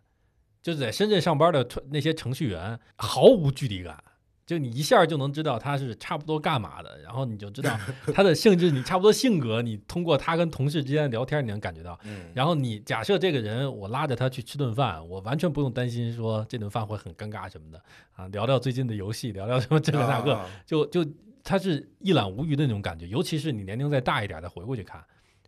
[0.61, 4.03] 就是在深圳上班的那些程序员毫无距离感，
[4.45, 7.77] 就你一下就能知道他是差不多干嘛的，然后你就知道
[8.13, 11.97] 他的性质，你差不多性格，你通过他跟同事之间的聊天，你能感觉到。
[12.03, 17.81] 嗯，然后你假设这个人，我拉着他去吃顿饭，我完全不用担心说这顿饭会很尴尬什么的
[18.13, 21.05] 啊，聊聊最近的游戏，聊聊什么这个那个，啊就就
[21.43, 25.03] 他是一览无余的那种感觉，尤其是你年龄再大一点再回过去看，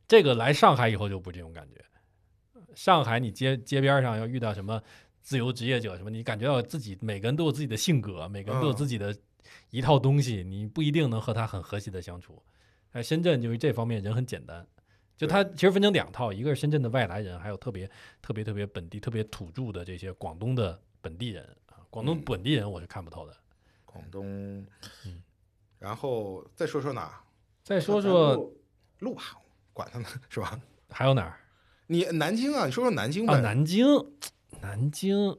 [0.08, 1.84] 这个来上海以后就不这种感觉。
[2.74, 4.82] 上海你街街边上要遇到什么
[5.24, 9.16] 自由职业者什么，你感觉到自己每个人都有自己的性格，每个人都有嗯自己的
[9.72, 12.44] 一套东西，你不一定能和他很和谐的相处。
[12.92, 14.68] 在深圳就是这方面人很简单，
[15.18, 17.90] 就他其实分成两套，一个是深圳的外来人，还有特别
[18.22, 21.80] 特别特别本地、特别土著的这些广东的本地人啊。
[21.90, 23.36] 广东嗯本地人我是看不透的。
[23.86, 24.66] 广东
[25.06, 25.24] 嗯，
[25.80, 27.24] 然后再说说哪？
[27.64, 28.58] 再说说录
[29.00, 29.24] 录吧，
[29.72, 30.60] 管他呢，是吧？
[30.90, 31.40] 还有哪儿
[31.88, 33.40] 你南京啊，你说说南京啊？
[33.40, 33.86] 南京，
[34.64, 35.38] 南京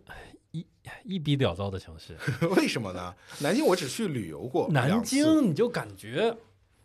[0.51, 0.65] 一
[1.03, 2.15] 一逼屌糟的城市。
[2.57, 3.15] 为什么呢？
[3.41, 6.37] 南京我只去旅游过南京你就感觉，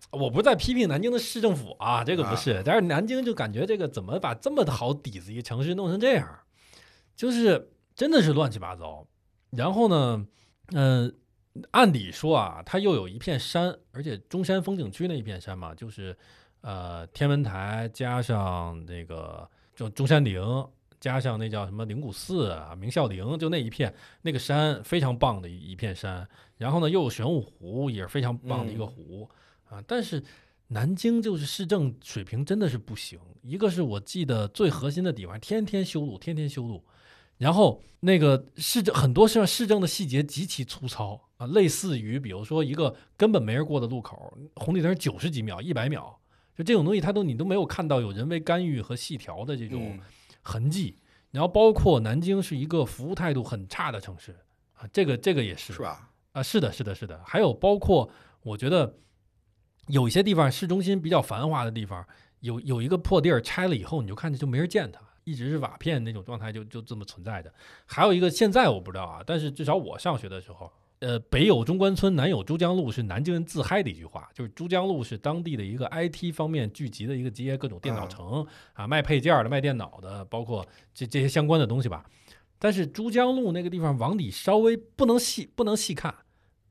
[0.10, 6.40] 我不是在批评南京的市政府啊，这个不是，但是南京就感觉这个怎么把这么好底子一城市弄成这样，
[7.14, 9.06] 就是真的是乱七八糟。
[9.52, 10.26] 然后呢，
[10.72, 11.14] 嗯、
[11.72, 16.18] 按理说啊，它又有一片山，而且中山风景区那一片山嘛，就是
[16.62, 20.42] 呃天文台加上那个中中山陵。
[21.00, 26.28] 加上那叫什么灵谷寺啊、明孝陵，就那一片那个山非常棒的一一片山，
[26.58, 29.30] 然后呢，又有玄武湖，也是非常棒的一个湖、
[29.70, 29.82] 啊。
[29.88, 30.22] 但是
[30.68, 33.18] 南京就是市政水平真的是不行。
[33.42, 36.84] 一个是我记得最核心的地方，天天修路，天天修路，
[37.38, 46.20] 然后那个市政很多市市政的细节极其粗糙啊，类似于比如说一个根本没人过的路口，红绿灯九十几秒、一百秒，
[46.58, 49.98] 就这种东西，它都你都没有看到有人为干预和细调的这种。
[50.44, 50.98] 嗯痕迹，
[51.32, 54.36] 然后包括南京是一个服务态度很差的城市
[54.74, 56.10] 啊，这个这个也是是吧？
[56.32, 58.10] 啊，是的，是的，是的，还有包括
[58.42, 58.96] 我觉得
[59.88, 62.04] 有一些地方市中心比较繁华的地方，
[62.40, 67.54] 有有一个破地儿拆了以后，你就看着就没人见它，一直是瓦片那种状态就，就这么存在着。
[67.86, 70.72] 还有一个现在我不知道啊，但是至少我上学的时候。
[71.00, 74.30] 呃，北有中关村，南有珠江路，是南京人自嗨的一句话。
[74.34, 82.06] 就是珠江路是当地的一个 IT 方面聚集的一个街，各种电脑城啊，卖配件的、卖电脑的，包括这这些相关的东西吧。
[82.58, 86.14] 但是珠江路那个地方往里稍微不能细不能细看，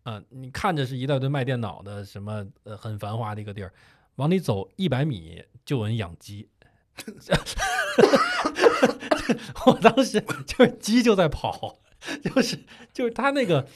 [0.03, 3.73] 啊，你看着是一大堆卖电脑的什么呃很繁华的一个地儿，
[4.17, 6.47] 往里走一百米就闻养鸡。
[9.67, 11.79] 我当时就是鸡就在跑，
[12.23, 12.59] 就是
[12.93, 13.67] 就是他那个，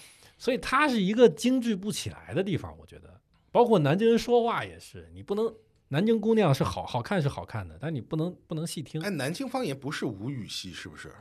[0.42, 2.76] 所以它是一个精致不起来的地方。
[2.80, 3.20] 我觉得，
[3.52, 5.54] 包括南京人说话也是，你不能
[5.86, 9.00] 南京姑娘是好好看是好看的，但你不能不能细听。
[9.02, 11.12] 哎，南京方言不是吴语系是不是？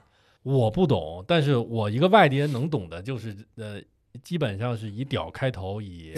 [0.42, 3.80] 我不懂，但是我一个外地人能懂的，就是呃，
[4.24, 6.16] 基本上是以“屌”开头，以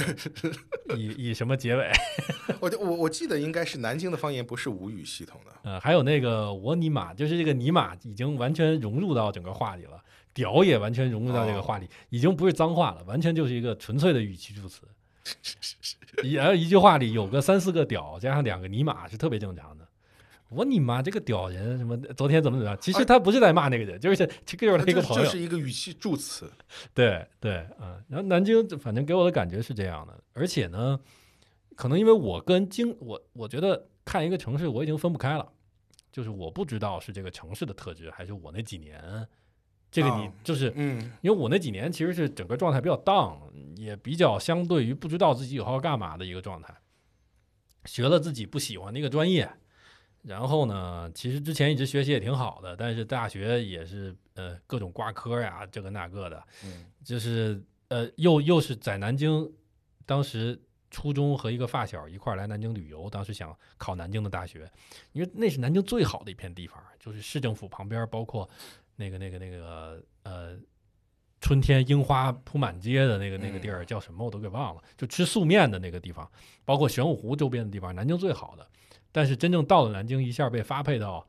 [0.96, 1.92] 以以什么结尾？
[2.62, 5.52] 我我我记得应该是南京的方言不是吴语系统的。
[5.64, 10.02] 呃，还有那个我尼玛，就是这个尼玛已经完全融入到整个话里了，
[10.34, 14.88] 屌也完全融入到这个话里，已经不是脏话了，完全就是一个纯粹的语气助词。
[16.24, 19.88] 一一句话里有个三四个屌，加上两个尼玛是特别正常的。
[20.50, 21.98] 我你妈这个屌人什么？
[22.16, 22.78] 昨天怎么怎么样？
[22.80, 26.52] 其实他不是在骂那个人，就是这 个就是他一个朋友，就是一个语气助词。
[26.94, 31.00] 对对嗯，然后南京反正给我的感觉是这样的，而且呢，
[31.76, 35.52] 可能因为我跟京，我我觉得看一个城市我已经分不开了，
[36.12, 39.28] 就是我不知道是这个城市的特质，还是我那几年，
[39.94, 43.40] 这个你就是嗯，因为我那几年其实是整个状态比较荡，
[43.78, 46.76] 也比较相对于不知道自己以后要干嘛的一个状态，
[47.86, 49.48] 学了自己不喜欢的一个专业。
[50.24, 59.52] 然后呢，其实之前一直学习也挺好的，但是大学也是呃各种挂科呀，这个那个的，嗯，就是呃又又是在南京，
[60.06, 60.60] 当时
[60.90, 64.72] 初中和一个发小一块儿来南京旅游，当时想考南京的大学，
[65.12, 68.50] 因为那是南京最好的一片地方，就是市政府旁边，包括
[68.96, 70.58] 那个那个那个呃
[71.42, 76.30] 春天樱花铺满街的那个那个地儿叫什么我都给忘了，就吃素面的那个地方，
[76.64, 78.68] 包括玄武湖周边的地方，南京最好的。
[79.12, 81.28] 但是真正到了南京，一下被发配到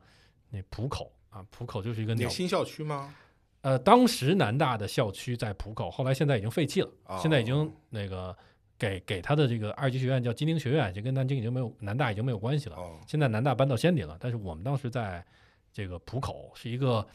[0.49, 3.13] 那浦口啊，浦口就是一个鸟新校区吗？
[3.61, 6.89] 呃，当时南大的校区在浦口，后来现在已经废弃了，
[7.19, 8.35] 现在已经那个
[8.77, 12.77] 给给他的这个二级学院叫金陵学院，就跟南京已经没有南大已经没有关系了。
[13.07, 15.25] 现在南大搬到仙顶了，但是我们当时在
[15.73, 17.05] 这个浦口是一个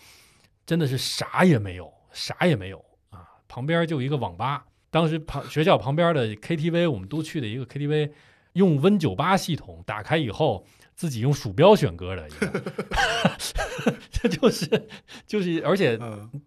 [0.71, 2.79] 真的是啥也没有，啥也没有
[3.11, 8.13] 啊，旁边就一个网吧，当时旁学校旁边的 KTV 我们都去的一个 KTV。
[8.53, 10.65] 用 Win 九八系统打开以后，
[10.97, 12.29] 自己用鼠标选歌的，
[14.11, 14.89] 这就是
[15.25, 15.97] 就是，而且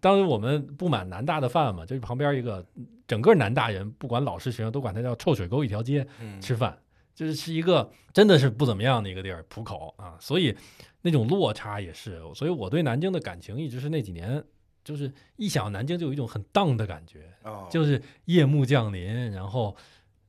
[0.00, 2.62] 当时我们不满南大的饭嘛，就是旁边一个
[3.06, 6.06] 整个南大人，不管老师学生都管它叫臭水沟一条街
[6.42, 6.78] 吃饭，
[7.14, 10.54] 就是是一个真的是不怎么样的一个地儿，浦口啊，所以
[11.04, 14.44] 那种落差也是，所以我对南京的感情一直是那几年，
[14.82, 17.32] 就是一想南京就有一种很荡的感觉，
[17.70, 19.76] 就是夜幕降临，然后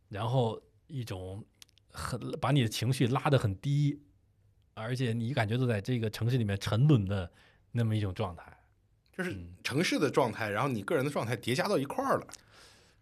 [0.09, 1.43] 然后一种。
[1.97, 4.01] 很把你的情绪拉得很低，
[4.73, 7.31] 而且你感觉都在这个城市里面沉沦的
[7.71, 8.43] 那么一种状态，
[9.17, 9.33] 就是
[9.63, 12.27] 城市的状态，然后你个人的状态叠加到一块儿了。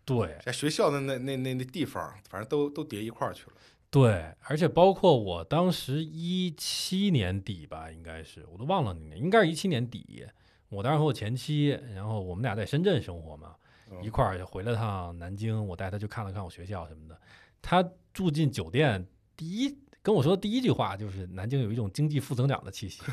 [0.05, 3.53] 对，在学校的那那那那地方，反正都都叠一块儿去了。
[3.93, 10.25] 对，而且包括我当时一七年底吧，应该是我都忘了那年，应该是一七年底。
[10.69, 13.53] 我当时和我前妻，然后我们俩在深圳生活嘛，
[14.01, 17.15] 一块儿回了趟南京，我带她去看了看我学校什么的。
[17.61, 19.05] 她住进酒店，
[19.37, 23.03] 第一跟我说的第一句话就是南京有一种经济负增长的气息，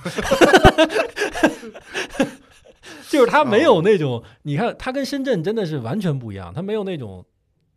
[3.11, 7.27] 就是他没有那种，你看他跟深圳真的是完全不一样，他没有那种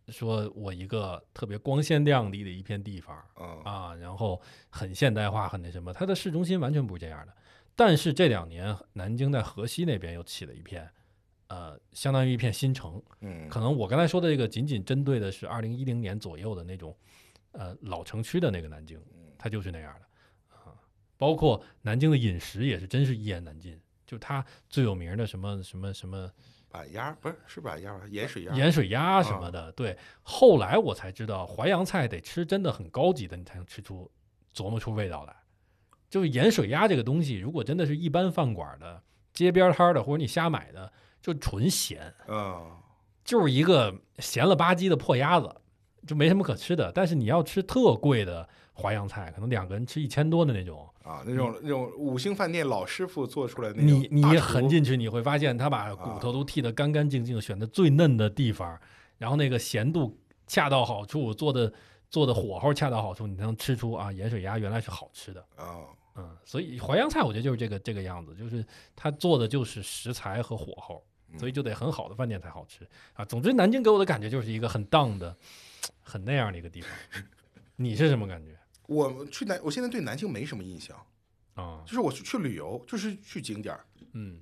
[0.09, 3.17] 说我一个特别光鲜亮丽的一片地方
[3.63, 7.33] 啊，然后很现代化很那什么，它的市中心完全不是这样的。
[7.75, 10.89] 但是这两年南京在河西那边又起了一片。
[11.47, 16.97] 呃，相当于一片新城，嗯，可能我刚才说的这个仅仅针对的是二零一零年左右的那种，
[17.51, 18.99] 呃，老城区的那个南京，
[19.37, 20.73] 它就是那样的啊。
[21.15, 26.31] 包括南京的饮食也是真是一言难尽，就它最有名的什么什么什么
[26.73, 28.01] 板鸭，不是是板鸭吧？
[28.09, 29.71] 盐水鸭，盐水鸭什么的。
[29.73, 34.09] 对，后来我才知道淮扬菜得吃真的很高级的，你才能吃出
[34.55, 35.35] 琢磨出味道来。
[36.09, 40.91] 就是盐水鸭这个东西，如果真的是一般饭馆的、街边摊的，或者你瞎买的。
[41.21, 42.69] 就纯咸，嗯，
[43.23, 45.55] 就是一个咸了吧唧的破鸭子，
[46.05, 46.91] 就没什么可吃的。
[46.91, 53.81] 但是你要吃特贵的淮扬菜，可能两个人吃一千多的那种啊，那种那种五星饭店老师傅做出来的。
[53.81, 58.79] 你你横进去，你会发现他把骨头都剔得干干净净，选的最嫩的地方，
[59.17, 60.17] 然后那个咸度
[60.47, 61.71] 恰到好处，做的
[62.09, 65.77] 做的火候恰到好处，你才能吃出啊盐水鸭原来是好吃的啊。
[66.15, 71.03] 嗯，所以淮扬菜我觉得就是这个这个样子，就是他做的就是食材和火候。
[71.39, 73.25] 所以就得很好的饭店才好吃啊！
[73.25, 75.35] 总之，南京给我的感觉就是一个很荡的、
[76.03, 76.91] 很那样的一个地方。
[77.75, 78.55] 你是什么感觉？
[78.87, 80.97] 我去南，我现在对南京没什么印象
[81.55, 83.85] 啊，就是我去去旅游，就是去景点儿。
[84.13, 84.41] 嗯，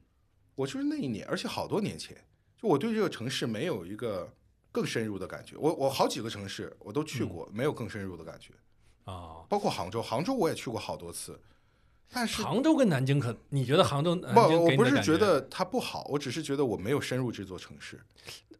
[0.55, 2.15] 我就是那一年，而且好多年前，
[2.57, 4.34] 就我对这个城市没有一个
[4.72, 5.55] 更深入的感觉。
[5.57, 8.53] 我我好几个城市我都去过，没有更深入的感觉。
[9.05, 11.39] 啊，包括杭州，杭州我也去过好多次，
[12.11, 17.99] 但是杭州跟南京可，你觉得杭州、不，我不是觉得它不好，我只是觉得我没有深入这座城市。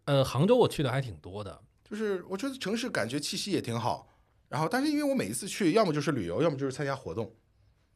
[0.06, 4.08] 呃，杭州我去的还挺多的，就是我觉得城市感觉气息也挺好，
[4.52, 7.34] 然后但是因为我每一次去，要么就是旅游，要么就是参加活动，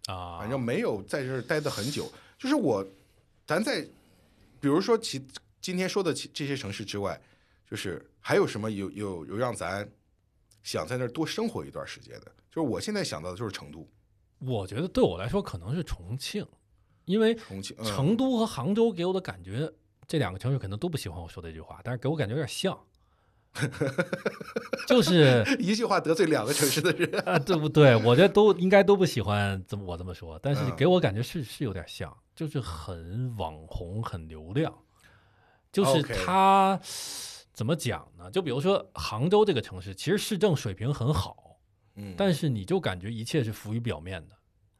[0.05, 2.09] 啊，反正没有在这儿待的很久。
[2.39, 2.81] 就是我，
[3.45, 3.81] 咱在
[4.61, 5.21] 比如说其
[5.59, 7.21] 今天说的其这些城市之外，
[7.69, 9.85] 就是还有什么有有有让咱
[10.63, 12.31] 想在那儿多生活一段时间的？
[12.49, 13.85] 就是我现在想到的就是成都、
[14.39, 16.47] 我觉得对我来说可能是重庆，
[17.03, 19.69] 因为重庆、嗯、成都和杭州给我的感觉，
[20.07, 22.79] 这两个城市可能都不喜欢我说的这句话，但是给我感觉有点像，
[24.87, 27.09] 就是 一句话得罪两个城市的人。
[27.25, 27.95] 啊，对不对？
[27.95, 34.73] 我觉得都应该都不喜欢这么我这么说，但是嗯给我感觉是是有点像，就是很网红、很流量，
[35.71, 36.79] 就是它
[37.53, 38.29] 怎么讲呢？
[38.29, 41.57] 就比如说杭州这个城市，其实市政水平很好，
[41.95, 44.35] 嗯，但是你就感觉一切是浮于表面的。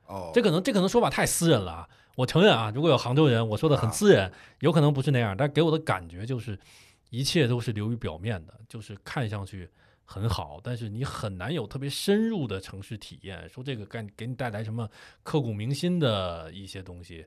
[0.08, 6.60] 哦，这可能这可能说法太私人了啊，我承认啊，如果有杭州人，我说的很私人，有可能不是那样，但给我的感觉就是
[7.10, 9.70] 一切都是流于表面的，就是看上去
[10.04, 13.48] 很好，但是你很难有特别深入的城市体验。
[13.50, 14.90] 说这个给给你带来什么
[15.24, 17.26] 刻骨铭心的一些东西，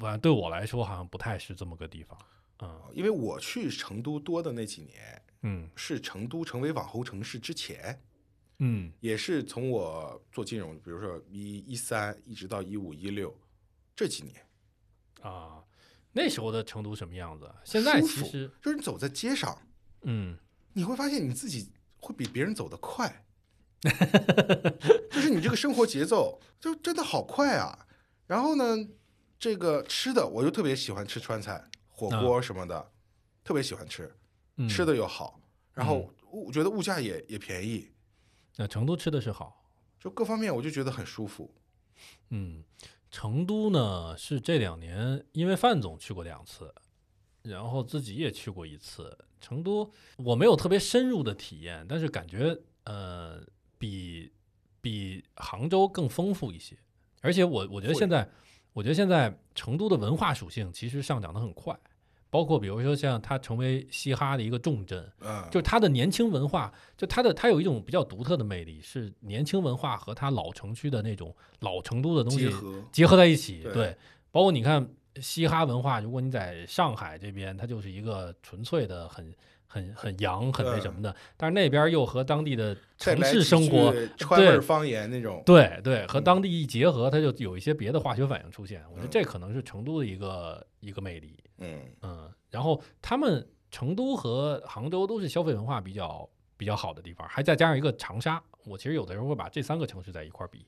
[0.00, 2.18] 反正对我来说好像不太是这么个地方。
[2.60, 8.00] 嗯因为我去成都多的那几年，嗯是成都成为网红城市之前，
[8.60, 13.38] 嗯也是从我做金融，比如说一一三一直到一五一六
[13.94, 14.34] 这几年，
[15.20, 15.62] 啊，
[16.16, 17.54] 那时候的成都什么样子啊？
[17.62, 19.60] 现在其实就是你走在街上，
[20.04, 20.38] 嗯
[20.72, 23.26] 你会发现你自己会比别人走得快，
[25.10, 27.86] 就是你这个生活节奏就真的好快啊。
[28.26, 28.88] 然后呢，
[29.38, 32.92] 这个吃的我就特别喜欢吃川菜、火锅什么的，
[33.44, 34.10] 特别喜欢吃，
[34.56, 35.38] 嗯吃的又好，
[35.74, 37.92] 然后我觉得物价也也便宜，
[38.56, 39.70] 那成都吃的是好。
[40.00, 41.54] 就各方面我就觉得很舒服。
[42.30, 42.62] 嗯，
[43.16, 46.74] 成都呢是这两年，因为范总去过两次，
[47.40, 49.16] 然后自己也去过一次。
[49.40, 53.40] 成都我没有特别深入的体验，但是感觉呃
[53.78, 54.30] 比
[54.82, 56.76] 比杭州更丰富一些。
[57.22, 58.28] 而且我我觉得现在，
[58.74, 61.74] 我觉得现在成都的文化属性其实上涨的很快，
[62.36, 73.62] 包括比如说像它成为嘻哈的一个重镇，嗯，就是它的年轻文化，就它的它有一种比较独特的魅力，是年轻文化和它老城区的那种老成都的东西结合结合在一起。
[73.62, 73.96] 对对，
[74.30, 74.86] 包括你看
[75.18, 79.32] 嘻哈文化，如果你在上海这边，它就是一个纯粹的很
[79.66, 83.92] 很很洋很那什么的，但是那边又和当地的城市生活。
[83.92, 88.82] 句川味方言那种，对对，和嗯当地一结合，它就有一些别的化学反应出现。
[88.90, 91.38] 我觉得嗯这可能是成都的一个一个魅力。
[91.58, 98.42] 嗯，嗯，然后他们成都和杭州都是消费文化比较比较好的地方，还再加上一个长沙。
[98.64, 100.66] 我其实有的时候会把这三个城市在一块儿比。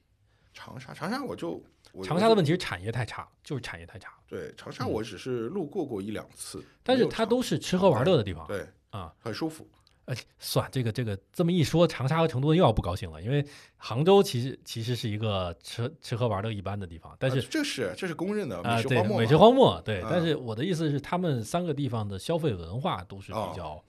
[0.55, 1.63] 长沙，长沙我就
[2.03, 4.17] 长沙的问题，是产业太差了，就是产业太差了。
[4.27, 8.67] 对长沙嗯我只是路过过一两次，但是它都是吃喝玩乐的地方对，
[8.99, 9.15] 啊。
[9.19, 9.67] 很舒服。
[10.07, 13.45] 呃，算这个这个这么一说，长沙和成都又要不高兴了，因为
[13.77, 20.01] 杭州其实其实是一个吃吃喝玩乐一般的地方，但是啊这是这是公认的啊，对美食荒漠嘛，美食荒漠，对。
[20.01, 23.85] 嗯但是我的意思是，他们三个地方的消费文化都是比哦较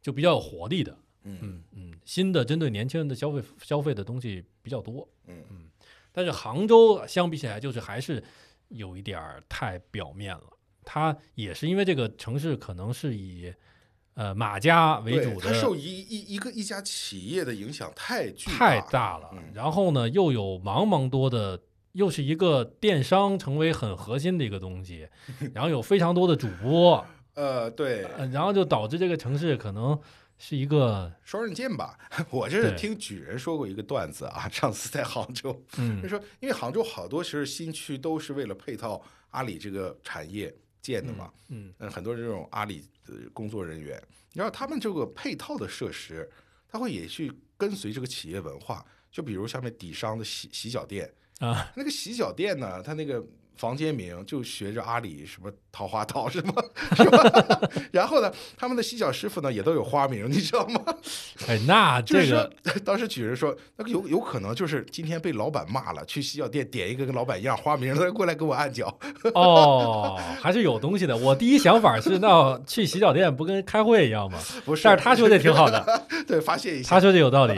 [0.00, 0.96] 就比较有活力的。
[1.24, 5.68] 嗯嗯嗯，新的针对年轻人的消费消费的东西比较多，嗯
[6.12, 8.22] 但是杭州相比起来，就是还是
[8.68, 10.44] 有一点儿太表面了。
[10.84, 13.52] 它也是因为这个城市可能是以
[14.16, 19.30] 呃马家为，主的，它受一一一个一家企业的影响太巨太大大了。
[19.32, 21.60] 嗯然后呢，又有茫茫多的，
[21.92, 25.06] 又是一个电商成为很核心的一个东西，
[25.54, 29.98] 然后有非常多的主播， 呃，对，呃然后就导致这个城市可能
[30.38, 31.98] 是一个双刃剑吧。
[32.30, 40.54] 我这是听举人说过一个段子啊，上次在杭州，嗯就说因为杭州好多其实新区都是为了配套阿里这个产业
[40.86, 41.72] 建的嘛，嗯。
[41.78, 44.00] 嗯，很多这种阿里的工作人员，
[44.34, 46.30] 然后他们这个配套的设施，
[46.68, 51.72] 他会也去跟随这个企业文化，就比如下面底商的洗洗脚店，啊。
[51.76, 53.24] 那个洗脚店呢，它那个
[53.56, 56.52] 房间名就学着阿里什么桃花岛什么，
[56.96, 57.60] 是吧？
[57.92, 60.80] 然后呢，他们的洗脚师傅呢也都有花名，你知道吗？
[61.48, 62.50] 哎，那这个，
[62.84, 68.98] 当时举人说，那个有有可能就是今天被老板骂了，去洗脚店点一个跟老板一样花名的过来给我按脚，
[69.34, 71.16] 哦，还是有东西的。
[71.16, 74.38] 我第一想法是，那去洗脚店不跟开会一样吗？
[74.64, 74.84] 不是？
[74.84, 77.00] 但是他说的挺好的， 对，发泄一下他。
[77.00, 77.54] 说的有道理。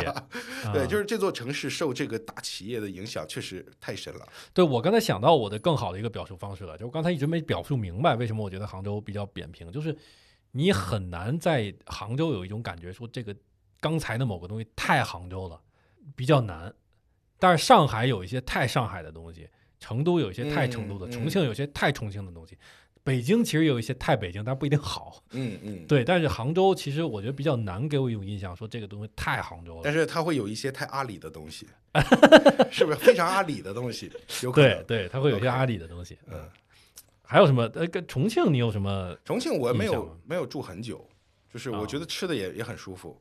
[0.72, 4.20] 对，啊就是这座城市受这个大企业的影响确实太深了。
[4.52, 6.76] 对我刚才想到我的更好好的一个表述方式了。
[6.76, 9.96] 就我刚才一直没表述明白，为什么我觉得杭州比较扁平，就是
[10.50, 13.34] 你很难在杭州有一种感觉，说这个
[13.80, 15.58] 刚才的某个东西太杭州了，
[16.14, 16.72] 比较难。
[17.38, 19.48] 但是上海有一些太上海的东西，
[19.80, 22.58] 成都有一些太成都的，嗯嗯重庆有些太重庆的东西，
[23.04, 25.22] 北京其实有一些太北京，但不一定好。
[25.30, 25.86] 嗯嗯，。
[25.86, 29.80] 对，但是杭州其实我觉得比较难给我一种印象，说这个东西太杭州了。
[29.84, 31.66] 但是它会有一些太阿里的东西，
[32.70, 34.10] 是不是非常阿里的东西？
[34.42, 34.84] 有可能。
[34.84, 36.18] 对对，它会有一些阿里的东西。
[36.26, 36.48] 嗯，
[37.22, 37.70] 还有什么？
[37.74, 39.16] 呃，跟重庆你有什么？
[39.24, 41.08] 重庆我没有没有住很久，
[41.52, 43.20] 就是我啊觉得吃的也也很舒服。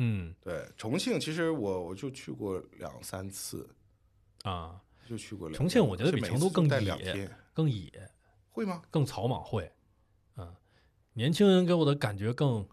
[0.00, 3.68] 嗯对，重庆其实我我就去过两三次，
[4.44, 4.76] 啊，
[5.08, 5.56] 就去过两。
[5.58, 7.90] 重庆我觉得比成都更野，更野，
[8.58, 8.82] 会吗？
[8.90, 9.70] 更草莽会。
[10.36, 10.52] 嗯，
[11.12, 12.68] 年轻人给我的感觉更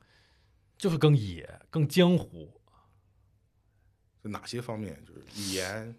[0.80, 2.60] 就是更野，更江湖。
[4.24, 5.00] 就哪些方面？
[5.06, 5.96] 就是语言、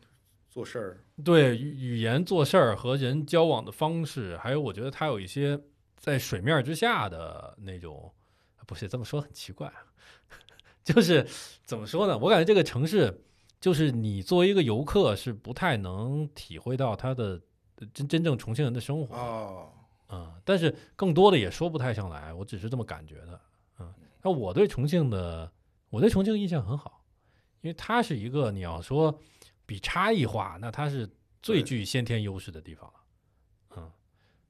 [0.50, 1.04] 做事儿。
[1.24, 5.62] 对语语言、做事儿和人交往的方式，还有我觉得他有一些
[5.96, 8.12] 在水面之下的那种，
[8.66, 9.86] 不是这么说很奇怪啊，
[10.82, 11.24] 就是
[11.64, 12.18] 怎么说呢？
[12.18, 13.22] 我感觉这个城市，
[13.60, 17.40] 就是你作为一个游客是不太能体会到他的
[17.94, 19.72] 真真正重庆人的生活，哦，
[20.08, 23.40] 嗯，但是更多的也说不太上来，我只是这么感觉的，
[23.78, 23.94] 嗯。
[24.22, 25.50] 那我对重庆的，
[25.90, 27.04] 我对重庆印象很好，
[27.60, 29.20] 因为它是一个你要说
[29.64, 31.08] 比差异化，那它是
[31.42, 33.00] 最具先天优势的地方了，
[33.76, 33.92] 嗯。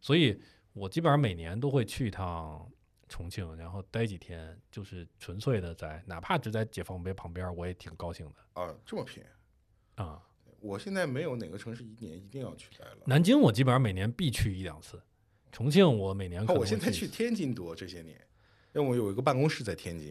[0.01, 0.41] 所以
[0.73, 2.71] 我基本上每年都会去一趟
[3.09, 9.23] 重庆，然后待几天，就是纯粹的在，哪怕只在解放碑旁边，我也挺高兴的啊，这么拼。
[9.95, 10.23] 啊、
[10.61, 12.99] 我现在没有哪个城市一年一定要去待了。
[13.07, 15.03] 南京我基本上每年必去一两次，
[15.57, 18.15] 重庆我每年可能会哦我现在去去天津多这些年，
[18.75, 20.11] 因为我有一个办公室在天津，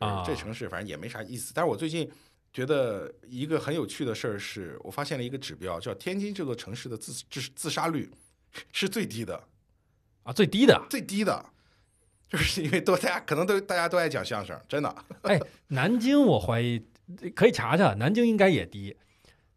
[0.00, 1.52] 就是啊这城市反正也没啥意思。
[1.54, 2.10] 但是我最近
[2.52, 8.10] 觉得一个很有趣的事儿是，我发现了一个指标，叫天津这座城市的自自自杀率
[8.72, 9.40] 是最低的，
[10.24, 11.46] 啊最低的，最低的，
[12.28, 14.92] 就是因为都大家可能都大家都爱讲相声，真的。
[15.22, 16.84] 哎，南京我怀疑
[17.36, 18.96] 可以查查，南京应该也低。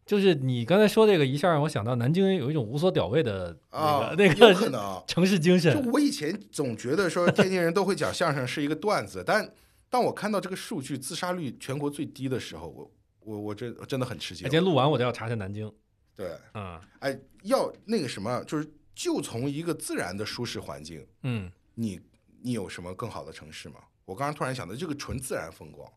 [0.06, 5.02] 就是你刚才说这个，一下让我想到南京有一种无所屌位的那啊，个、那有可个能。
[5.08, 9.50] 城市精神就我以前总觉得说天津人都会讲相声是一个段子，但
[9.88, 12.90] 当我看到这个数据自杀率全国最低的时候，我
[13.20, 14.58] 我我真真的很吃惊哎今。
[14.58, 15.72] 天录完我就要查查南京。
[16.16, 22.00] 对，嗯哎，要那个什么，就是就从一个自然的舒适环境，嗯，你
[22.42, 23.76] 你有什么更好的城市吗？
[24.04, 25.90] 我刚刚突然想到，这个纯自然风光，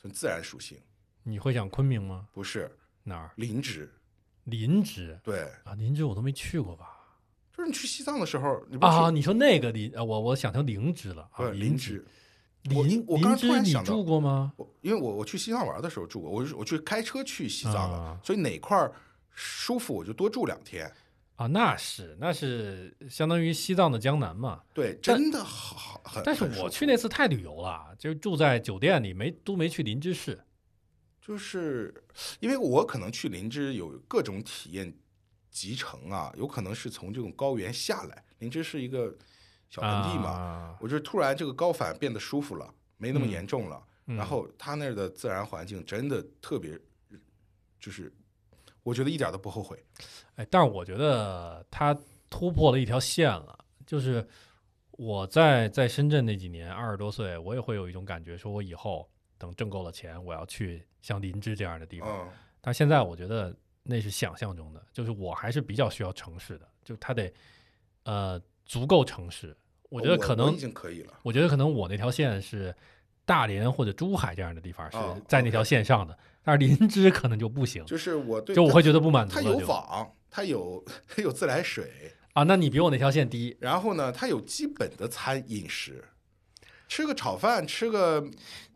[0.00, 0.78] 纯自然属性，
[1.24, 2.28] 你会想昆明吗？
[2.32, 2.70] 不是
[3.04, 3.30] 哪儿？
[3.36, 3.88] 林芝。
[4.44, 7.00] 林芝对，啊，林芝我都没去过吧？
[7.56, 12.04] 就是你去西藏的时候，你不啊，你说那个林，啊我我想成灵芝了啊，不是林芝。
[12.64, 14.52] 林我刚刚突林芝你然想到住过吗？
[14.56, 18.92] 我因为我我去西藏玩的时候住过，我是我去开车去西藏的，啊所以哪块儿
[19.30, 20.92] 舒服我就多住两天。
[21.36, 24.60] 啊，那是那是相当于西藏的江南嘛。
[24.72, 26.22] 对，真的好好很。
[26.24, 30.38] 但是我去那次太旅游了，就是住在酒店里，没都没去林芝市。
[31.26, 32.04] 就是
[32.38, 34.94] 因为我可能去林芝有各种体验
[35.50, 39.16] 集成啊，有可能是从这种高原下来，林芝是一个
[39.70, 46.78] 小盆地嘛，啊我觉得突然这个高反变得舒服了，没那么嗯严重了，嗯然后他那儿的自然环境真的特别，
[47.80, 48.12] 就是
[48.82, 49.82] 我觉得一点都不后悔。
[50.34, 51.98] 哎，但是我觉得他
[52.28, 54.28] 突破了一条线了，就是
[54.90, 62.08] 我在在深圳那几年，二十多岁，我也会有一种感觉，说我以后等挣够了钱，我要去像林芝这样的地方。
[62.08, 62.28] 嗯，
[62.60, 67.32] 但现在我觉得那是想象中的，就是我还是比较需要城市的，就它得
[68.04, 69.56] 呃足够城市。
[69.90, 71.12] 我觉得可能我已经可以了。
[71.22, 72.74] 我觉得可能我那条线是
[73.24, 86.04] 大连或者珠海这样的地方是哦在那条线上的，但是林芝可能就不行，就是我对就我会觉得不满足它有网，它有它有自来水，啊，那你比我那条线低然后呢，它有基本的餐饮食，
[86.94, 88.24] 吃个炒饭，吃个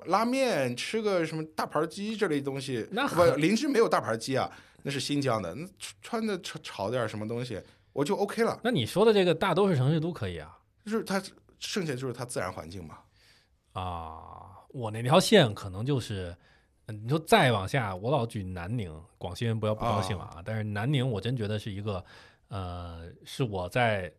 [0.06, 2.82] 拉面，吃个什么大盘鸡这类东西。
[2.82, 4.50] 不，那很林芝没有大盘鸡啊，
[4.82, 5.54] 那是新疆的。
[5.54, 5.64] 那
[6.02, 7.62] 穿的炒炒点什么东西，
[7.92, 8.58] 我就 OK 了。
[8.64, 11.22] 那你说的这个大都市城市都可以啊就是它
[11.60, 12.98] 剩下就是它自然环境嘛。
[13.74, 16.36] 啊，我那条线可能就是。
[16.88, 20.42] 嗯你说再往下，我老举南宁，广西人不要不高兴了啊。
[20.42, 22.02] 但是南宁我真觉得是一个，
[22.48, 24.10] 呃，是我在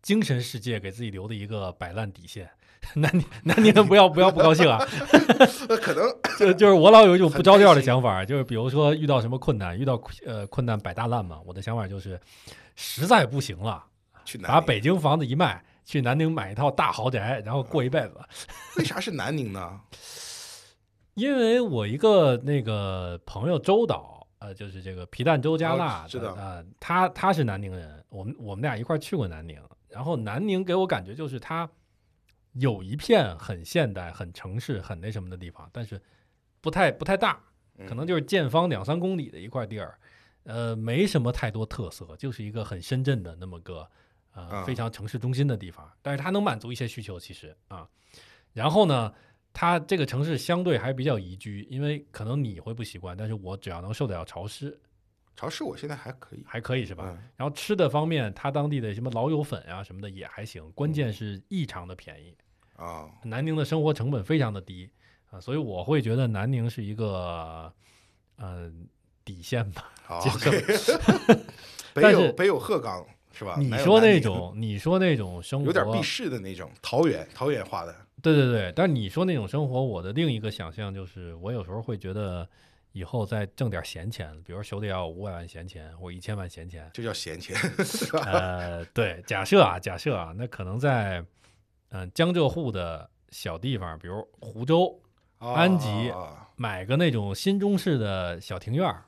[0.00, 2.48] 精神世界给自己留的一个摆烂底线。
[2.94, 4.78] 南宁南宁人不要不要不高兴啊，
[5.68, 6.04] 呃，可能
[6.38, 12.20] 就就是我老有一种不着调的想法，就是比如说遇到什么困难，遇到呃困难摆大烂嘛，我的想法就是
[12.76, 13.84] 实在不行了，
[14.24, 18.14] 去南把北京房子一卖，去南宁买一套大豪宅，然后过一辈子。
[18.76, 19.80] 为啥是南宁呢？
[21.14, 31.68] 因为我一个那个朋友周导，呃，就是这个皮蛋周加哦辣，知道呃，他他是南宁人，我们我们俩一块儿去过南宁，然后南宁给我感觉就是它
[32.52, 36.00] 有一片很现代、很城市、很那什么的地方，但是
[36.60, 37.40] 不太不太大，
[37.78, 37.86] 嗯。
[37.86, 39.98] 可能就是建方两三公里的一块地儿，
[40.44, 43.88] 呃，没什么太多特色，就是一个很深圳的那么个
[44.32, 44.64] 呃啊。
[44.64, 47.88] 非常城市中心的地方，但是它能满足一些需求，其实啊，
[48.52, 49.12] 然后呢。
[49.54, 54.80] 它这个城市相对还比较宜居，因为可能你会不习惯，但是我只要能受得了潮湿，
[55.36, 57.04] 潮湿我现在还可以，还可以是吧？
[57.06, 57.22] 嗯。
[57.36, 62.34] 然后吃的方面，它当地的什么老友粉啊什么的也还行，关键是异常的便宜。
[62.76, 64.90] 啊，南宁的生活成本非常的低
[65.30, 67.72] 啊，所以我会觉得南宁是一个
[68.36, 68.70] 呃
[69.24, 69.92] 底线吧。
[70.02, 70.24] 好
[71.94, 73.56] 北有北有鹤岗是吧？
[73.58, 82.48] 你说那种，你说那种生活，有点避世的那种桃园桃园化的，对对对，但是你说那种生活，我的另一个想象就是，我有时候会觉得
[82.92, 87.56] 以后再挣点闲钱，比如手里要五百万闲钱或一千万闲钱，这叫闲钱。
[88.24, 91.24] 呃，对，假设啊，假设啊，那可能在
[91.92, 94.98] 嗯、江浙沪的小地方，比如湖州，
[95.38, 99.04] 安吉啊买个那种新中式的小庭院儿。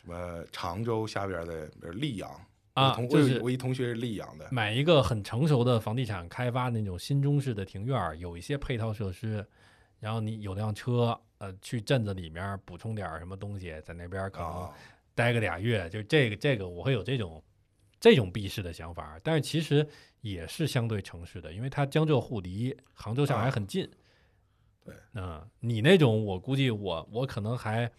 [0.00, 2.30] 什么常州下边的比如溧阳
[2.74, 9.44] 啊就是我一同学是溧阳的，买一个很成熟的房地产开发那种新中式的庭院儿，有一些配套设施，
[9.98, 14.70] 然后你有辆车，呃，去镇子里面儿补充点儿什么东西，在那边儿可能啊，
[15.14, 17.42] 待个俩月，就这个这个我会有这种
[17.98, 19.86] 这种避世的想法，但是其实
[20.20, 23.88] 也是相对城市的，因为它江浙沪离杭州、上海啊很近。
[24.84, 27.90] 对，嗯，你那种我估计我我可能还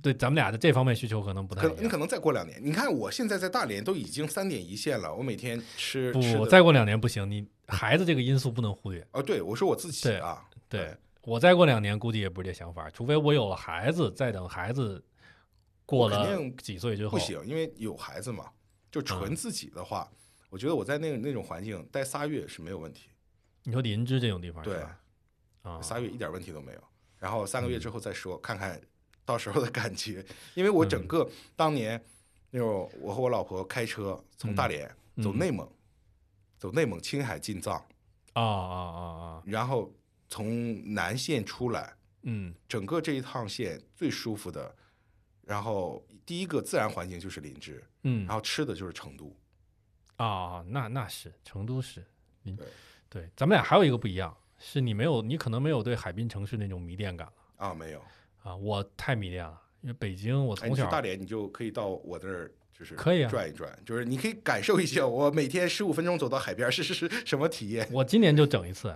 [0.00, 1.76] 对咱们俩的这方面需求可能不太一样。
[1.76, 9.04] 可你可能再过两年，你看我现在在大连都已经三点一线了，我每天吃吃不，的再过两年不行，你孩子这个因素不能忽略。
[9.12, 15.02] 哦，对我说我自己对啊，对我再过两年估计也不是这想法，除非我有了孩子，再等孩子
[15.86, 18.50] 过了定几岁之后不，行，因为有孩子嘛，
[18.94, 19.04] 就嗯。
[19.04, 20.08] 纯自己的话，
[20.50, 23.08] 我觉得我在那个那种环境待仨月是没有问题，
[23.64, 24.80] 你说林芝这种地方对？
[25.62, 26.84] 啊，仨月一点问题都没有，
[27.18, 28.80] 然后三个嗯月之后再说，看看
[29.24, 32.00] 到时候的感觉，因为我嗯整个当年
[32.50, 34.86] 那种我和我老婆开车从大连
[35.22, 35.68] 走嗯内蒙，
[36.56, 37.74] 走内蒙青海进藏，
[38.34, 39.92] 啊啊啊啊，然后
[40.28, 44.76] 从南线出来，嗯整个这一趟线最舒服的，
[45.42, 49.34] 然后第一个自然环境就是林芝，嗯然后吃的就是成都。
[50.16, 52.04] 啊，那那是成都是，
[52.44, 52.66] 嗯对，
[53.08, 58.00] 对，咱们俩还有一个不一样，是你没有，你可能没有对海滨城市那种迷恋感了啊，没有。
[58.42, 67.88] 啊，我太迷恋了，因为北京我从小大连，你就可以到我那儿，就是可以啊转一转，就是你可以感受一下我每天十五分钟走到海边是是是什么体验。
[67.90, 68.94] 我今年就整一次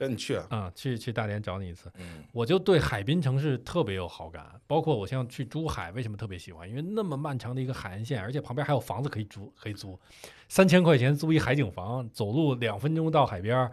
[0.00, 6.66] 真你去啊，啊，去去大连找你一次，嗯，我就对海滨城市特别有好感，包括我像去珠海，为什么特别喜欢？
[6.66, 10.00] 因为那么漫长的一个海岸线，而且旁边还有房子可以租，可以租，
[10.48, 13.70] 三千块钱租一海景房，走路两分钟到海边，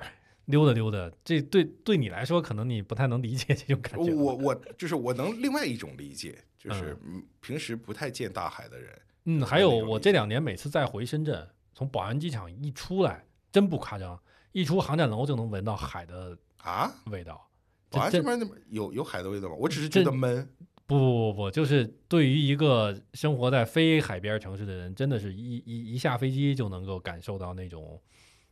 [0.47, 1.09] 溜达溜达。
[1.23, 4.13] 这对对你来说，可能你不太能理解这种感觉。
[4.13, 14.19] 我我就是我能另外一种理解，就是嗯平时不太见大海的人，嗯，还有我这两年每次再回深圳，从宝安机场一出来，真不夸张，
[14.57, 17.47] 一出航站楼就能闻到海的啊，味道。
[17.91, 18.39] 宝安这这边
[18.69, 19.55] 有有海的味道吗？
[19.59, 20.51] 我只是觉这得闷。
[20.87, 28.01] 不不不不，就是对于一个生活在非海边城市的人，真的是一一一下飞机就能够感受到那种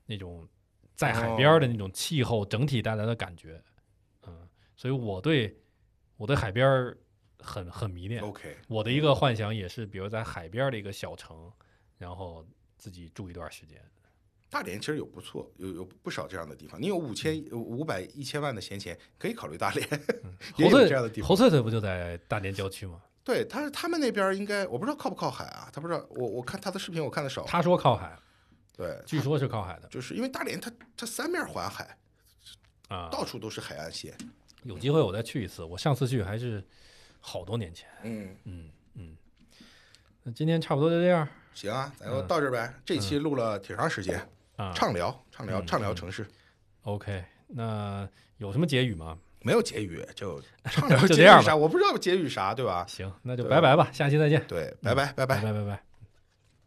[0.06, 0.48] 那种
[0.94, 3.60] 在海边的那种气候整体带来的感觉。
[4.27, 5.57] 嗯，所以我对
[6.18, 6.95] 我对海边儿
[7.40, 8.22] 很很迷恋。
[8.22, 11.52] OK，我的一个幻想也是，比如在海边的一个小城，
[11.98, 12.45] 然后
[12.77, 13.82] 自己住一段时间。
[14.56, 16.82] 大连其实有不错，有有不少这样的地方。
[16.82, 19.86] 你有五千、嗯五百、一千万的闲钱，可以考虑大连，
[20.56, 21.27] 也有这样的地方。
[21.27, 23.02] 侯翠翠不就在大连郊区吗？
[23.22, 26.06] 对，他他们那边应该我不知道靠不靠海啊，他不知道。
[26.10, 27.44] 我我看他的视频我看的少。
[27.44, 28.18] 他说靠海，
[28.77, 31.98] 对，据说是靠海的就是因为大连它它三面环海，
[32.88, 33.10] 啊。
[33.11, 34.18] 到处都是海岸线。
[34.64, 35.65] 有机会我再去一次。
[35.65, 36.64] 我上次去还是
[37.19, 37.90] 好多年前。
[38.03, 39.18] 嗯，嗯嗯，
[40.23, 42.73] 那今天差不多就这样行啊，咱就嗯到这儿呗。
[42.86, 44.72] 这期录了挺长时间，啊。
[44.73, 46.26] 畅聊畅聊嗯畅聊嗯城市
[46.84, 48.07] ，OK，那
[48.38, 49.18] 有什么结语吗？
[49.41, 51.56] 没有结语，就 畅聊就这样吧结语啥？
[51.56, 52.86] 我不知道结语啥，对吧？
[52.88, 54.44] 行，那就拜拜吧，下期再见。
[54.48, 55.41] 对，拜拜拜拜拜。
[55.41, 55.94] 拜拜拜。